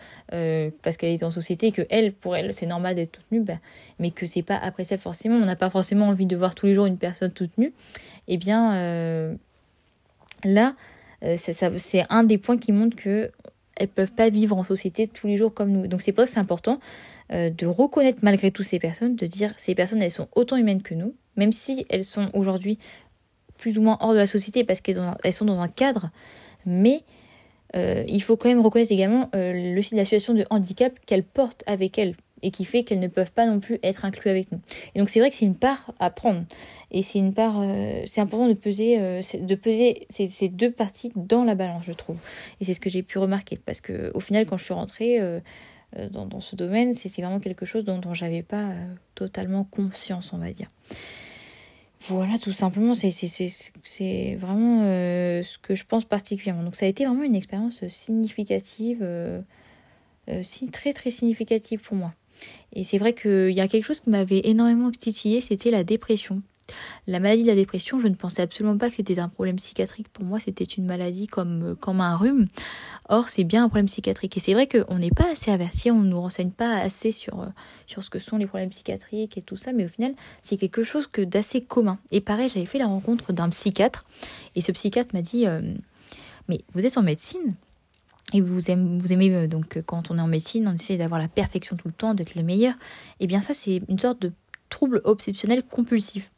parce 0.82 0.98
qu'elle 0.98 1.12
est 1.12 1.24
en 1.24 1.32
société 1.32 1.72
que 1.72 1.82
elle 1.90 2.14
pour 2.14 2.36
elle 2.36 2.54
c'est 2.54 2.66
normal 2.66 2.96
d'être 2.96 3.12
toute 3.14 3.32
nue, 3.32 3.42
bah, 3.42 3.60
mais 4.00 4.12
que 4.12 4.26
c'est 4.26 4.44
pas 4.44 4.58
appréciable 4.58 5.02
forcément, 5.02 5.36
on 5.36 5.46
n'a 5.46 5.56
pas 5.56 5.70
forcément 5.70 6.08
envie 6.08 6.26
de 6.26 6.36
voir 6.36 6.56
tous 6.56 6.66
les 6.66 6.74
jours 6.74 6.86
une 6.86 6.98
personne 6.98 7.32
toute 7.32 7.58
nue, 7.58 7.74
et 8.28 8.34
eh 8.34 8.38
bien 8.38 9.38
là 10.44 10.76
c'est 11.38 12.06
un 12.10 12.24
des 12.24 12.38
points 12.38 12.58
qui 12.58 12.72
montre 12.72 12.96
que 12.96 13.32
elles 13.80 13.88
peuvent 13.88 14.12
pas 14.12 14.30
vivre 14.30 14.58
en 14.58 14.64
société 14.64 15.08
tous 15.08 15.26
les 15.26 15.38
jours 15.38 15.54
comme 15.54 15.72
nous. 15.72 15.88
Donc 15.88 16.02
c'est 16.02 16.12
pour 16.12 16.24
ça 16.24 16.28
que 16.28 16.34
c'est 16.34 16.40
important 16.40 16.80
euh, 17.32 17.50
de 17.50 17.68
reconnaître 17.68 18.20
malgré 18.24 18.50
tout 18.50 18.64
ces 18.64 18.80
personnes, 18.80 19.16
de 19.16 19.28
dire 19.28 19.54
ces 19.58 19.76
personnes 19.76 20.02
elles 20.02 20.12
sont 20.12 20.28
autant 20.36 20.58
humaines 20.58 20.82
que 20.82 20.96
nous, 20.96 21.16
même 21.36 21.52
si 21.52 21.86
elles 21.90 22.04
sont 22.04 22.30
aujourd'hui 22.34 22.80
plus 23.58 23.78
ou 23.78 23.84
moins 23.84 23.98
hors 24.00 24.14
de 24.14 24.18
la 24.18 24.26
société 24.26 24.64
parce 24.64 24.82
qu'elles 24.82 25.00
elles 25.24 25.34
sont 25.34 25.46
dans 25.46 25.60
un 25.60 25.68
cadre, 25.68 26.10
mais 26.66 27.04
euh, 27.76 28.04
il 28.08 28.24
faut 28.24 28.36
quand 28.36 28.50
même 28.50 28.62
reconnaître 28.62 28.92
également 28.92 29.30
euh, 29.36 29.76
la 29.76 30.04
situation 30.04 30.34
de 30.34 30.44
handicap 30.50 30.94
qu'elles 31.06 31.24
portent 31.24 31.64
avec 31.68 32.00
elles. 32.00 32.16
et 32.42 32.52
qui 32.52 32.64
fait 32.64 32.84
qu'elles 32.84 33.02
ne 33.02 33.10
peuvent 33.10 33.34
pas 33.34 33.46
non 33.46 33.60
plus 33.60 33.80
être 33.84 34.06
incluses 34.06 34.32
avec 34.32 34.52
nous. 34.52 34.62
Et 34.96 35.00
donc 35.00 35.10
c'est 35.10 35.20
vrai 35.20 35.30
que 35.30 35.36
c'est 35.36 35.46
une 35.46 35.58
part 35.58 35.94
à 36.00 36.10
prendre 36.10 36.46
et 36.90 37.04
c'est 37.04 37.20
une 37.20 37.34
part, 37.34 37.60
euh, 37.60 38.02
c'est 38.06 38.22
important 38.22 38.48
de 38.48 38.54
peser, 38.54 38.98
de 38.98 39.56
peser 39.56 40.08
ces, 40.10 40.28
ces, 40.28 40.48
deux 40.48 40.72
parties 40.72 41.12
dans 41.16 41.44
la 41.44 41.54
balance, 41.54 41.84
je 41.86 41.92
trouve. 41.92 42.16
Et 42.60 42.66
c'est 42.66 42.74
ce 42.74 42.80
que 42.80 42.90
j'ai 42.90 43.04
pu 43.04 43.20
remarquer 43.20 43.60
parce 43.64 43.82
que 43.82 44.10
au 44.14 44.20
final, 44.20 44.46
quand 44.46 44.58
je 44.58 44.64
suis 44.64 44.74
rentrée 44.74 45.20
dans, 46.12 46.26
dans, 46.26 46.40
ce 46.40 46.56
domaine, 46.56 46.94
c'était 46.94 47.22
vraiment 47.22 47.40
quelque 47.40 47.66
chose 47.66 47.84
dont, 47.84 47.98
dont 47.98 48.14
j'avais 48.14 48.44
pas 48.44 48.74
totalement 49.16 49.64
conscience, 49.64 50.34
on 50.34 50.38
va 50.38 50.52
dire. 50.52 50.70
Voilà, 52.08 52.40
tout 52.40 52.54
simplement, 52.54 52.94
c'est 52.94 54.36
vraiment 54.40 54.84
euh, 54.84 55.44
ce 55.44 55.58
que 55.58 55.76
je 55.76 55.84
pense 55.86 56.06
particulièrement. 56.06 56.64
Donc 56.64 56.76
ça 56.76 56.86
a 56.86 56.90
été 56.90 57.06
vraiment 57.06 57.24
une 57.24 57.36
expérience 57.36 57.86
significative, 57.88 59.00
euh, 59.02 59.42
euh, 60.30 60.42
très 60.72 60.94
très 60.94 61.12
significative 61.12 61.82
pour 61.84 61.98
moi. 61.98 62.14
Et 62.74 62.86
c'est 62.86 62.98
vrai 62.98 63.14
qu'il 63.14 63.52
y 63.52 63.60
a 63.60 63.68
quelque 63.68 63.84
chose 63.84 64.00
qui 64.00 64.10
m'avait 64.10 64.42
énormément 64.46 64.92
titillé, 64.92 65.42
c'était 65.42 65.72
la 65.72 65.84
dépression. 65.84 66.42
La 67.08 67.20
maladie 67.20 67.44
de 67.44 67.48
la 67.48 67.56
dépression, 67.56 68.00
je 68.00 68.08
ne 68.08 68.16
pensais 68.16 68.42
absolument 68.42 68.78
pas 68.78 68.90
que 68.90 68.96
c'était 68.96 69.20
un 69.20 69.30
problème 69.30 69.56
psychiatrique. 69.58 70.10
Pour 70.10 70.26
moi, 70.26 70.40
c'était 70.40 70.64
une 70.64 70.86
maladie 70.86 71.28
comme, 71.28 71.76
comme 71.80 72.02
un 72.02 72.16
rhume. 72.16 72.48
Or, 73.08 73.30
c'est 73.30 73.44
bien 73.44 73.64
un 73.64 73.70
problème 73.70 73.88
psychiatrique. 73.88 74.38
Et 74.38 74.40
c'est 74.40 74.54
vrai 74.54 74.68
qu'on 74.68 75.00
n'est 75.00 75.12
pas 75.12 75.32
assez 75.32 75.52
averti, 75.52 75.92
on 75.92 76.00
ne 76.00 76.10
nous 76.10 76.22
renseigne 76.22 76.52
pas 76.52 76.76
assez 76.76 77.12
sur, 77.12 77.48
sur 77.86 78.04
ce 78.04 78.10
que 78.10 78.20
sont 78.20 78.38
les 78.38 78.46
problèmes 78.48 78.70
psychiatriques 78.70 79.38
et 79.38 79.42
tout 79.42 79.58
ça, 79.58 79.74
mais 79.74 79.86
au 79.86 79.90
final, 79.90 80.14
c'est 80.42 80.58
quelque 80.58 80.84
chose 80.84 81.08
que 81.08 81.22
d'assez 81.22 81.62
commun. 81.62 81.98
Et 82.12 82.22
pareil, 82.22 82.50
j'avais 82.54 82.66
fait 82.66 82.78
la 82.78 82.88
rencontre 82.88 83.34
d'un 83.34 83.50
psychiatre, 83.50 84.06
et 84.56 84.62
ce 84.62 84.72
psychiatre 84.72 85.14
m'a 85.14 85.22
dit, 85.22 85.48
euh, 85.48 85.62
mais 86.48 86.62
vous 86.74 86.86
êtes 86.86 86.98
en 86.98 87.04
médecine? 87.04 87.56
Et 88.34 88.42
vous 88.42 88.70
aimez, 88.70 89.34
euh, 89.34 89.48
donc 89.48 89.82
quand 89.86 90.12
on 90.12 90.18
est 90.18 90.22
en 90.22 90.28
médecine, 90.28 90.68
on 90.68 90.74
essaie 90.74 90.98
d'avoir 90.98 91.20
la 91.20 91.28
perfection 91.28 91.76
tout 91.76 91.88
le 91.88 91.94
temps, 91.94 92.14
d'être 92.14 92.36
les 92.36 92.44
meilleurs. 92.44 92.76
Et 93.20 93.24
eh 93.24 93.28
bien 93.28 93.42
ça, 93.42 93.54
c'est 93.54 93.82
une 93.88 93.98
sorte 93.98 94.22
de 94.22 94.32
trouble 94.70 95.02
obsessionnel 95.04 95.64
compulsif. 95.64 96.32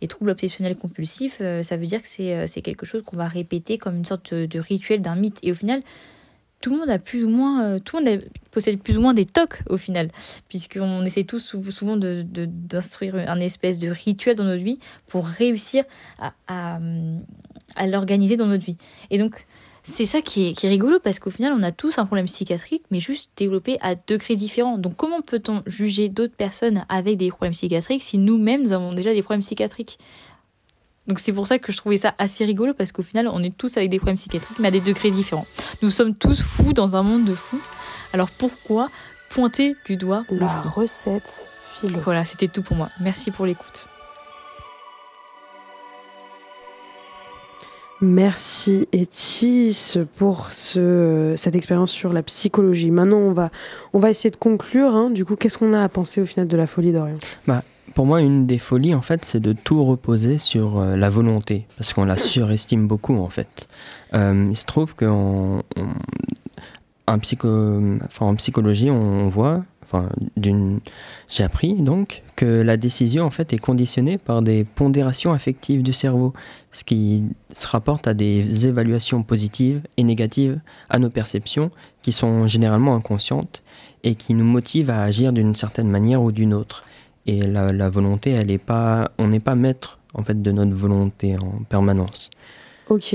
Et 0.00 0.06
trouble 0.06 0.30
obsessionnel 0.30 0.76
compulsif, 0.76 1.38
euh, 1.40 1.62
ça 1.62 1.76
veut 1.76 1.86
dire 1.86 2.00
que 2.00 2.08
c'est, 2.08 2.34
euh, 2.34 2.46
c'est 2.46 2.62
quelque 2.62 2.86
chose 2.86 3.02
qu'on 3.02 3.16
va 3.16 3.26
répéter 3.26 3.78
comme 3.78 3.96
une 3.96 4.04
sorte 4.04 4.32
de, 4.32 4.58
rituel 4.60 5.02
d'un 5.02 5.16
mythe. 5.16 5.38
Et 5.42 5.50
au 5.50 5.56
final, 5.56 5.82
tout 6.60 6.70
le 6.70 6.78
monde 6.78 6.90
a 6.90 7.00
plus 7.00 7.24
ou 7.24 7.28
moins, 7.28 7.64
euh, 7.64 7.78
tout 7.80 7.98
le 7.98 8.04
monde 8.04 8.22
possède 8.52 8.80
plus 8.80 8.96
ou 8.96 9.00
moins 9.00 9.14
des 9.14 9.26
tocs 9.26 9.62
au 9.68 9.76
final, 9.76 10.10
puisqu'on 10.48 11.04
essaie 11.04 11.24
tous 11.24 11.56
souvent 11.70 11.96
de, 11.96 12.24
d'instruire 12.24 13.16
un 13.16 13.40
espèce 13.40 13.80
de 13.80 13.88
rituel 13.88 14.36
dans 14.36 14.44
notre 14.44 14.62
vie 14.62 14.78
pour 15.08 15.26
réussir 15.26 15.84
à, 16.20 16.32
à, 16.46 16.78
à 17.74 17.86
l'organiser 17.88 18.36
dans 18.36 18.46
notre 18.46 18.64
vie. 18.64 18.76
Et 19.10 19.18
donc, 19.18 19.46
c'est 19.90 20.06
ça 20.06 20.20
qui 20.20 20.48
est, 20.48 20.52
qui 20.52 20.66
est 20.66 20.68
rigolo 20.68 20.98
parce 21.00 21.18
qu'au 21.18 21.30
final, 21.30 21.52
on 21.56 21.62
a 21.62 21.72
tous 21.72 21.98
un 21.98 22.06
problème 22.06 22.26
psychiatrique, 22.26 22.84
mais 22.90 23.00
juste 23.00 23.30
développé 23.36 23.78
à 23.80 23.94
degrés 23.94 24.36
différents. 24.36 24.78
Donc, 24.78 24.96
comment 24.96 25.22
peut-on 25.22 25.62
juger 25.66 26.08
d'autres 26.08 26.36
personnes 26.36 26.84
avec 26.88 27.16
des 27.16 27.30
problèmes 27.30 27.52
psychiatriques 27.52 28.02
si 28.02 28.18
nous-mêmes 28.18 28.62
nous 28.62 28.72
avons 28.72 28.92
déjà 28.92 29.12
des 29.12 29.22
problèmes 29.22 29.40
psychiatriques? 29.40 29.98
Donc 31.06 31.20
c'est 31.20 31.32
pour 31.32 31.46
ça 31.46 31.58
que 31.58 31.72
je 31.72 31.78
trouvais 31.78 31.96
ça 31.96 32.14
assez 32.18 32.44
rigolo 32.44 32.74
parce 32.74 32.92
qu'au 32.92 33.02
final 33.02 33.28
on 33.28 33.42
est 33.42 33.56
tous 33.56 33.78
avec 33.78 33.88
des 33.88 33.96
problèmes 33.96 34.16
psychiatriques 34.16 34.58
mais 34.58 34.68
à 34.68 34.70
des 34.70 34.82
degrés 34.82 35.10
différents. 35.10 35.46
Nous 35.80 35.90
sommes 35.90 36.14
tous 36.14 36.42
fous 36.42 36.74
dans 36.74 36.96
un 36.96 37.02
monde 37.02 37.24
de 37.24 37.34
fous. 37.34 37.60
Alors 38.12 38.28
pourquoi 38.30 38.90
pointer 39.30 39.74
du 39.86 39.96
doigt 39.96 40.24
la 40.30 40.60
recette 40.60 41.48
philo 41.64 41.98
Voilà, 42.00 42.26
c'était 42.26 42.48
tout 42.48 42.62
pour 42.62 42.76
moi. 42.76 42.90
Merci 43.00 43.30
pour 43.30 43.46
l'écoute. 43.46 43.87
Merci 48.00 48.86
Etis 48.92 49.96
pour 50.16 50.52
ce, 50.52 51.34
cette 51.36 51.56
expérience 51.56 51.90
sur 51.90 52.12
la 52.12 52.22
psychologie. 52.22 52.92
Maintenant, 52.92 53.18
on 53.18 53.32
va, 53.32 53.50
on 53.92 53.98
va 53.98 54.10
essayer 54.10 54.30
de 54.30 54.36
conclure. 54.36 54.94
Hein. 54.94 55.10
Du 55.10 55.24
coup, 55.24 55.34
qu'est-ce 55.34 55.58
qu'on 55.58 55.72
a 55.72 55.82
à 55.82 55.88
penser 55.88 56.20
au 56.20 56.26
final 56.26 56.46
de 56.46 56.56
la 56.56 56.68
folie 56.68 56.92
d'Orient 56.92 57.18
bah, 57.48 57.64
Pour 57.96 58.06
moi, 58.06 58.20
une 58.20 58.46
des 58.46 58.58
folies, 58.58 58.94
en 58.94 59.02
fait, 59.02 59.24
c'est 59.24 59.40
de 59.40 59.52
tout 59.52 59.84
reposer 59.84 60.38
sur 60.38 60.78
euh, 60.78 60.96
la 60.96 61.10
volonté, 61.10 61.66
parce 61.76 61.92
qu'on 61.92 62.04
la 62.04 62.16
surestime 62.18 62.86
beaucoup, 62.86 63.16
en 63.16 63.28
fait. 63.28 63.66
Euh, 64.14 64.46
il 64.48 64.56
se 64.56 64.66
trouve 64.66 64.94
qu'en 64.94 65.62
en 67.08 67.18
psychologie, 68.36 68.90
on 68.90 69.28
voit 69.28 69.64
j'ai 71.28 71.44
appris 71.44 71.74
donc 71.74 72.22
que 72.36 72.44
la 72.46 72.76
décision 72.76 73.24
en 73.24 73.30
fait 73.30 73.52
est 73.52 73.58
conditionnée 73.58 74.18
par 74.18 74.42
des 74.42 74.64
pondérations 74.64 75.32
affectives 75.32 75.82
du 75.82 75.92
cerveau, 75.92 76.32
ce 76.70 76.84
qui 76.84 77.24
se 77.52 77.66
rapporte 77.66 78.06
à 78.06 78.14
des 78.14 78.66
évaluations 78.66 79.22
positives 79.22 79.80
et 79.96 80.04
négatives 80.04 80.60
à 80.90 80.98
nos 80.98 81.10
perceptions 81.10 81.70
qui 82.02 82.12
sont 82.12 82.46
généralement 82.46 82.94
inconscientes 82.94 83.62
et 84.04 84.14
qui 84.14 84.34
nous 84.34 84.44
motivent 84.44 84.90
à 84.90 85.02
agir 85.02 85.32
d'une 85.32 85.54
certaine 85.54 85.88
manière 85.88 86.22
ou 86.22 86.32
d'une 86.32 86.54
autre. 86.54 86.84
Et 87.26 87.42
la, 87.42 87.72
la 87.72 87.90
volonté, 87.90 88.30
elle 88.30 88.50
est 88.50 88.58
pas, 88.58 89.10
on 89.18 89.28
n'est 89.28 89.40
pas 89.40 89.54
maître 89.54 89.98
en 90.14 90.22
fait 90.22 90.40
de 90.40 90.52
notre 90.52 90.74
volonté 90.74 91.36
en 91.36 91.62
permanence. 91.68 92.30
Ok. 92.88 93.14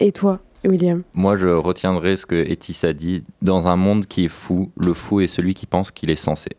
Et 0.00 0.12
toi, 0.12 0.40
William 0.64 1.02
Moi, 1.14 1.36
je 1.36 1.48
retiendrai 1.48 2.16
ce 2.16 2.26
que 2.26 2.34
Etis 2.34 2.84
a 2.84 2.92
dit. 2.92 3.24
Dans 3.42 3.68
un 3.68 3.76
monde 3.76 4.06
qui 4.06 4.24
est 4.24 4.28
fou, 4.28 4.70
le 4.76 4.92
fou 4.94 5.20
est 5.20 5.26
celui 5.26 5.54
qui 5.54 5.66
pense 5.66 5.90
qu'il 5.90 6.10
est 6.10 6.16
censé. 6.16 6.50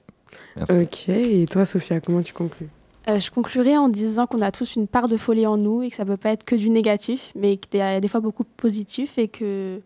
Merci. 0.55 0.73
Ok. 0.73 1.09
Et 1.09 1.45
toi, 1.45 1.65
Sophia, 1.65 1.99
comment 1.99 2.21
tu 2.21 2.33
conclus? 2.33 2.69
Euh, 3.09 3.19
je 3.19 3.31
conclurai 3.31 3.77
en 3.77 3.89
disant 3.89 4.27
qu'on 4.27 4.41
a 4.41 4.51
tous 4.51 4.75
une 4.75 4.87
part 4.87 5.07
de 5.07 5.17
folie 5.17 5.47
en 5.47 5.57
nous 5.57 5.81
et 5.81 5.89
que 5.89 5.95
ça 5.95 6.03
ne 6.03 6.09
peut 6.09 6.17
pas 6.17 6.31
être 6.31 6.43
que 6.43 6.55
du 6.55 6.69
négatif, 6.69 7.31
mais 7.35 7.57
qu'il 7.57 7.79
y 7.79 7.83
a 7.83 7.99
des 7.99 8.07
fois 8.07 8.19
beaucoup 8.19 8.43
de 8.43 8.49
positif 8.57 9.17
et 9.17 9.27
que 9.27 9.81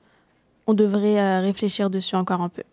on 0.66 0.74
devrait 0.74 1.20
euh, 1.20 1.42
réfléchir 1.42 1.90
dessus 1.90 2.16
encore 2.16 2.42
un 2.42 2.50
peu. 2.50 2.64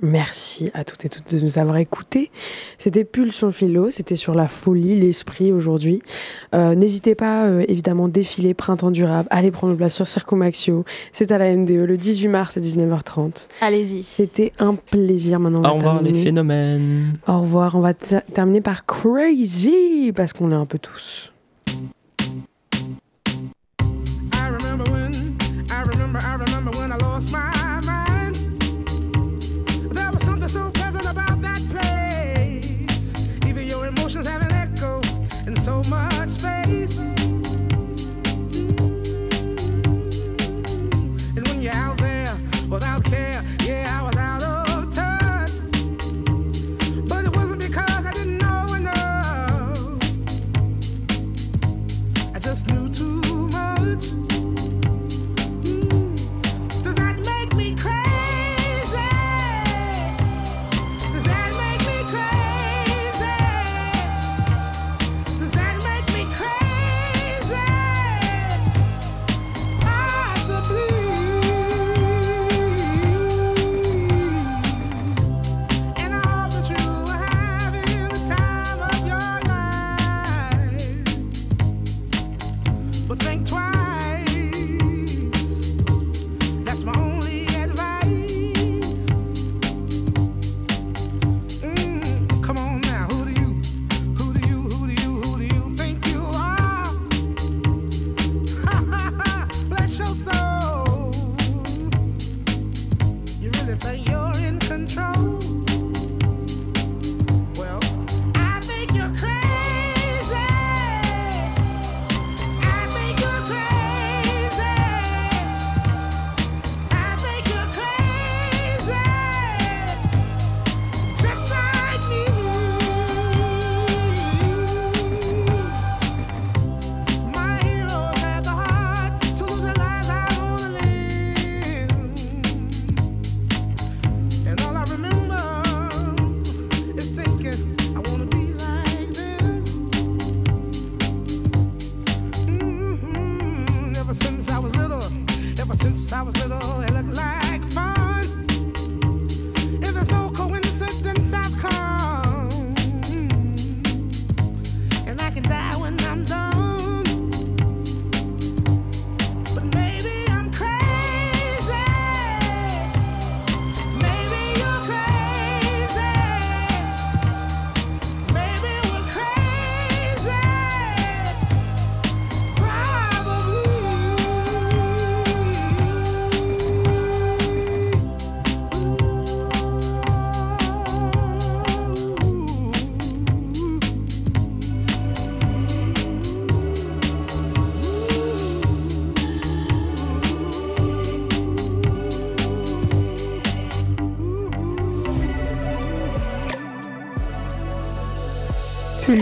Merci 0.00 0.70
à 0.72 0.84
toutes 0.84 1.04
et 1.04 1.08
toutes 1.08 1.34
de 1.34 1.40
nous 1.40 1.58
avoir 1.58 1.76
écoutés. 1.76 2.30
C'était 2.78 3.04
Pulsion 3.04 3.50
Philo, 3.52 3.90
c'était 3.90 4.16
sur 4.16 4.34
la 4.34 4.48
folie, 4.48 4.98
l'esprit 4.98 5.52
aujourd'hui. 5.52 6.02
Euh, 6.54 6.74
N'hésitez 6.74 7.14
pas, 7.14 7.44
euh, 7.44 7.64
évidemment, 7.68 8.08
défiler 8.08 8.54
Printemps 8.54 8.90
durable, 8.90 9.28
allez 9.30 9.50
prendre 9.50 9.74
place 9.74 9.94
sur 9.94 10.06
Circomaxio. 10.06 10.84
C'est 11.12 11.30
à 11.30 11.38
la 11.38 11.54
MDE 11.54 11.84
le 11.84 11.96
18 11.98 12.28
mars 12.28 12.56
à 12.56 12.60
19h30. 12.60 13.48
Allez-y. 13.60 14.02
C'était 14.02 14.52
un 14.58 14.74
plaisir 14.74 15.38
maintenant. 15.38 15.62
Au 15.70 15.74
revoir 15.74 16.02
les 16.02 16.14
phénomènes. 16.14 17.12
Au 17.28 17.40
revoir, 17.40 17.74
on 17.74 17.80
va 17.80 17.92
terminer 17.92 18.60
par 18.62 18.86
Crazy, 18.86 20.12
parce 20.14 20.32
qu'on 20.32 20.52
est 20.52 20.56
un 20.56 20.66
peu 20.66 20.78
tous. 20.78 21.31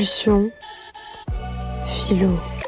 Pulsion. 0.00 0.50
Philo. 1.84 2.59